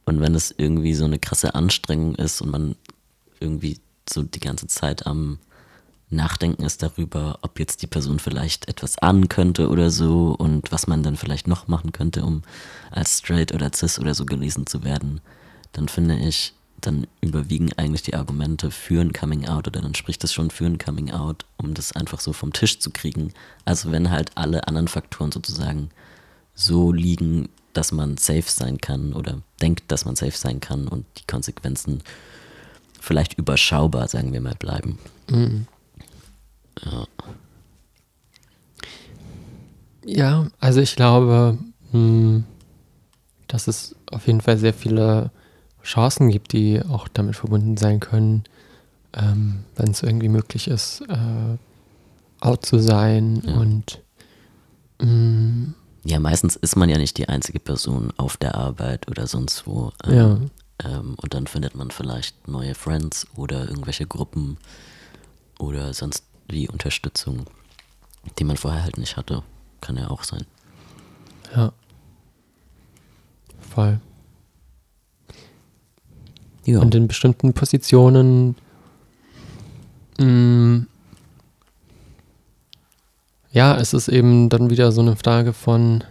und 0.06 0.20
wenn 0.20 0.34
es 0.34 0.54
irgendwie 0.56 0.94
so 0.94 1.04
eine 1.04 1.18
krasse 1.18 1.54
Anstrengung 1.54 2.14
ist 2.14 2.40
und 2.40 2.50
man 2.50 2.76
irgendwie 3.40 3.78
so 4.08 4.22
die 4.22 4.40
ganze 4.40 4.66
Zeit 4.68 5.06
am 5.06 5.38
Nachdenken 6.10 6.64
ist 6.64 6.82
darüber, 6.82 7.38
ob 7.42 7.58
jetzt 7.60 7.82
die 7.82 7.86
Person 7.86 8.18
vielleicht 8.18 8.68
etwas 8.68 8.98
ahnen 8.98 9.28
könnte 9.28 9.68
oder 9.68 9.90
so 9.90 10.34
und 10.36 10.72
was 10.72 10.86
man 10.86 11.02
dann 11.02 11.16
vielleicht 11.16 11.46
noch 11.46 11.68
machen 11.68 11.92
könnte, 11.92 12.24
um 12.24 12.42
als 12.90 13.18
straight 13.18 13.54
oder 13.54 13.72
cis 13.72 13.98
oder 13.98 14.14
so 14.14 14.26
gelesen 14.26 14.66
zu 14.66 14.82
werden, 14.82 15.20
dann 15.72 15.88
finde 15.88 16.18
ich, 16.18 16.52
dann 16.80 17.06
überwiegen 17.20 17.72
eigentlich 17.74 18.02
die 18.02 18.14
Argumente 18.14 18.70
für 18.70 19.00
ein 19.00 19.12
Coming 19.12 19.46
Out 19.46 19.68
oder 19.68 19.82
dann 19.82 19.94
spricht 19.94 20.24
es 20.24 20.32
schon 20.32 20.50
für 20.50 20.66
ein 20.66 20.78
Coming 20.78 21.10
Out, 21.12 21.44
um 21.58 21.74
das 21.74 21.92
einfach 21.92 22.20
so 22.20 22.32
vom 22.32 22.52
Tisch 22.52 22.78
zu 22.80 22.90
kriegen. 22.90 23.32
Also 23.64 23.92
wenn 23.92 24.10
halt 24.10 24.32
alle 24.36 24.66
anderen 24.66 24.88
Faktoren 24.88 25.30
sozusagen 25.30 25.90
so 26.54 26.90
liegen, 26.90 27.50
dass 27.72 27.92
man 27.92 28.16
safe 28.16 28.48
sein 28.50 28.78
kann 28.78 29.12
oder 29.12 29.42
denkt, 29.60 29.92
dass 29.92 30.04
man 30.04 30.16
safe 30.16 30.36
sein 30.36 30.60
kann 30.60 30.88
und 30.88 31.04
die 31.18 31.26
Konsequenzen 31.26 32.02
vielleicht 33.00 33.34
überschaubar, 33.34 34.08
sagen 34.08 34.32
wir 34.32 34.40
mal, 34.40 34.54
bleiben. 34.54 34.98
Mhm. 35.28 35.66
Ja. 36.84 37.06
Ja, 40.04 40.46
also 40.60 40.80
ich 40.80 40.96
glaube, 40.96 41.58
mh, 41.92 41.98
hm, 41.98 42.44
dass 43.48 43.68
es 43.68 43.94
auf 44.10 44.26
jeden 44.26 44.40
Fall 44.40 44.58
sehr 44.58 44.74
viele 44.74 45.30
Chancen 45.82 46.30
gibt, 46.30 46.52
die 46.52 46.82
auch 46.82 47.08
damit 47.08 47.36
verbunden 47.36 47.76
sein 47.76 48.00
können, 48.00 48.44
ähm, 49.12 49.64
wenn 49.76 49.90
es 49.90 50.02
irgendwie 50.02 50.28
möglich 50.28 50.68
ist, 50.68 51.02
äh, 51.02 51.56
out 52.40 52.64
zu 52.64 52.78
sein 52.78 53.42
ja. 53.44 53.54
und 53.54 54.00
mh, 55.00 55.06
mm, 55.06 55.74
ja, 56.04 56.18
meistens 56.18 56.56
ist 56.56 56.76
man 56.76 56.88
ja 56.88 56.96
nicht 56.96 57.18
die 57.18 57.28
einzige 57.28 57.60
Person 57.60 58.10
auf 58.16 58.38
der 58.38 58.54
Arbeit 58.54 59.08
oder 59.08 59.26
sonst 59.26 59.66
wo. 59.66 59.92
Ähm, 60.04 60.14
ja. 60.14 60.38
Ähm, 60.82 61.14
und 61.20 61.34
dann 61.34 61.46
findet 61.46 61.74
man 61.74 61.90
vielleicht 61.90 62.48
neue 62.48 62.74
Friends 62.74 63.26
oder 63.36 63.68
irgendwelche 63.68 64.06
Gruppen 64.06 64.56
oder 65.58 65.92
sonst 65.92 66.24
wie 66.50 66.68
Unterstützung, 66.68 67.46
die 68.38 68.44
man 68.44 68.56
vorher 68.56 68.82
halt 68.82 68.98
nicht 68.98 69.16
hatte. 69.16 69.42
Kann 69.80 69.96
ja 69.96 70.10
auch 70.10 70.24
sein. 70.24 70.44
Ja. 71.54 71.72
Voll. 73.74 74.00
Ja. 76.64 76.80
Und 76.80 76.94
in 76.94 77.08
bestimmten 77.08 77.52
Positionen 77.54 78.56
mh, 80.18 80.24
mm, 80.24 80.86
ja, 83.52 83.76
es 83.76 83.94
ist 83.94 84.08
eben 84.08 84.48
dann 84.48 84.70
wieder 84.70 84.92
so 84.92 85.00
eine 85.00 85.16
Frage 85.16 85.52
von 85.52 86.04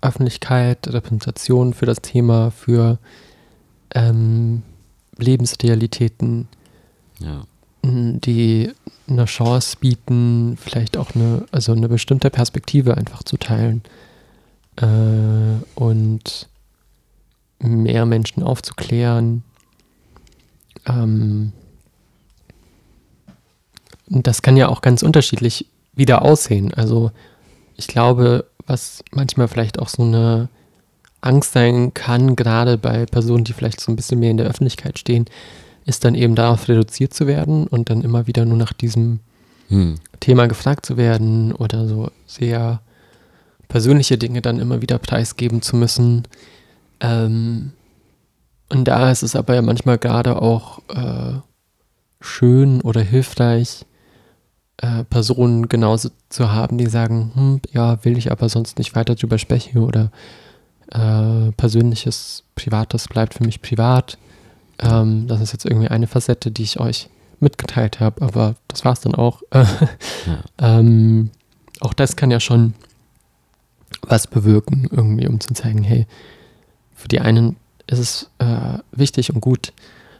Öffentlichkeit, 0.00 0.86
Repräsentation 0.86 1.74
für 1.74 1.86
das 1.86 2.00
Thema, 2.00 2.50
für 2.52 2.98
ähm, 3.94 4.62
Lebensrealitäten, 5.16 6.48
Ja. 7.18 7.42
die 7.82 8.72
eine 9.08 9.24
Chance 9.26 9.76
bieten, 9.80 10.56
vielleicht 10.60 10.96
auch 10.96 11.14
eine, 11.14 11.46
also 11.52 11.72
eine 11.72 11.88
bestimmte 11.88 12.30
Perspektive 12.30 12.96
einfach 12.96 13.22
zu 13.22 13.36
teilen 13.36 13.82
äh, 14.76 15.64
und 15.74 16.48
mehr 17.60 18.06
Menschen 18.06 18.42
aufzuklären. 18.42 19.42
Ähm, 20.86 21.52
das 24.08 24.42
kann 24.42 24.56
ja 24.56 24.68
auch 24.68 24.82
ganz 24.82 25.02
unterschiedlich 25.02 25.66
wieder 25.94 26.22
aussehen. 26.22 26.72
Also 26.74 27.10
ich 27.76 27.86
glaube, 27.86 28.46
was 28.66 29.02
manchmal 29.10 29.48
vielleicht 29.48 29.78
auch 29.78 29.88
so 29.88 30.02
eine 30.02 30.48
Angst 31.20 31.52
sein 31.52 31.94
kann, 31.94 32.36
gerade 32.36 32.78
bei 32.78 33.06
Personen, 33.06 33.44
die 33.44 33.52
vielleicht 33.52 33.80
so 33.80 33.90
ein 33.90 33.96
bisschen 33.96 34.20
mehr 34.20 34.30
in 34.30 34.36
der 34.36 34.46
Öffentlichkeit 34.46 34.98
stehen, 34.98 35.26
ist 35.86 36.04
dann 36.04 36.14
eben 36.14 36.34
darauf 36.34 36.68
reduziert 36.68 37.14
zu 37.14 37.26
werden 37.26 37.66
und 37.66 37.88
dann 37.88 38.02
immer 38.02 38.26
wieder 38.26 38.44
nur 38.44 38.58
nach 38.58 38.72
diesem 38.72 39.20
Hm. 39.68 39.96
Thema 40.20 40.46
gefragt 40.46 40.86
zu 40.86 40.96
werden 40.96 41.52
oder 41.52 41.86
so 41.86 42.10
sehr 42.26 42.80
persönliche 43.68 44.16
Dinge 44.18 44.42
dann 44.42 44.60
immer 44.60 44.80
wieder 44.80 44.98
preisgeben 44.98 45.62
zu 45.62 45.76
müssen. 45.76 46.22
Ähm, 47.00 47.72
und 48.68 48.84
da 48.86 49.10
ist 49.10 49.22
es 49.22 49.36
aber 49.36 49.54
ja 49.54 49.62
manchmal 49.62 49.98
gerade 49.98 50.40
auch 50.40 50.80
äh, 50.88 51.40
schön 52.20 52.80
oder 52.80 53.00
hilfreich, 53.00 53.84
äh, 54.78 55.04
Personen 55.04 55.68
genauso 55.68 56.10
zu 56.28 56.52
haben, 56.52 56.78
die 56.78 56.86
sagen, 56.86 57.32
hm, 57.34 57.60
ja, 57.72 58.04
will 58.04 58.16
ich 58.18 58.30
aber 58.30 58.48
sonst 58.48 58.78
nicht 58.78 58.94
weiter 58.94 59.14
drüber 59.14 59.38
sprechen 59.38 59.82
oder 59.82 60.10
äh, 60.92 61.50
persönliches, 61.56 62.44
privates 62.54 63.08
bleibt 63.08 63.34
für 63.34 63.44
mich 63.44 63.62
privat. 63.62 64.18
Ähm, 64.78 65.26
das 65.26 65.40
ist 65.40 65.52
jetzt 65.52 65.64
irgendwie 65.64 65.88
eine 65.88 66.06
Facette, 66.06 66.50
die 66.50 66.62
ich 66.62 66.80
euch 66.80 67.08
mitgeteilt 67.40 68.00
habe, 68.00 68.22
aber 68.22 68.56
das 68.68 68.84
war 68.84 68.92
es 68.92 69.00
dann 69.00 69.14
auch. 69.14 69.42
Ja. 70.26 70.78
ähm, 70.80 71.30
auch 71.78 71.94
das 71.94 72.16
kann 72.16 72.32
ja 72.32 72.40
schon 72.40 72.74
was 74.02 74.26
bewirken, 74.26 74.88
irgendwie, 74.90 75.28
um 75.28 75.38
zu 75.38 75.54
zeigen, 75.54 75.84
hey, 75.84 76.06
für 76.94 77.06
die 77.06 77.20
einen 77.20 77.54
ist 77.86 77.98
es 78.00 78.30
äh, 78.38 78.78
wichtig 78.90 79.32
und 79.32 79.40
gut, 79.40 79.72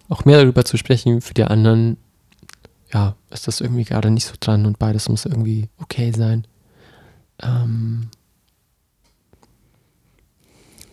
auch 0.08 0.24
mehr 0.24 0.40
darüber 0.40 0.64
zu 0.64 0.76
sprechen, 0.76 1.20
für 1.20 1.34
die 1.34 1.42
anderen, 1.44 1.96
ja, 2.92 3.16
ist 3.30 3.48
das 3.48 3.60
irgendwie 3.60 3.84
gerade 3.84 4.10
nicht 4.10 4.26
so 4.26 4.34
dran 4.38 4.66
und 4.66 4.78
beides 4.78 5.08
muss 5.08 5.24
irgendwie 5.24 5.68
okay 5.80 6.12
sein. 6.12 6.46
Ähm, 7.42 8.08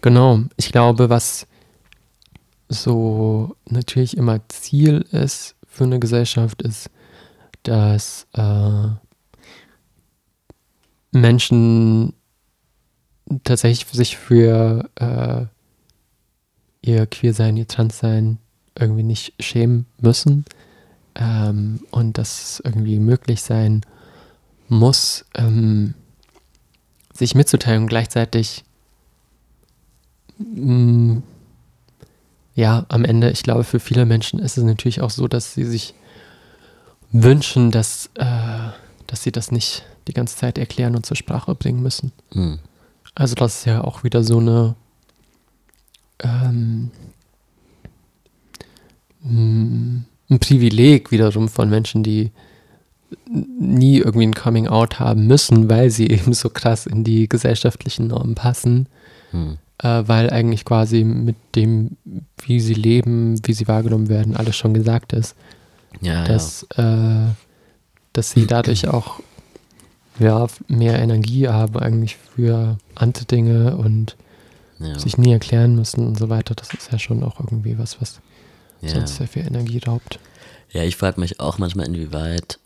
genau, 0.01 0.39
ich 0.57 0.71
glaube, 0.71 1.09
was 1.09 1.45
so 2.73 3.55
natürlich 3.69 4.17
immer 4.17 4.41
Ziel 4.49 5.05
ist 5.11 5.55
für 5.67 5.85
eine 5.85 5.99
Gesellschaft, 5.99 6.61
ist, 6.61 6.89
dass 7.63 8.27
äh, 8.33 8.89
Menschen 11.11 12.13
tatsächlich 13.43 13.87
sich 13.91 14.17
für 14.17 14.89
äh, 14.95 15.45
ihr 16.81 17.07
Queersein, 17.07 17.57
ihr 17.57 17.67
Transsein 17.67 18.39
irgendwie 18.77 19.03
nicht 19.03 19.33
schämen 19.39 19.85
müssen 20.01 20.45
ähm, 21.15 21.79
und 21.91 22.17
dass 22.17 22.61
irgendwie 22.65 22.99
möglich 22.99 23.41
sein 23.41 23.81
muss, 24.67 25.25
ähm, 25.35 25.93
sich 27.13 27.35
mitzuteilen 27.35 27.83
und 27.83 27.87
gleichzeitig 27.89 28.63
mh, 30.37 31.21
ja, 32.55 32.85
am 32.89 33.03
Ende, 33.05 33.31
ich 33.31 33.43
glaube, 33.43 33.63
für 33.63 33.79
viele 33.79 34.05
Menschen 34.05 34.39
ist 34.39 34.57
es 34.57 34.63
natürlich 34.63 35.01
auch 35.01 35.09
so, 35.09 35.27
dass 35.27 35.53
sie 35.53 35.63
sich 35.65 35.93
wünschen, 37.11 37.71
dass, 37.71 38.09
äh, 38.15 38.25
dass 39.07 39.23
sie 39.23 39.31
das 39.31 39.51
nicht 39.51 39.83
die 40.07 40.13
ganze 40.13 40.35
Zeit 40.37 40.57
erklären 40.57 40.95
und 40.95 41.05
zur 41.05 41.17
Sprache 41.17 41.55
bringen 41.55 41.81
müssen. 41.81 42.11
Hm. 42.33 42.59
Also 43.15 43.35
das 43.35 43.59
ist 43.59 43.65
ja 43.65 43.83
auch 43.83 44.03
wieder 44.03 44.23
so 44.23 44.39
eine 44.39 44.75
ähm, 46.19 46.91
m- 49.23 50.05
ein 50.29 50.39
Privileg 50.39 51.11
wiederum 51.11 51.49
von 51.49 51.69
Menschen, 51.69 52.03
die 52.03 52.31
nie 53.29 53.97
irgendwie 53.99 54.25
ein 54.27 54.33
Coming 54.33 54.67
Out 54.67 54.99
haben 54.99 55.27
müssen, 55.27 55.69
weil 55.69 55.89
sie 55.89 56.07
eben 56.09 56.33
so 56.33 56.49
krass 56.49 56.85
in 56.87 57.03
die 57.03 57.27
gesellschaftlichen 57.29 58.07
Normen 58.07 58.35
passen, 58.35 58.87
Hm. 59.31 59.57
Äh, 59.83 60.03
weil 60.07 60.29
eigentlich 60.29 60.65
quasi 60.65 61.03
mit 61.03 61.35
dem, 61.55 61.97
wie 62.45 62.59
sie 62.59 62.73
leben, 62.73 63.35
wie 63.45 63.53
sie 63.53 63.67
wahrgenommen 63.67 64.09
werden, 64.09 64.35
alles 64.35 64.55
schon 64.55 64.73
gesagt 64.73 65.13
ist 65.13 65.35
Ja, 66.01 66.23
dass, 66.23 66.63
äh, 66.77 67.27
dass 68.13 68.31
sie 68.31 68.47
dadurch 68.47 68.87
auch 68.87 69.19
ja, 70.19 70.47
mehr 70.67 70.99
Energie 70.99 71.47
haben 71.47 71.77
eigentlich 71.77 72.15
für 72.15 72.77
andere 72.95 73.25
Dinge 73.25 73.75
und 73.75 74.15
ja. 74.79 74.87
ja. 74.87 74.99
sich 74.99 75.17
nie 75.17 75.33
erklären 75.33 75.75
müssen 75.75 76.05
und 76.07 76.17
so 76.17 76.29
weiter. 76.29 76.55
Das 76.55 76.73
ist 76.73 76.91
ja 76.91 76.99
schon 76.99 77.23
auch 77.23 77.39
irgendwie 77.39 77.77
was, 77.77 77.99
was 77.99 78.21
ja. 78.81 78.89
sonst 78.89 79.17
sehr 79.17 79.27
viel 79.27 79.45
Energie 79.45 79.79
raubt. 79.79 80.19
Ja, 80.71 80.83
ich 80.83 80.95
frage 80.95 81.19
mich 81.19 81.39
auch 81.39 81.57
manchmal, 81.57 81.87
inwieweit. 81.87 82.59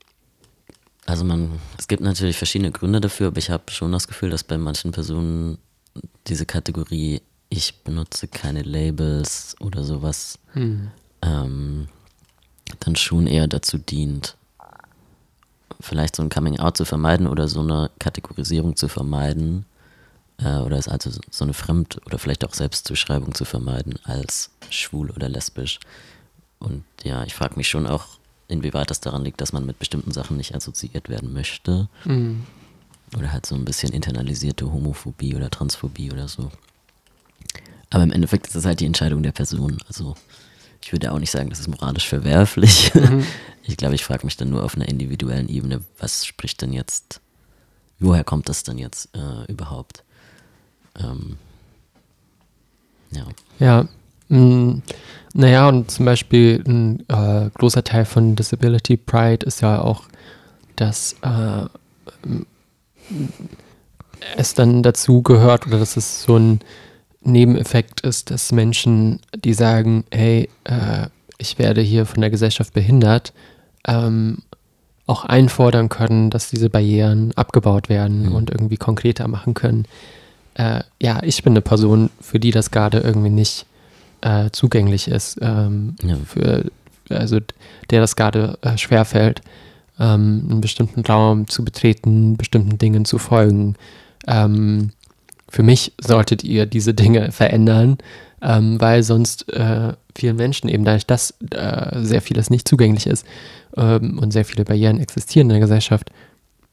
Also 1.05 1.24
man, 1.24 1.51
es 1.78 1.88
gibt 1.88 2.03
natürlich 2.03 2.38
verschiedene 2.38 2.72
Gründe 2.72 2.99
dafür, 2.99 3.28
aber 3.28 3.38
ich 3.38 3.49
habe 3.49 3.72
schon 3.72 3.93
das 3.93 4.07
Gefühl, 4.07 4.30
dass 4.30 4.43
bei 4.43 4.57
manchen 4.57 4.91
Personen 4.91 5.57
diese 6.28 6.45
Kategorie, 6.45 7.22
ich 7.50 7.84
benutze 7.84 8.28
keine 8.28 8.62
Labels 8.62 9.56
oder 9.60 9.84
sowas, 9.84 10.39
ähm, 11.22 11.88
dann 12.80 12.95
schon 12.95 13.28
eher 13.28 13.48
dazu 13.48 13.78
dient, 13.78 14.36
vielleicht 15.80 16.16
so 16.16 16.24
ein 16.24 16.30
Coming 16.30 16.60
Out 16.60 16.78
zu 16.78 16.86
vermeiden 16.86 17.28
oder 17.28 17.48
so 17.48 17.62
eine 17.62 17.89
Kategorisierung 18.00 18.76
zu 18.76 18.88
vermeiden. 18.88 19.66
Äh, 20.39 20.58
oder 20.58 20.78
es 20.78 20.88
also 20.88 21.12
so 21.30 21.43
eine 21.43 21.54
Fremd- 21.54 22.00
oder 22.06 22.20
vielleicht 22.20 22.45
auch 22.45 22.54
Selbstzuschreibung 22.54 23.34
zu 23.34 23.45
vermeiden 23.45 24.00
als 24.04 24.52
schwul 24.70 25.12
oder 25.12 25.30
lesbisch. 25.30 25.80
Und 26.60 26.84
ja, 27.04 27.24
ich 27.24 27.36
frage 27.36 27.56
mich 27.56 27.68
schon 27.68 27.88
auch, 27.88 28.06
inwieweit 28.48 28.89
das 28.89 29.02
daran 29.02 29.24
liegt, 29.24 29.41
dass 29.41 29.54
man 29.54 29.66
mit 29.66 29.80
bestimmten 29.80 30.12
Sachen 30.12 30.38
nicht 30.38 30.56
assoziiert 30.56 31.10
werden 31.10 31.34
möchte. 31.34 31.88
Mhm. 32.06 32.43
Oder 33.18 33.34
halt 33.34 33.45
so 33.45 33.55
ein 33.55 33.65
bisschen 33.65 33.93
internalisierte 33.93 34.72
Homophobie 34.72 35.36
oder 35.36 35.49
Transphobie 35.49 36.11
oder 36.11 36.28
so. 36.28 36.51
Aber 37.89 38.03
im 38.03 38.11
Endeffekt 38.11 38.47
ist 38.47 38.55
es 38.55 38.65
halt 38.65 38.80
die 38.80 38.86
Entscheidung 38.86 39.24
der 39.24 39.32
Person. 39.32 39.78
Also 39.88 40.15
ich 40.84 40.91
würde 40.91 41.11
auch 41.11 41.20
nicht 41.20 41.32
sagen, 41.32 41.49
das 41.49 41.59
ist 41.59 41.68
moralisch 41.68 42.07
verwerflich. 42.07 42.91
Ich 43.70 43.76
glaube, 43.76 43.95
ich 43.95 44.05
frage 44.05 44.26
mich 44.26 44.38
dann 44.38 44.49
nur 44.49 44.63
auf 44.63 44.76
einer 44.76 44.88
individuellen 44.88 45.49
Ebene, 45.49 45.82
was 45.99 46.26
spricht 46.26 46.61
denn 46.61 46.72
jetzt, 46.72 47.20
woher 47.99 48.24
kommt 48.24 48.47
das 48.47 48.63
denn 48.63 48.78
jetzt 48.78 49.09
äh, 49.13 49.51
überhaupt? 49.51 50.03
Ähm, 50.97 51.36
ja. 53.11 53.26
Ja, 53.59 53.88
mh, 54.30 54.82
naja, 55.34 55.68
und 55.68 55.91
zum 55.91 56.05
Beispiel 56.05 56.63
ein 56.65 57.03
äh, 57.09 57.49
großer 57.55 57.84
Teil 57.84 58.05
von 58.05 58.38
Disability 58.38 58.95
Pride 58.95 59.45
ist 59.45 59.61
ja 59.61 59.82
auch, 59.82 60.05
dass 60.78 61.18
äh, 61.22 61.65
es 64.36 64.53
dann 64.53 64.84
dazu 64.84 65.22
gehört 65.22 65.68
oder 65.68 65.80
dass 65.80 65.97
es 65.97 66.24
so 66.24 66.38
ein 66.38 66.60
Nebeneffekt 67.22 68.01
ist, 68.01 68.32
dass 68.32 68.51
Menschen, 68.51 69.20
die 69.36 69.53
sagen, 69.53 70.05
hey, 70.12 70.49
äh, 70.64 71.08
ich 71.38 71.60
werde 71.60 71.82
hier 71.82 72.05
von 72.05 72.22
der 72.22 72.30
Gesellschaft 72.30 72.74
behindert, 72.74 73.34
ähm, 73.88 74.39
auch 75.05 75.24
einfordern 75.26 75.88
können, 75.89 76.30
dass 76.30 76.49
diese 76.49 76.70
Barrieren 76.70 77.32
abgebaut 77.36 77.89
werden 77.89 78.28
Mhm. 78.30 78.36
und 78.36 78.49
irgendwie 78.49 78.78
konkreter 78.78 79.28
machen 79.28 79.53
können. 79.53 79.86
Äh, 80.55 80.82
ja, 81.01 81.22
ich 81.24 81.43
bin 81.43 81.53
eine 81.53 81.62
Person, 81.62 82.10
für 82.20 82.39
die 82.39 82.51
das 82.51 82.72
gerade 82.72 82.99
irgendwie 82.99 83.30
nicht 83.30 83.66
äh, 84.22 84.49
zugänglich 84.51 85.08
ist, 85.08 85.38
ähm, 85.41 85.95
Ja. 86.03 86.18
für, 86.26 86.66
also 87.10 87.39
der 87.91 88.01
das 88.01 88.16
gerade 88.16 88.58
äh, 88.62 88.78
schwerfällt, 88.78 89.41
ähm, 90.00 90.48
einen 90.50 90.62
bestimmten 90.62 91.02
Raum 91.02 91.48
zu 91.48 91.64
betreten, 91.64 92.38
bestimmten 92.38 92.78
Dingen 92.78 93.06
zu 93.06 93.18
folgen. 93.18 93.76
Ähm, 94.28 94.91
für 95.50 95.64
mich 95.64 95.93
solltet 96.02 96.43
ihr 96.43 96.66
diese 96.66 96.93
Dinge 96.93 97.32
verändern, 97.32 97.98
ähm, 98.41 98.80
weil 98.80 99.04
sonst 99.04 99.52
äh, 99.54 99.93
vielen 100.16 100.36
Menschen 100.36 100.70
eben 100.70 100.84
dadurch, 100.84 101.08
dass 101.08 101.34
äh, 101.52 102.04
sehr 102.04 102.22
vieles 102.22 102.50
nicht 102.50 102.68
zugänglich 102.68 103.08
ist 103.08 103.26
ähm, 103.76 104.20
und 104.20 104.32
sehr 104.32 104.45
viele 104.45 104.66
Barrieren 104.66 105.00
existieren 105.00 105.48
in 105.48 105.54
der 105.56 105.62
Gesellschaft, 105.62 106.12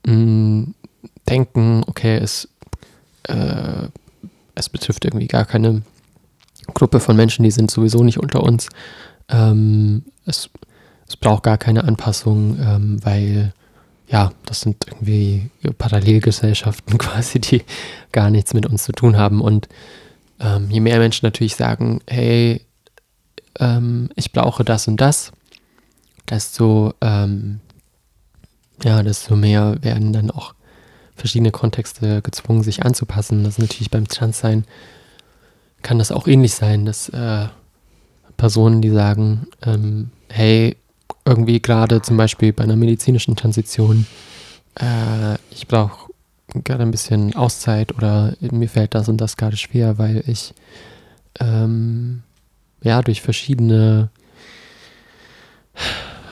mh, 0.05 0.67
denken, 1.27 1.83
okay, 1.87 2.17
es, 2.17 2.49
äh, 3.23 3.87
es 4.55 4.69
betrifft 4.69 5.05
irgendwie 5.05 5.27
gar 5.27 5.45
keine 5.45 5.81
Gruppe 6.73 6.99
von 6.99 7.15
Menschen, 7.15 7.43
die 7.43 7.51
sind 7.51 7.71
sowieso 7.71 8.03
nicht 8.03 8.19
unter 8.19 8.43
uns. 8.43 8.69
Ähm, 9.29 10.03
es, 10.25 10.49
es 11.07 11.17
braucht 11.17 11.43
gar 11.43 11.57
keine 11.57 11.83
Anpassung, 11.83 12.57
ähm, 12.59 13.03
weil 13.03 13.53
ja, 14.07 14.31
das 14.45 14.61
sind 14.61 14.85
irgendwie 14.87 15.49
Parallelgesellschaften 15.77 16.97
quasi, 16.99 17.39
die 17.39 17.63
gar 18.11 18.29
nichts 18.29 18.53
mit 18.53 18.65
uns 18.65 18.83
zu 18.83 18.91
tun 18.91 19.17
haben. 19.17 19.41
Und 19.41 19.67
ähm, 20.39 20.69
je 20.69 20.79
mehr 20.79 20.99
Menschen 20.99 21.25
natürlich 21.25 21.55
sagen, 21.55 22.01
hey, 22.07 22.61
ähm, 23.59 24.09
ich 24.15 24.31
brauche 24.31 24.63
das 24.63 24.87
und 24.87 25.01
das, 25.01 25.31
desto, 26.29 26.93
ähm, 27.01 27.61
ja, 28.83 29.01
desto 29.01 29.35
mehr 29.35 29.77
werden 29.81 30.13
dann 30.13 30.29
auch 30.29 30.53
verschiedene 31.15 31.51
Kontexte 31.51 32.21
gezwungen, 32.21 32.61
sich 32.61 32.83
anzupassen. 32.83 33.43
Das 33.43 33.53
ist 33.53 33.59
natürlich 33.59 33.89
beim 33.89 34.07
Transsein 34.07 34.65
kann 35.85 35.99
das 35.99 36.11
auch 36.11 36.27
ähnlich 36.27 36.55
sein, 36.55 36.85
dass 36.85 37.09
äh, 37.09 37.45
Personen, 38.37 38.81
die 38.81 38.89
sagen, 38.89 39.45
ähm, 39.61 40.09
hey, 40.29 40.77
irgendwie 41.25 41.61
gerade 41.61 42.01
zum 42.01 42.17
Beispiel 42.17 42.53
bei 42.53 42.63
einer 42.63 42.75
medizinischen 42.75 43.35
Transition, 43.35 44.05
äh, 44.79 45.35
ich 45.51 45.67
brauche 45.67 46.11
gerade 46.63 46.83
ein 46.83 46.91
bisschen 46.91 47.35
Auszeit 47.35 47.95
oder 47.95 48.33
mir 48.39 48.69
fällt 48.69 48.93
das 48.95 49.09
und 49.09 49.17
das 49.17 49.35
gerade 49.37 49.57
schwer, 49.57 49.97
weil 49.97 50.23
ich 50.27 50.53
ähm, 51.39 52.23
ja 52.81 53.01
durch 53.01 53.21
verschiedene 53.21 54.09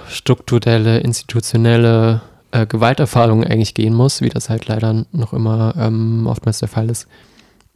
strukturelle, 0.07 0.99
institutionelle 0.99 2.21
äh, 2.51 2.65
Gewalterfahrungen 2.67 3.47
eigentlich 3.47 3.73
gehen 3.73 3.93
muss, 3.93 4.21
wie 4.21 4.29
das 4.29 4.49
halt 4.49 4.67
leider 4.67 5.05
noch 5.11 5.33
immer 5.33 5.73
ähm, 5.77 6.27
oftmals 6.27 6.59
der 6.59 6.67
Fall 6.69 6.89
ist, 6.89 7.07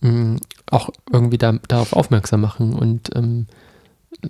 mh, 0.02 0.38
auch 0.70 0.90
irgendwie 1.12 1.38
da, 1.40 1.54
darauf 1.68 1.94
aufmerksam 1.94 2.42
machen 2.42 2.74
und 2.74 3.16
ähm, 3.16 3.48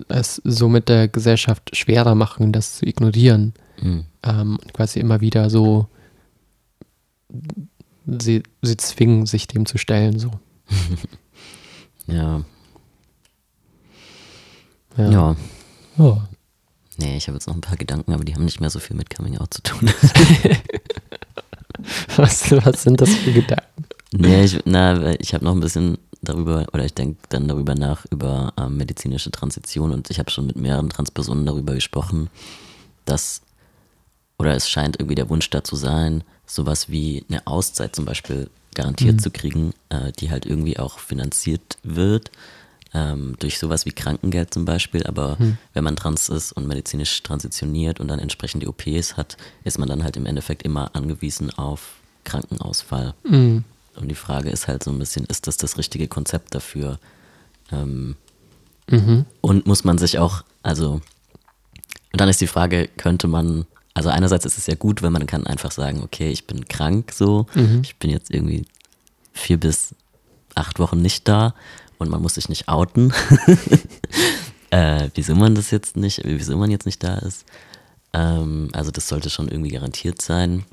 es 0.08 0.40
somit 0.44 0.88
der 0.88 1.08
Gesellschaft 1.08 1.76
schwerer 1.76 2.14
machen, 2.14 2.52
das 2.52 2.76
zu 2.78 2.86
ignorieren. 2.86 3.54
Mhm. 3.80 4.04
Ähm, 4.22 4.58
quasi 4.72 5.00
immer 5.00 5.20
wieder 5.20 5.50
so 5.50 5.88
sie, 8.06 8.42
sie 8.62 8.76
zwingen, 8.76 9.26
sich 9.26 9.46
dem 9.46 9.66
zu 9.66 9.78
stellen. 9.78 10.18
So. 10.18 10.30
ja. 12.06 12.42
Ja. 14.96 15.10
ja. 15.10 15.36
Oh. 15.98 16.18
Nee, 16.96 17.16
ich 17.16 17.28
habe 17.28 17.36
jetzt 17.36 17.46
noch 17.46 17.54
ein 17.54 17.60
paar 17.60 17.76
Gedanken, 17.76 18.12
aber 18.12 18.24
die 18.24 18.34
haben 18.34 18.44
nicht 18.44 18.60
mehr 18.60 18.70
so 18.70 18.80
viel 18.80 18.96
mit 18.96 19.14
Coming 19.14 19.38
Out 19.38 19.54
zu 19.54 19.62
tun. 19.62 19.88
was, 22.16 22.50
was 22.50 22.82
sind 22.82 23.00
das 23.00 23.10
für 23.10 23.32
Gedanken? 23.32 23.84
Nee, 24.12 24.44
ich, 24.44 24.58
na, 24.64 25.14
ich 25.20 25.34
habe 25.34 25.44
noch 25.44 25.52
ein 25.52 25.60
bisschen 25.60 25.98
darüber, 26.22 26.66
oder 26.72 26.84
ich 26.84 26.94
denke 26.94 27.18
dann 27.28 27.48
darüber 27.48 27.74
nach, 27.74 28.04
über 28.10 28.52
ähm, 28.56 28.76
medizinische 28.76 29.30
Transition 29.30 29.92
und 29.92 30.10
ich 30.10 30.18
habe 30.18 30.30
schon 30.30 30.46
mit 30.46 30.56
mehreren 30.56 30.90
Transpersonen 30.90 31.46
darüber 31.46 31.74
gesprochen, 31.74 32.28
dass, 33.04 33.42
oder 34.38 34.54
es 34.54 34.68
scheint 34.68 34.96
irgendwie 34.96 35.14
der 35.14 35.28
Wunsch 35.28 35.48
da 35.50 35.64
zu 35.64 35.76
sein, 35.76 36.24
sowas 36.46 36.88
wie 36.88 37.24
eine 37.28 37.46
Auszeit 37.46 37.94
zum 37.94 38.04
Beispiel 38.04 38.50
garantiert 38.74 39.16
mhm. 39.16 39.18
zu 39.20 39.30
kriegen, 39.30 39.72
äh, 39.88 40.12
die 40.12 40.30
halt 40.30 40.46
irgendwie 40.46 40.78
auch 40.78 40.98
finanziert 40.98 41.78
wird 41.82 42.30
ähm, 42.94 43.36
durch 43.38 43.58
sowas 43.58 43.86
wie 43.86 43.92
Krankengeld 43.92 44.52
zum 44.52 44.64
Beispiel. 44.64 45.04
Aber 45.04 45.36
mhm. 45.38 45.58
wenn 45.74 45.84
man 45.84 45.96
trans 45.96 46.28
ist 46.28 46.52
und 46.52 46.66
medizinisch 46.66 47.22
transitioniert 47.22 48.00
und 48.00 48.08
dann 48.08 48.18
entsprechend 48.18 48.62
die 48.62 48.68
OPs 48.68 49.16
hat, 49.16 49.36
ist 49.64 49.78
man 49.78 49.88
dann 49.88 50.04
halt 50.04 50.16
im 50.16 50.26
Endeffekt 50.26 50.62
immer 50.62 50.94
angewiesen 50.94 51.50
auf 51.50 51.96
Krankenausfall. 52.24 53.14
Mhm. 53.24 53.64
Und 54.00 54.08
die 54.08 54.14
Frage 54.14 54.50
ist 54.50 54.68
halt 54.68 54.84
so 54.84 54.90
ein 54.90 54.98
bisschen, 54.98 55.24
ist 55.26 55.46
das 55.46 55.56
das 55.56 55.78
richtige 55.78 56.08
Konzept 56.08 56.54
dafür? 56.54 56.98
Ähm, 57.72 58.16
mhm. 58.88 59.26
Und 59.40 59.66
muss 59.66 59.84
man 59.84 59.98
sich 59.98 60.18
auch, 60.18 60.44
also, 60.62 61.00
und 62.12 62.20
dann 62.20 62.28
ist 62.28 62.40
die 62.40 62.46
Frage, 62.46 62.88
könnte 62.96 63.26
man, 63.26 63.66
also 63.94 64.08
einerseits 64.08 64.44
ist 64.44 64.58
es 64.58 64.66
ja 64.66 64.74
gut, 64.74 65.02
wenn 65.02 65.12
man 65.12 65.26
kann 65.26 65.46
einfach 65.46 65.72
sagen, 65.72 66.02
okay, 66.02 66.30
ich 66.30 66.46
bin 66.46 66.66
krank 66.68 67.12
so, 67.12 67.46
mhm. 67.54 67.80
ich 67.82 67.96
bin 67.96 68.10
jetzt 68.10 68.30
irgendwie 68.30 68.64
vier 69.32 69.58
bis 69.58 69.94
acht 70.54 70.78
Wochen 70.78 71.00
nicht 71.00 71.26
da 71.28 71.54
und 71.98 72.08
man 72.08 72.22
muss 72.22 72.34
sich 72.34 72.48
nicht 72.48 72.68
outen. 72.68 73.12
äh, 74.70 75.08
wieso 75.14 75.34
man 75.34 75.54
das 75.54 75.70
jetzt 75.70 75.96
nicht, 75.96 76.22
wieso 76.24 76.56
man 76.56 76.70
jetzt 76.70 76.86
nicht 76.86 77.02
da 77.02 77.18
ist. 77.18 77.44
Ähm, 78.12 78.70
also 78.72 78.90
das 78.90 79.08
sollte 79.08 79.30
schon 79.30 79.48
irgendwie 79.48 79.70
garantiert 79.70 80.22
sein, 80.22 80.64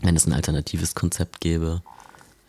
wenn 0.00 0.16
es 0.16 0.26
ein 0.26 0.32
alternatives 0.32 0.94
Konzept 0.94 1.40
gäbe. 1.40 1.82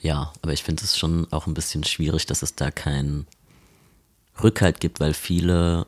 Ja, 0.02 0.32
aber 0.42 0.54
ich 0.54 0.64
finde 0.64 0.84
es 0.84 0.98
schon 0.98 1.28
auch 1.32 1.48
ein 1.48 1.54
bisschen 1.54 1.84
schwierig, 1.84 2.26
dass 2.26 2.42
es 2.42 2.56
da 2.56 2.72
keinen 2.72 3.28
Rückhalt 4.42 4.80
gibt, 4.80 5.00
weil 5.00 5.14
viele 5.14 5.86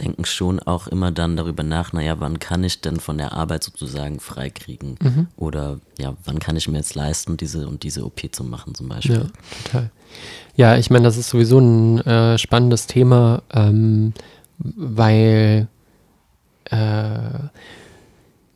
denken 0.00 0.24
schon 0.24 0.60
auch 0.60 0.86
immer 0.86 1.10
dann 1.10 1.36
darüber 1.36 1.62
nach, 1.62 1.92
naja, 1.92 2.20
wann 2.20 2.38
kann 2.38 2.62
ich 2.64 2.80
denn 2.80 3.00
von 3.00 3.18
der 3.18 3.32
Arbeit 3.32 3.64
sozusagen 3.64 4.20
freikriegen? 4.20 4.96
Mhm. 5.02 5.26
Oder 5.36 5.80
ja, 5.98 6.14
wann 6.24 6.38
kann 6.38 6.56
ich 6.56 6.68
mir 6.68 6.78
jetzt 6.78 6.94
leisten, 6.94 7.36
diese 7.36 7.66
und 7.68 7.82
diese 7.82 8.04
OP 8.04 8.20
zu 8.30 8.44
machen 8.44 8.74
zum 8.74 8.88
Beispiel? 8.88 9.16
Ja, 9.16 9.64
total. 9.64 9.90
Ja, 10.56 10.76
ich 10.76 10.90
meine, 10.90 11.04
das 11.04 11.16
ist 11.16 11.30
sowieso 11.30 11.58
ein 11.58 11.98
äh, 12.00 12.38
spannendes 12.38 12.86
Thema, 12.86 13.42
ähm, 13.52 14.14
weil 14.58 15.68
äh, 16.66 17.38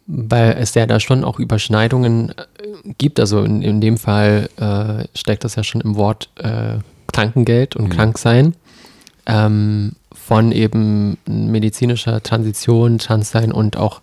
weil 0.06 0.56
es 0.58 0.74
ja 0.74 0.86
da 0.86 1.00
schon 1.00 1.24
auch 1.24 1.38
Überschneidungen 1.38 2.30
äh, 2.30 2.34
gibt. 2.98 3.20
Also 3.20 3.42
in, 3.44 3.62
in 3.62 3.80
dem 3.80 3.98
Fall 3.98 4.48
äh, 4.56 5.06
steckt 5.16 5.44
das 5.44 5.56
ja 5.56 5.64
schon 5.64 5.80
im 5.80 5.96
Wort 5.96 6.28
äh, 6.36 6.78
Krankengeld 7.12 7.76
und 7.76 7.86
mhm. 7.86 7.90
Kranksein. 7.90 8.54
Ähm, 9.26 9.92
von 10.14 10.52
eben 10.52 11.18
medizinischer 11.26 12.22
Transition, 12.22 12.98
Transsein 12.98 13.52
und 13.52 13.76
auch 13.76 14.00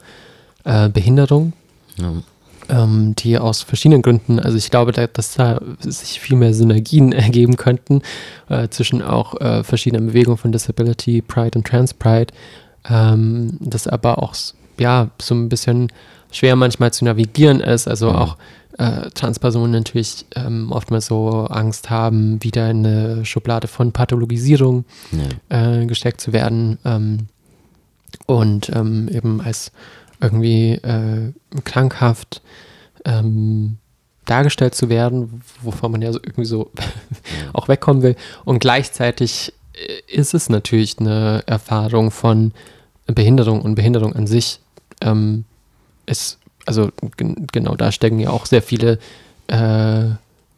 äh, 0.63 0.89
Behinderung. 0.89 1.53
Ja. 1.97 2.13
Ähm, 2.69 3.15
die 3.17 3.39
aus 3.39 3.63
verschiedenen 3.63 4.03
Gründen, 4.03 4.39
also 4.39 4.55
ich 4.55 4.69
glaube, 4.69 4.91
da, 4.91 5.07
dass 5.07 5.33
da 5.33 5.59
sich 5.79 6.19
viel 6.19 6.37
mehr 6.37 6.53
Synergien 6.53 7.11
ergeben 7.13 7.55
könnten 7.55 8.03
äh, 8.47 8.67
zwischen 8.69 9.01
auch 9.01 9.41
äh, 9.41 9.63
verschiedenen 9.63 10.07
Bewegungen 10.07 10.37
von 10.37 10.51
Disability, 10.51 11.23
Pride 11.23 11.57
und 11.57 11.65
Trans 11.65 11.95
Pride, 11.95 12.31
ähm, 12.87 13.57
das 13.59 13.87
aber 13.87 14.21
auch 14.21 14.35
ja, 14.79 15.09
so 15.21 15.35
ein 15.35 15.49
bisschen 15.49 15.91
schwer 16.31 16.55
manchmal 16.55 16.93
zu 16.93 17.05
navigieren 17.05 17.59
ist. 17.61 17.87
Also 17.87 18.09
mhm. 18.09 18.15
auch 18.15 18.37
äh, 18.77 19.09
Transpersonen 19.11 19.71
natürlich 19.71 20.25
ähm, 20.35 20.71
oftmals 20.71 21.07
so 21.07 21.29
Angst 21.49 21.89
haben, 21.89 22.41
wieder 22.43 22.69
in 22.69 22.85
eine 22.85 23.25
Schublade 23.25 23.67
von 23.67 23.91
Pathologisierung 23.91 24.85
ja. 25.11 25.81
äh, 25.81 25.85
gesteckt 25.85 26.21
zu 26.21 26.31
werden 26.33 26.77
ähm, 26.85 27.27
und 28.25 28.69
ähm, 28.69 29.09
eben 29.09 29.41
als 29.41 29.71
irgendwie 30.21 30.71
äh, 30.73 31.33
krankhaft 31.65 32.41
ähm, 33.05 33.77
dargestellt 34.25 34.75
zu 34.75 34.89
werden, 34.89 35.41
wovon 35.61 35.91
man 35.91 36.01
ja 36.01 36.13
so 36.13 36.19
irgendwie 36.19 36.45
so 36.45 36.71
auch 37.53 37.67
wegkommen 37.67 38.03
will. 38.03 38.15
Und 38.45 38.59
gleichzeitig 38.59 39.53
äh, 39.73 40.13
ist 40.15 40.33
es 40.33 40.49
natürlich 40.49 40.99
eine 40.99 41.43
Erfahrung 41.47 42.11
von 42.11 42.53
Behinderung 43.07 43.61
und 43.61 43.75
Behinderung 43.75 44.13
an 44.15 44.27
sich 44.27 44.59
ähm, 45.01 45.45
ist, 46.05 46.39
also 46.65 46.89
genau 47.51 47.75
da 47.75 47.91
stecken 47.91 48.19
ja 48.19 48.29
auch 48.29 48.45
sehr 48.45 48.61
viele 48.61 48.99
äh, 49.47 50.05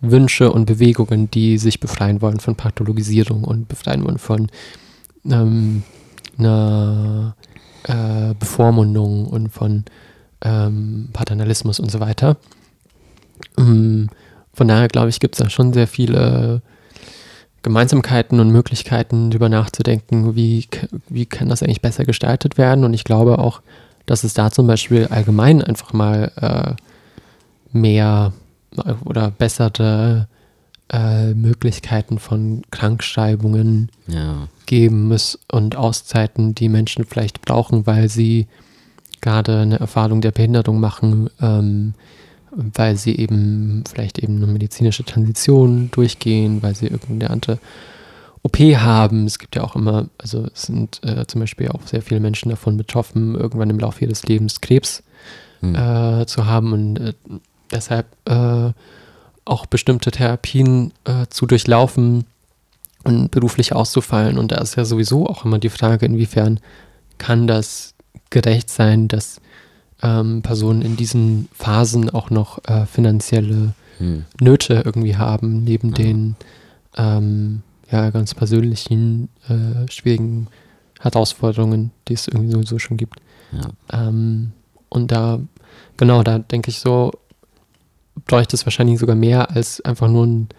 Wünsche 0.02 0.52
und 0.52 0.66
Bewegungen, 0.66 1.30
die 1.30 1.58
sich 1.58 1.80
befreien 1.80 2.22
wollen 2.22 2.40
von 2.40 2.56
Pathologisierung 2.56 3.44
und 3.44 3.68
befreien 3.68 4.04
wollen 4.04 4.18
von 4.18 4.48
ähm, 5.26 5.84
einer 6.38 7.36
äh, 7.84 8.34
Bevormundung 8.40 9.28
und 9.28 9.50
von 9.50 9.86
ähm, 10.42 11.10
Paternalismus 11.14 11.80
und 11.80 11.92
so 11.92 12.00
weiter. 12.00 12.38
Ähm, 13.58 14.10
von 14.54 14.68
daher 14.68 14.88
glaube 14.88 15.10
ich, 15.10 15.20
gibt 15.20 15.36
es 15.36 15.40
da 15.40 15.50
schon 15.50 15.74
sehr 15.74 15.88
viele 15.88 16.62
Gemeinsamkeiten 17.64 18.40
und 18.40 18.50
Möglichkeiten, 18.50 19.30
darüber 19.30 19.50
nachzudenken, 19.50 20.36
wie, 20.36 20.68
wie 21.10 21.28
kann 21.28 21.50
das 21.50 21.62
eigentlich 21.62 21.82
besser 21.82 22.06
gestaltet 22.06 22.58
werden. 22.58 22.84
Und 22.84 22.94
ich 22.94 23.04
glaube 23.04 23.38
auch, 23.38 23.62
dass 24.06 24.24
es 24.24 24.34
da 24.34 24.52
zum 24.52 24.68
Beispiel 24.68 25.08
allgemein 25.08 25.62
einfach 25.62 25.94
mal 25.94 26.32
äh, 26.38 27.78
mehr 27.78 28.34
oder 29.06 29.32
bessere 29.32 30.28
äh, 30.92 31.34
Möglichkeiten 31.34 32.20
von 32.20 32.64
Krankschreibungen 32.72 33.90
ja. 34.08 34.48
geben 34.66 35.08
muss 35.08 35.40
und 35.52 35.76
Auszeiten, 35.76 36.56
die 36.56 36.70
Menschen 36.70 37.06
vielleicht 37.06 37.42
brauchen, 37.42 37.88
weil 37.88 38.10
sie 38.10 38.48
gerade 39.22 39.60
eine 39.60 39.80
Erfahrung 39.80 40.22
der 40.22 40.32
Behinderung 40.32 40.80
machen, 40.80 41.30
ähm, 41.42 41.94
weil 42.52 42.98
sie 42.98 43.16
eben 43.16 43.84
vielleicht 43.90 44.20
eben 44.20 44.38
eine 44.38 44.48
medizinische 44.48 45.06
Transition 45.06 45.90
durchgehen, 45.92 46.62
weil 46.62 46.76
sie 46.76 46.88
irgendeine 46.88 47.30
andere 47.30 47.60
OP 48.44 48.58
haben. 48.58 49.26
Es 49.26 49.40
gibt 49.40 49.56
ja 49.56 49.64
auch 49.64 49.76
immer, 49.76 50.08
also 50.18 50.48
es 50.54 50.64
sind 50.64 51.04
äh, 51.04 51.26
zum 51.28 51.42
Beispiel 51.42 51.70
auch 51.70 51.86
sehr 51.86 52.02
viele 52.02 52.20
Menschen 52.20 52.50
davon 52.50 52.78
betroffen, 52.78 53.36
irgendwann 53.36 53.70
im 53.70 53.80
Laufe 53.80 54.04
ihres 54.04 54.24
Lebens 54.24 54.62
Krebs 54.62 55.04
hm. 55.60 55.76
äh, 55.76 56.26
zu 56.26 56.46
haben 56.46 56.74
und 56.74 56.98
äh, 56.98 57.14
deshalb 57.72 58.08
äh, 58.26 58.72
auch 59.46 59.66
bestimmte 59.66 60.12
Therapien 60.12 60.92
äh, 61.06 61.28
zu 61.30 61.46
durchlaufen 61.46 62.26
und 63.04 63.32
beruflich 63.32 63.74
auszufallen. 63.74 64.38
Und 64.38 64.52
da 64.52 64.58
ist 64.58 64.76
ja 64.76 64.86
sowieso 64.86 65.28
auch 65.28 65.46
immer 65.46 65.60
die 65.60 65.70
Frage, 65.70 66.06
inwiefern 66.06 66.60
kann 67.18 67.48
das 67.48 67.94
gerecht 68.30 68.70
sein, 68.70 69.08
dass 69.08 69.42
ähm, 70.02 70.42
Personen 70.42 70.82
in 70.82 70.98
diesen 70.98 71.48
Phasen 71.54 72.10
auch 72.10 72.30
noch 72.30 72.64
äh, 72.66 72.86
finanzielle 72.86 73.74
Hm. 74.02 74.26
Nöte 74.40 74.82
irgendwie 74.84 75.16
haben, 75.16 75.64
neben 75.64 75.90
Mhm. 75.90 75.94
den 75.94 76.36
ähm, 76.98 77.62
ja, 77.92 78.10
ganz 78.10 78.34
persönlichen, 78.34 79.30
äh, 79.50 79.90
schwierigen 79.92 80.48
Herausforderungen, 81.00 81.92
die 82.08 82.14
es 82.14 82.28
irgendwie 82.28 82.52
sowieso 82.52 82.80
schon 82.80 82.98
gibt. 82.98 83.20
Ja. 83.52 84.08
Ähm, 84.08 84.52
und 84.90 85.12
da, 85.12 85.40
genau, 85.98 86.24
da 86.24 86.40
denke 86.40 86.70
ich 86.70 86.80
so, 86.80 87.12
bräuchte 88.26 88.56
es 88.56 88.66
wahrscheinlich 88.66 89.00
sogar 89.00 89.16
mehr 89.16 89.52
als 89.52 89.82
einfach 89.82 90.08
nur 90.08 90.26
ein 90.26 90.50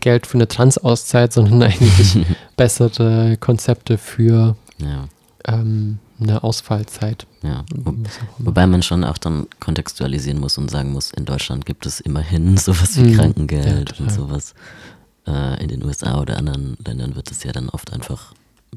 Geld 0.00 0.26
für 0.26 0.38
eine 0.38 0.48
Trans-Auszeit, 0.48 1.32
sondern 1.34 1.62
eigentlich 1.62 2.18
bessere 2.56 3.36
Konzepte 3.38 3.98
für 3.98 4.56
ja, 4.78 5.08
ähm, 5.46 5.98
eine 6.20 6.42
Ausfallzeit. 6.44 7.26
ja. 7.42 7.64
Wo, 7.74 7.92
wobei 8.38 8.66
man 8.66 8.82
schon 8.82 9.04
auch 9.04 9.18
dann 9.18 9.46
kontextualisieren 9.60 10.40
muss 10.40 10.58
und 10.58 10.70
sagen 10.70 10.92
muss, 10.92 11.12
in 11.12 11.24
Deutschland 11.24 11.66
gibt 11.66 11.86
es 11.86 12.00
immerhin 12.00 12.56
sowas 12.56 12.96
wie 12.96 13.10
Mhm. 13.10 13.16
Krankengeld 13.16 13.94
Ja, 13.98 14.04
und 14.04 14.12
sowas. 14.12 14.54
Äh, 15.28 15.62
in 15.62 15.68
den 15.68 15.84
USA 15.84 16.20
oder 16.20 16.38
anderen 16.38 16.76
Ländern 16.84 17.14
wird 17.14 17.30
es 17.30 17.42
ja 17.44 17.52
dann 17.52 17.68
oft 17.68 17.92
einfach, 17.92 18.32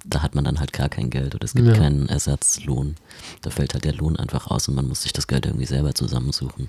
da 0.06 0.22
hat 0.22 0.36
man 0.36 0.44
dann 0.44 0.60
halt 0.60 0.74
gar 0.74 0.90
kein 0.90 1.10
Geld 1.10 1.34
oder 1.34 1.46
es 1.46 1.54
gibt 1.54 1.68
Ja. 1.68 1.74
keinen 1.74 2.10
Ersatzlohn. 2.10 2.96
Da 3.42 3.50
fällt 3.52 3.74
halt 3.74 3.86
der 3.86 3.94
Lohn 3.94 4.18
einfach 4.18 4.48
aus 4.48 4.68
und 4.68 4.76
man 4.76 4.88
muss 4.88 5.04
sich 5.04 5.14
das 5.14 5.28
Geld 5.28 5.46
irgendwie 5.46 5.66
selber 5.66 5.96
zusammensuchen. 5.96 6.68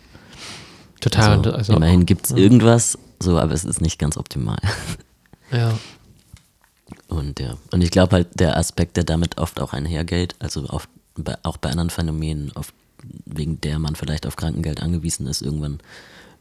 Total. 1.01 1.39
Also, 1.39 1.53
also 1.53 1.73
immerhin 1.75 2.07
gibt 2.07 2.27
es 2.27 2.31
ja. 2.31 2.37
irgendwas, 2.37 2.97
so, 3.21 3.39
aber 3.39 3.53
es 3.55 3.65
ist 3.65 3.81
nicht 3.81 3.99
ganz 3.99 4.17
optimal. 4.17 4.59
Ja, 5.51 5.79
Und 7.09 7.39
ja, 7.41 7.59
und 7.73 7.83
ich 7.83 7.91
glaube 7.91 8.13
halt, 8.17 8.29
der 8.41 8.57
Aspekt, 8.57 8.97
der 8.97 9.05
damit 9.05 9.37
oft 9.37 9.61
auch 9.61 9.75
einhergeht, 9.75 10.35
also 10.39 10.67
oft 10.71 10.89
bei, 11.15 11.37
auch 11.43 11.59
bei 11.59 11.69
anderen 11.71 11.91
Phänomenen, 11.91 12.53
oft, 12.55 12.73
wegen 13.27 13.61
der 13.61 13.79
man 13.79 13.95
vielleicht 13.95 14.27
auf 14.27 14.37
Krankengeld 14.37 14.81
angewiesen 14.83 15.27
ist, 15.27 15.43
irgendwann, 15.43 15.81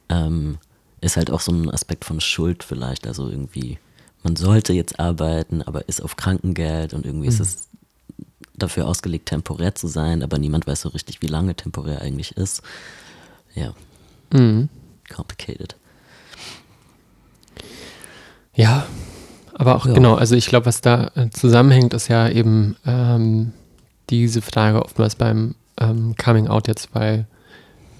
ähm, 0.08 0.60
ist 1.02 1.18
halt 1.18 1.32
auch 1.32 1.42
so 1.42 1.52
ein 1.52 1.70
Aspekt 1.70 2.06
von 2.06 2.22
Schuld 2.22 2.64
vielleicht. 2.64 3.08
Also 3.08 3.28
irgendwie, 3.30 3.78
man 4.24 4.36
sollte 4.36 4.74
jetzt 4.74 5.00
arbeiten, 5.00 5.62
aber 5.62 5.88
ist 5.90 6.02
auf 6.02 6.16
Krankengeld 6.16 6.94
und 6.94 7.06
irgendwie 7.06 7.28
ist 7.28 7.40
Mhm. 7.40 7.46
es 7.46 7.68
dafür 8.56 8.88
ausgelegt, 8.88 9.28
temporär 9.30 9.74
zu 9.76 9.88
sein, 9.88 10.22
aber 10.22 10.38
niemand 10.38 10.68
weiß 10.68 10.82
so 10.82 10.90
richtig, 10.90 11.22
wie 11.24 11.28
lange 11.28 11.56
temporär 11.56 12.02
eigentlich 12.02 12.38
ist. 12.38 12.62
Ja, 13.56 13.74
mhm. 14.32 14.70
complicated. 15.14 15.76
Ja, 18.54 18.86
aber 19.54 19.76
auch 19.76 19.86
Ja. 19.86 19.94
genau, 19.94 20.16
also 20.16 20.36
ich 20.36 20.46
glaube, 20.48 20.66
was 20.66 20.82
da 20.82 21.12
äh, 21.16 21.30
zusammenhängt, 21.32 21.94
ist 21.94 22.08
ja 22.08 22.30
eben 22.30 22.76
ähm, 22.86 23.54
diese 24.10 24.42
Frage 24.42 24.84
oftmals 24.84 25.16
beim 25.16 25.56
ähm, 25.80 26.16
Coming 26.22 26.48
Out 26.48 26.68
jetzt, 26.68 26.90
weil 26.94 27.26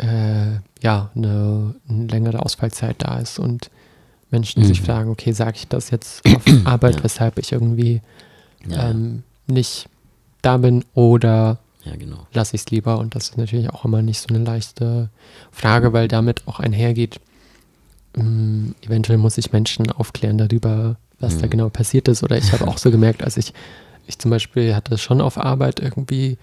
äh, 0.02 0.60
ja 0.82 1.12
eine, 1.16 1.76
eine 1.88 2.08
längere 2.08 2.44
Ausfallzeit 2.44 2.96
da 3.00 3.20
ist 3.20 3.40
und 3.40 3.70
Menschen 4.30 4.64
sich 4.64 4.82
Mhm. 4.82 4.86
fragen, 4.86 5.10
okay, 5.12 5.32
sage 5.34 5.58
ich 5.58 5.68
das 5.68 5.90
jetzt 5.92 6.26
auf 6.36 6.46
Arbeit, 6.66 6.96
Ja. 6.98 7.04
weshalb 7.04 7.38
ich 7.40 7.52
irgendwie 7.52 8.02
Ja, 8.68 8.90
ähm, 8.90 9.24
nicht 9.48 9.88
da 10.42 10.58
bin 10.58 10.84
oder 10.94 11.60
ja 11.84 11.96
genau. 11.96 12.28
lasse 12.34 12.56
ich 12.56 12.62
es 12.62 12.70
lieber? 12.72 13.00
Und 13.00 13.16
das 13.16 13.30
ist 13.30 13.38
natürlich 13.38 13.70
auch 13.72 13.86
immer 13.86 14.02
nicht 14.02 14.20
so 14.22 14.28
eine 14.34 14.44
leichte 14.44 15.10
Frage, 15.52 15.94
weil 15.94 16.08
damit 16.08 16.48
auch 16.48 16.60
einhergeht, 16.60 17.20
mh, 18.16 18.74
eventuell 18.82 19.18
muss 19.18 19.38
ich 19.38 19.52
Menschen 19.52 19.92
aufklären 19.92 20.38
darüber, 20.38 20.98
was 21.20 21.38
da 21.40 21.46
Mhm. 21.48 21.52
genau 21.52 21.70
passiert 21.70 22.08
ist. 22.08 22.24
Oder 22.24 22.38
ich 22.38 22.52
habe 22.54 22.68
auch 22.68 22.78
so 22.78 22.92
gemerkt, 22.92 23.24
als 23.24 23.38
ich, 23.38 23.54
ich 24.08 24.20
zum 24.20 24.32
Beispiel 24.32 24.76
hatte 24.76 24.98
schon 24.98 25.22
auf 25.22 25.38
Arbeit 25.38 25.80
irgendwie 25.80 26.38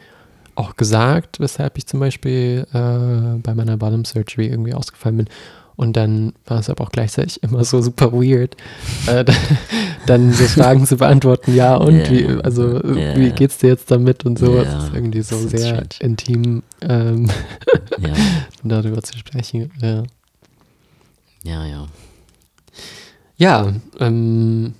auch 0.58 0.76
gesagt, 0.76 1.40
weshalb 1.40 1.78
ich 1.78 1.86
zum 1.86 2.00
Beispiel 2.00 2.66
äh, 2.72 3.38
bei 3.42 3.54
meiner 3.54 3.76
Bottom 3.76 4.04
Surgery 4.04 4.46
irgendwie 4.48 4.74
ausgefallen 4.74 5.16
bin. 5.18 5.28
Und 5.76 5.96
dann 5.96 6.32
war 6.44 6.58
es 6.58 6.68
aber 6.68 6.82
auch 6.84 6.90
gleichzeitig 6.90 7.40
immer 7.44 7.64
so 7.64 7.80
super 7.80 8.12
weird, 8.12 8.56
äh, 9.06 9.24
dann 10.06 10.32
so 10.32 10.44
Fragen 10.48 10.84
zu 10.86 10.96
beantworten, 10.96 11.54
ja 11.54 11.76
und 11.76 11.98
Ja. 12.00 12.10
wie, 12.10 12.26
also 12.42 12.82
Ja. 12.82 13.16
wie 13.16 13.30
geht's 13.30 13.58
dir 13.58 13.68
jetzt 13.68 13.88
damit 13.90 14.26
und 14.26 14.38
so. 14.40 14.56
Das 14.56 14.84
ist 14.86 14.94
irgendwie 14.94 15.22
so 15.22 15.36
sehr 15.46 15.60
strange. 15.68 15.88
intim, 16.00 16.62
ähm, 16.80 17.30
Ja, 17.98 18.14
darüber 18.64 19.02
zu 19.02 19.16
sprechen. 19.16 19.70
Ja, 19.80 20.02
ja, 21.44 21.64
ja. 21.66 21.86
ja 23.36 23.72
ähm, 24.00 24.74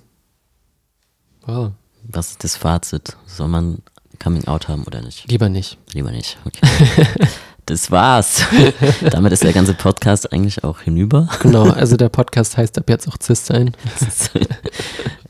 wow, 1.45 1.71
Was 2.11 2.31
ist 2.31 2.43
das 2.43 2.55
Fazit? 2.57 3.15
Soll 3.25 3.47
man 3.47 3.79
Coming 4.19 4.47
Out 4.47 4.67
haben 4.67 4.83
oder 4.83 5.01
nicht? 5.01 5.29
lieber 5.29 5.49
nicht. 5.49 5.77
Lieber 5.93 6.11
nicht. 6.11 6.37
Okay. 6.45 6.61
Das 7.65 7.91
war's. 7.91 8.41
Damit 9.11 9.31
ist 9.31 9.43
der 9.43 9.53
ganze 9.53 9.75
Podcast 9.75 10.33
eigentlich 10.33 10.63
auch 10.63 10.81
hinüber. 10.81 11.29
Genau, 11.43 11.69
also 11.69 11.97
der 11.97 12.09
Podcast 12.09 12.57
heißt 12.57 12.75
ab 12.79 12.89
jetzt 12.89 13.07
auch 13.07 13.17
Cis 13.21 13.45
sein. 13.45 13.75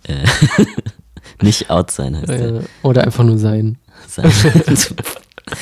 Äh, 0.04 0.26
nicht 1.42 1.70
out 1.70 1.92
sein 1.92 2.16
heißt 2.16 2.30
der. 2.30 2.56
Äh, 2.56 2.62
oder 2.82 3.04
einfach 3.04 3.26
nur 3.26 3.38
sein. 3.38 3.78
Sein. 4.08 4.32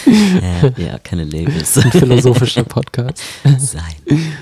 ja, 0.05 0.69
ja, 0.77 0.99
keine 0.99 1.23
Labels. 1.23 1.79
Ein 1.79 1.91
philosophischer 1.91 2.63
Podcast. 2.63 3.23
Sein. 3.57 3.81
Hm, 4.05 4.33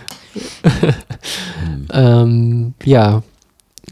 Ähm, 1.93 2.73
ja. 2.83 3.23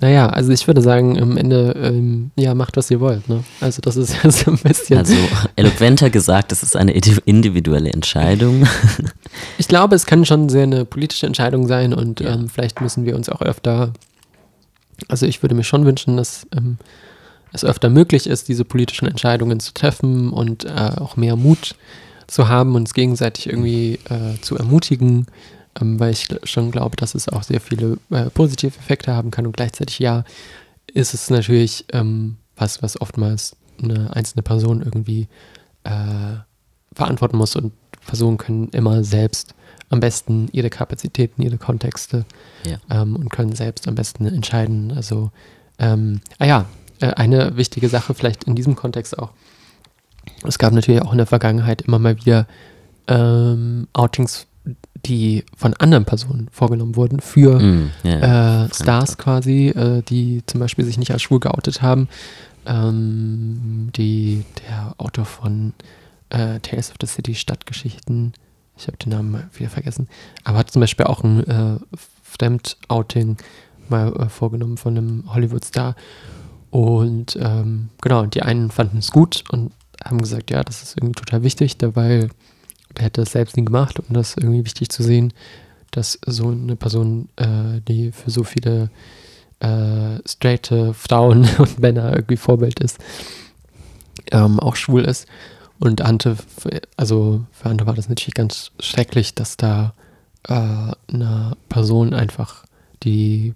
Naja, 0.04 0.28
also 0.28 0.52
ich 0.52 0.68
würde 0.68 0.82
sagen, 0.82 1.18
am 1.22 1.38
Ende, 1.38 1.72
ähm, 1.82 2.32
ja, 2.36 2.54
macht, 2.56 2.76
was 2.76 2.92
ihr 2.92 3.00
wollt. 3.00 3.30
Ne? 3.30 3.42
Also 3.62 3.80
das 3.82 3.96
ist 3.96 4.14
ja 4.24 4.30
so 4.30 4.52
ein 4.52 4.58
bisschen. 4.58 4.98
Also 4.98 5.14
eloquenter 5.56 6.10
gesagt, 6.10 6.52
es 6.52 6.62
ist 6.62 6.76
eine 6.76 6.92
indi- 6.92 7.22
individuelle 7.24 7.90
Entscheidung. 7.90 8.68
ich 9.58 9.70
glaube, 9.70 9.96
es 9.96 10.06
kann 10.06 10.26
schon 10.26 10.50
sehr 10.50 10.64
eine 10.64 10.84
politische 10.84 11.26
Entscheidung 11.26 11.68
sein 11.68 11.94
und 11.94 12.20
Ja. 12.20 12.34
ähm, 12.34 12.50
vielleicht 12.50 12.82
müssen 12.82 13.06
wir 13.06 13.16
uns 13.16 13.30
auch 13.30 13.42
öfter, 13.42 13.94
also 15.08 15.26
ich 15.26 15.42
würde 15.42 15.56
mir 15.56 15.64
schon 15.64 15.86
wünschen, 15.86 16.18
dass 16.18 16.48
ähm, 16.54 16.80
es 17.54 17.64
öfter 17.64 17.90
möglich 17.90 18.28
ist, 18.28 18.50
diese 18.50 18.66
politischen 18.66 19.08
Entscheidungen 19.08 19.62
zu 19.62 19.74
treffen 19.74 20.32
und 20.32 20.66
äh, 20.66 20.70
auch 21.00 21.16
mehr 21.16 21.38
Mut 21.38 21.76
zu 22.28 22.50
haben, 22.50 22.76
uns 22.76 22.94
gegenseitig 22.94 23.48
irgendwie 23.48 24.00
äh, 24.10 24.42
zu 24.42 24.58
ermutigen, 24.58 25.28
weil 25.80 26.12
ich 26.12 26.28
schon 26.44 26.72
glaube, 26.72 26.96
dass 26.96 27.16
es 27.16 27.30
auch 27.30 27.44
sehr 27.44 27.62
viele 27.62 27.98
äh, 28.12 28.30
positive 28.30 28.78
Effekte 28.78 29.14
haben 29.14 29.32
kann 29.32 29.46
und 29.46 29.56
gleichzeitig 29.56 30.00
ja, 30.00 30.24
ist 30.94 31.14
es 31.14 31.30
natürlich 31.30 31.86
ähm, 31.94 32.38
was, 32.56 32.84
was 32.84 33.00
oftmals 33.02 33.56
eine 33.82 34.16
einzelne 34.16 34.44
Person 34.44 34.82
irgendwie 34.82 35.28
äh, 35.84 36.36
verantworten 36.94 37.38
muss 37.38 37.56
und 37.56 37.74
Personen 38.06 38.38
können 38.38 38.70
immer 38.70 39.04
selbst 39.04 39.56
am 39.90 40.00
besten 40.00 40.50
ihre 40.52 40.70
Kapazitäten, 40.70 41.42
ihre 41.42 41.58
Kontexte 41.58 42.26
Ja. 42.66 42.78
ähm, 42.90 43.16
und 43.16 43.30
können 43.30 43.56
selbst 43.56 43.88
am 43.88 43.96
besten 43.96 44.26
entscheiden. 44.26 44.92
Also, 44.92 45.32
ähm, 45.80 46.22
ah 46.40 46.46
ja, 46.46 46.66
äh, 47.00 47.08
eine 47.14 47.58
wichtige 47.58 47.90
Sache 47.90 48.14
vielleicht 48.14 48.44
in 48.46 48.56
diesem 48.56 48.76
Kontext 48.76 49.18
auch. 49.18 49.32
Es 50.44 50.58
gab 50.58 50.74
natürlich 50.74 51.02
auch 51.02 51.12
in 51.12 51.18
der 51.18 51.28
Vergangenheit 51.28 51.84
immer 51.84 52.00
mal 52.00 52.18
wieder 52.18 52.48
ähm, 53.08 53.88
Outings, 53.94 54.48
die 55.06 55.44
von 55.56 55.74
anderen 55.74 56.06
Personen 56.06 56.48
vorgenommen 56.52 56.96
wurden 56.96 57.20
für 57.20 57.60
Mm, 57.60 57.92
ja. 58.04 58.66
äh, 58.66 58.74
Stars 58.74 59.18
quasi, 59.18 59.68
äh, 59.68 60.02
die 60.02 60.44
zum 60.46 60.60
Beispiel 60.60 60.86
sich 60.86 60.98
nicht 60.98 61.12
als 61.12 61.22
schwul 61.22 61.40
geoutet 61.40 61.82
haben. 61.82 62.08
Ähm, 62.66 63.90
die, 63.96 64.46
der 64.66 64.96
Autor 64.98 65.26
von 65.26 65.74
äh, 66.30 66.60
Tales 66.60 66.90
of 66.92 66.96
the 67.02 67.08
City 67.08 67.36
Stadtgeschichten, 67.36 68.34
ich 68.78 68.88
habe 68.88 68.98
den 68.98 69.10
Namen 69.10 69.32
mal 69.32 69.50
wieder 69.54 69.70
vergessen, 69.70 70.08
aber 70.44 70.60
hat 70.60 70.72
zum 70.72 70.80
Beispiel 70.80 71.06
auch 71.06 71.24
ein 71.24 71.46
äh, 71.48 71.80
Fremdouting 72.24 73.38
mal 73.90 74.14
äh, 74.16 74.30
vorgenommen 74.30 74.78
von 74.78 74.98
einem 74.98 75.34
Hollywood-Star. 75.34 75.96
Und 76.72 77.38
ähm, 77.40 77.90
genau, 78.02 78.26
die 78.26 78.42
einen 78.42 78.72
fanden 78.72 78.98
es 78.98 79.12
gut 79.12 79.44
und 79.52 79.72
haben 80.04 80.22
gesagt, 80.22 80.50
ja, 80.50 80.64
das 80.64 80.82
ist 80.82 80.98
irgendwie 80.98 81.20
total 81.20 81.44
wichtig, 81.44 81.78
weil 81.80 82.30
hätte 82.98 83.22
das 83.22 83.32
selbst 83.32 83.58
nie 83.58 83.66
gemacht 83.66 84.00
und 84.00 84.14
das 84.14 84.30
ist 84.32 84.38
irgendwie 84.38 84.66
wichtig 84.66 84.90
zu 84.90 85.04
sehen, 85.04 85.34
dass 85.92 86.20
so 86.26 86.50
eine 86.50 86.76
Person, 86.76 87.30
äh, 87.36 87.82
die 87.88 88.12
für 88.12 88.32
so 88.32 88.44
viele 88.44 88.90
äh, 89.60 90.18
straighte 90.28 90.94
Frauen 90.94 91.48
und 91.58 91.80
Männer 91.80 92.14
irgendwie 92.14 92.38
Vorbild 92.38 92.80
ist, 92.80 92.98
ähm, 94.32 94.60
auch 94.60 94.76
schwul 94.76 95.04
ist. 95.06 95.28
Und 95.80 96.02
Ante, 96.02 96.38
also 96.98 97.44
für 97.52 97.70
Ante 97.70 97.86
war 97.86 97.94
das 97.94 98.10
natürlich 98.10 98.36
ganz 98.36 98.72
schrecklich, 98.80 99.36
dass 99.36 99.58
da 99.58 99.94
äh, 100.48 100.54
einer 101.14 101.58
Person 101.70 102.14
einfach 102.14 102.66
die 103.04 103.54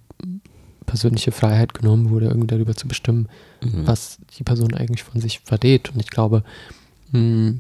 persönliche 0.85 1.31
Freiheit 1.31 1.73
genommen 1.73 2.09
wurde, 2.09 2.27
irgendwie 2.27 2.47
darüber 2.47 2.75
zu 2.75 2.87
bestimmen, 2.87 3.27
Mhm. 3.63 3.87
was 3.87 4.19
die 4.37 4.43
Person 4.43 4.75
eigentlich 4.75 5.01
von 5.03 5.19
sich 5.19 5.39
verrät. 5.43 5.89
Und 5.91 5.99
ich 5.99 6.11
glaube, 6.11 6.43
mh, 7.11 7.55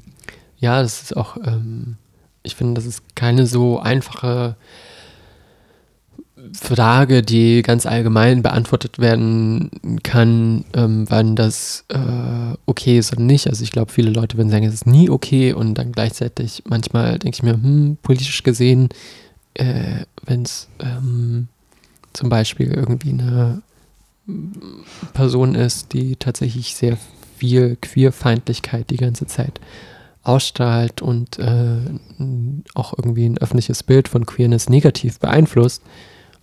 ja, 0.59 0.81
das 0.81 1.03
ist 1.03 1.17
auch, 1.17 1.37
ähm, 1.37 1.97
ich 2.43 2.55
finde, 2.55 2.75
das 2.75 2.85
ist 2.85 3.15
keine 3.15 3.45
so 3.45 3.79
einfache 3.79 4.55
Frage, 6.53 7.23
die 7.23 7.61
ganz 7.61 7.85
allgemein 7.85 8.43
beantwortet 8.43 8.99
werden 8.99 9.71
kann, 10.03 10.65
ähm, 10.73 11.05
wann 11.09 11.35
das 11.35 11.85
äh, 11.89 12.55
okay 12.65 12.99
ist 12.99 13.11
oder 13.11 13.21
nicht. 13.21 13.47
Also 13.47 13.63
ich 13.63 13.71
glaube, 13.71 13.91
viele 13.91 14.11
Leute 14.11 14.37
würden 14.37 14.49
sagen, 14.49 14.65
es 14.65 14.73
ist 14.73 14.87
nie 14.87 15.09
okay 15.09 15.53
und 15.53 15.75
dann 15.75 15.91
gleichzeitig 15.91 16.63
manchmal 16.65 17.17
denke 17.19 17.35
ich 17.35 17.43
mir, 17.43 17.53
hm, 17.53 17.97
politisch 18.01 18.43
gesehen, 18.43 18.89
äh, 19.55 20.05
wenn 20.25 20.43
es 20.43 20.67
ähm, 20.79 21.47
zum 22.13 22.29
Beispiel 22.29 22.71
irgendwie 22.71 23.09
eine 23.09 23.61
Person 25.13 25.55
ist, 25.55 25.93
die 25.93 26.15
tatsächlich 26.15 26.75
sehr 26.75 26.97
viel 27.37 27.77
Queerfeindlichkeit 27.81 28.89
die 28.89 28.97
ganze 28.97 29.25
Zeit 29.25 29.59
ausstrahlt 30.27 31.01
und 31.01 31.39
äh, 31.39 31.77
auch 32.73 32.93
irgendwie 32.97 33.25
ein 33.25 33.37
öffentliches 33.37 33.83
Bild 33.83 34.07
von 34.07 34.25
Queerness 34.25 34.69
negativ 34.69 35.19
beeinflusst, 35.19 35.81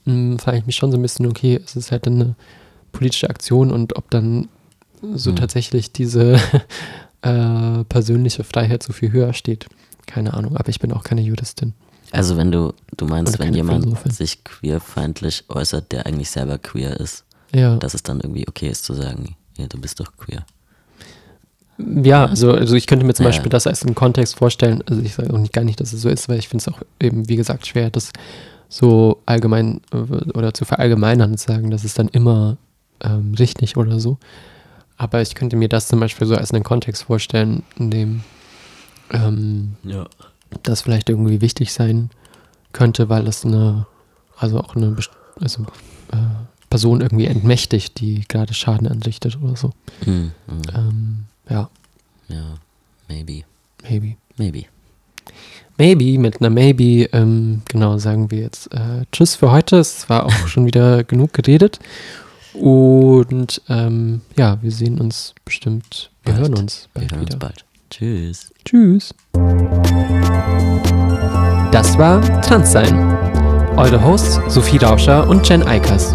hm, 0.04 0.38
frage 0.38 0.58
ich 0.58 0.66
mich 0.66 0.76
schon 0.76 0.90
so 0.90 0.98
ein 0.98 1.02
bisschen, 1.02 1.26
okay, 1.26 1.60
es 1.64 1.76
ist 1.76 1.92
halt 1.92 2.06
eine 2.06 2.34
politische 2.92 3.28
Aktion 3.28 3.70
und 3.70 3.96
ob 3.96 4.10
dann 4.10 4.48
so 5.14 5.32
mhm. 5.32 5.36
tatsächlich 5.36 5.92
diese 5.92 6.40
äh, 7.22 7.84
persönliche 7.84 8.44
Freiheit 8.44 8.82
so 8.82 8.92
viel 8.92 9.12
höher 9.12 9.34
steht. 9.34 9.66
Keine 10.06 10.34
Ahnung, 10.34 10.56
aber 10.56 10.68
ich 10.68 10.80
bin 10.80 10.92
auch 10.92 11.02
keine 11.02 11.20
Juristin. 11.20 11.74
Also 12.10 12.36
wenn 12.36 12.52
du, 12.52 12.72
du 12.96 13.06
meinst, 13.06 13.38
wenn 13.38 13.54
jemand 13.54 13.84
Philosophin. 13.84 14.12
sich 14.12 14.44
queerfeindlich 14.44 15.44
äußert, 15.48 15.92
der 15.92 16.06
eigentlich 16.06 16.30
selber 16.30 16.58
queer 16.58 16.98
ist, 17.00 17.24
ja. 17.52 17.76
dass 17.76 17.94
es 17.94 18.02
dann 18.02 18.20
irgendwie 18.20 18.46
okay 18.48 18.68
ist 18.68 18.84
zu 18.84 18.94
sagen, 18.94 19.36
ja, 19.58 19.66
du 19.66 19.80
bist 19.80 20.00
doch 20.00 20.16
queer. 20.16 20.44
Ja, 21.78 22.26
also, 22.26 22.52
also 22.52 22.76
ich 22.76 22.86
könnte 22.86 23.04
mir 23.04 23.14
zum 23.14 23.24
ja. 23.24 23.30
Beispiel 23.30 23.50
das 23.50 23.66
als 23.66 23.84
einen 23.84 23.94
Kontext 23.94 24.36
vorstellen. 24.36 24.82
Also 24.88 25.02
ich 25.02 25.14
sage 25.14 25.32
auch 25.32 25.38
nicht, 25.38 25.52
gar 25.52 25.64
nicht, 25.64 25.80
dass 25.80 25.92
es 25.92 26.02
so 26.02 26.08
ist, 26.08 26.28
weil 26.28 26.38
ich 26.38 26.48
finde 26.48 26.62
es 26.62 26.68
auch 26.68 26.80
eben, 27.00 27.28
wie 27.28 27.36
gesagt, 27.36 27.66
schwer, 27.66 27.90
das 27.90 28.12
so 28.68 29.20
allgemein 29.26 29.80
äh, 29.92 29.96
oder 30.32 30.54
zu 30.54 30.64
verallgemeinern 30.64 31.32
und 31.32 31.40
sagen, 31.40 31.70
das 31.70 31.84
ist 31.84 31.98
dann 31.98 32.08
immer 32.08 32.56
ähm, 33.02 33.34
richtig 33.38 33.76
oder 33.76 33.98
so. 33.98 34.18
Aber 34.96 35.20
ich 35.20 35.34
könnte 35.34 35.56
mir 35.56 35.68
das 35.68 35.88
zum 35.88 36.00
Beispiel 36.00 36.26
so 36.26 36.36
als 36.36 36.52
einen 36.52 36.64
Kontext 36.64 37.04
vorstellen, 37.04 37.64
in 37.76 37.90
dem 37.90 38.20
ähm, 39.10 39.74
ja. 39.82 40.06
das 40.62 40.82
vielleicht 40.82 41.08
irgendwie 41.08 41.40
wichtig 41.40 41.72
sein 41.72 42.10
könnte, 42.72 43.08
weil 43.08 43.26
es 43.26 43.44
eine, 43.44 43.86
also 44.36 44.60
auch 44.60 44.76
eine 44.76 44.96
also, 45.40 45.62
äh, 46.12 46.16
Person 46.70 47.00
irgendwie 47.00 47.26
entmächtigt, 47.26 48.00
die 48.00 48.24
gerade 48.28 48.54
Schaden 48.54 48.86
anrichtet 48.86 49.38
oder 49.42 49.56
so. 49.56 49.70
Mhm. 50.06 50.32
Ähm, 50.74 51.24
ja. 51.48 51.68
Ja, 52.28 52.54
maybe. 53.08 53.42
Maybe. 53.82 54.16
Maybe. 54.36 54.64
Maybe, 55.76 56.18
mit 56.18 56.40
einer 56.40 56.50
Maybe, 56.50 57.08
ähm, 57.12 57.62
genau, 57.68 57.98
sagen 57.98 58.30
wir 58.30 58.40
jetzt 58.42 58.72
äh, 58.72 59.04
Tschüss 59.10 59.34
für 59.34 59.50
heute. 59.50 59.78
Es 59.78 60.08
war 60.08 60.26
auch 60.26 60.32
schon 60.48 60.66
wieder 60.66 61.04
genug 61.04 61.32
geredet. 61.32 61.80
Und 62.54 63.60
ähm, 63.68 64.20
ja, 64.36 64.58
wir 64.62 64.70
sehen 64.70 65.00
uns 65.00 65.34
bestimmt, 65.44 66.10
wir 66.22 66.34
bald. 66.34 66.44
hören 66.44 66.58
uns 66.58 66.88
bald 66.94 67.10
wir 67.10 67.16
hören 67.16 67.26
wieder. 67.26 67.34
Uns 67.34 67.40
bald. 67.40 67.64
Tschüss. 67.90 68.52
Tschüss. 68.64 69.14
Das 71.72 71.98
war 71.98 72.20
Transsein. 72.42 72.94
Eure 73.76 74.02
Hosts 74.04 74.40
Sophie 74.48 74.76
Rauscher 74.76 75.28
und 75.28 75.48
Jen 75.48 75.64
Eikers. 75.64 76.14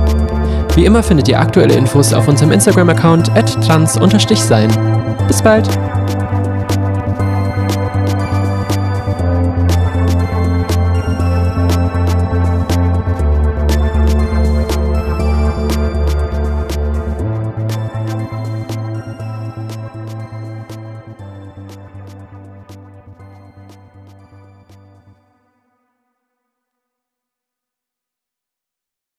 Wie 0.76 0.86
immer 0.86 1.04
findet 1.04 1.28
ihr 1.28 1.40
aktuelle 1.40 1.74
Infos 1.74 2.14
auf 2.14 2.28
unserem 2.28 2.52
Instagram-Account 2.52 3.30
at 3.32 3.52
trans-sein. 3.66 4.70
Bis 5.28 5.42
bald! 5.42 5.68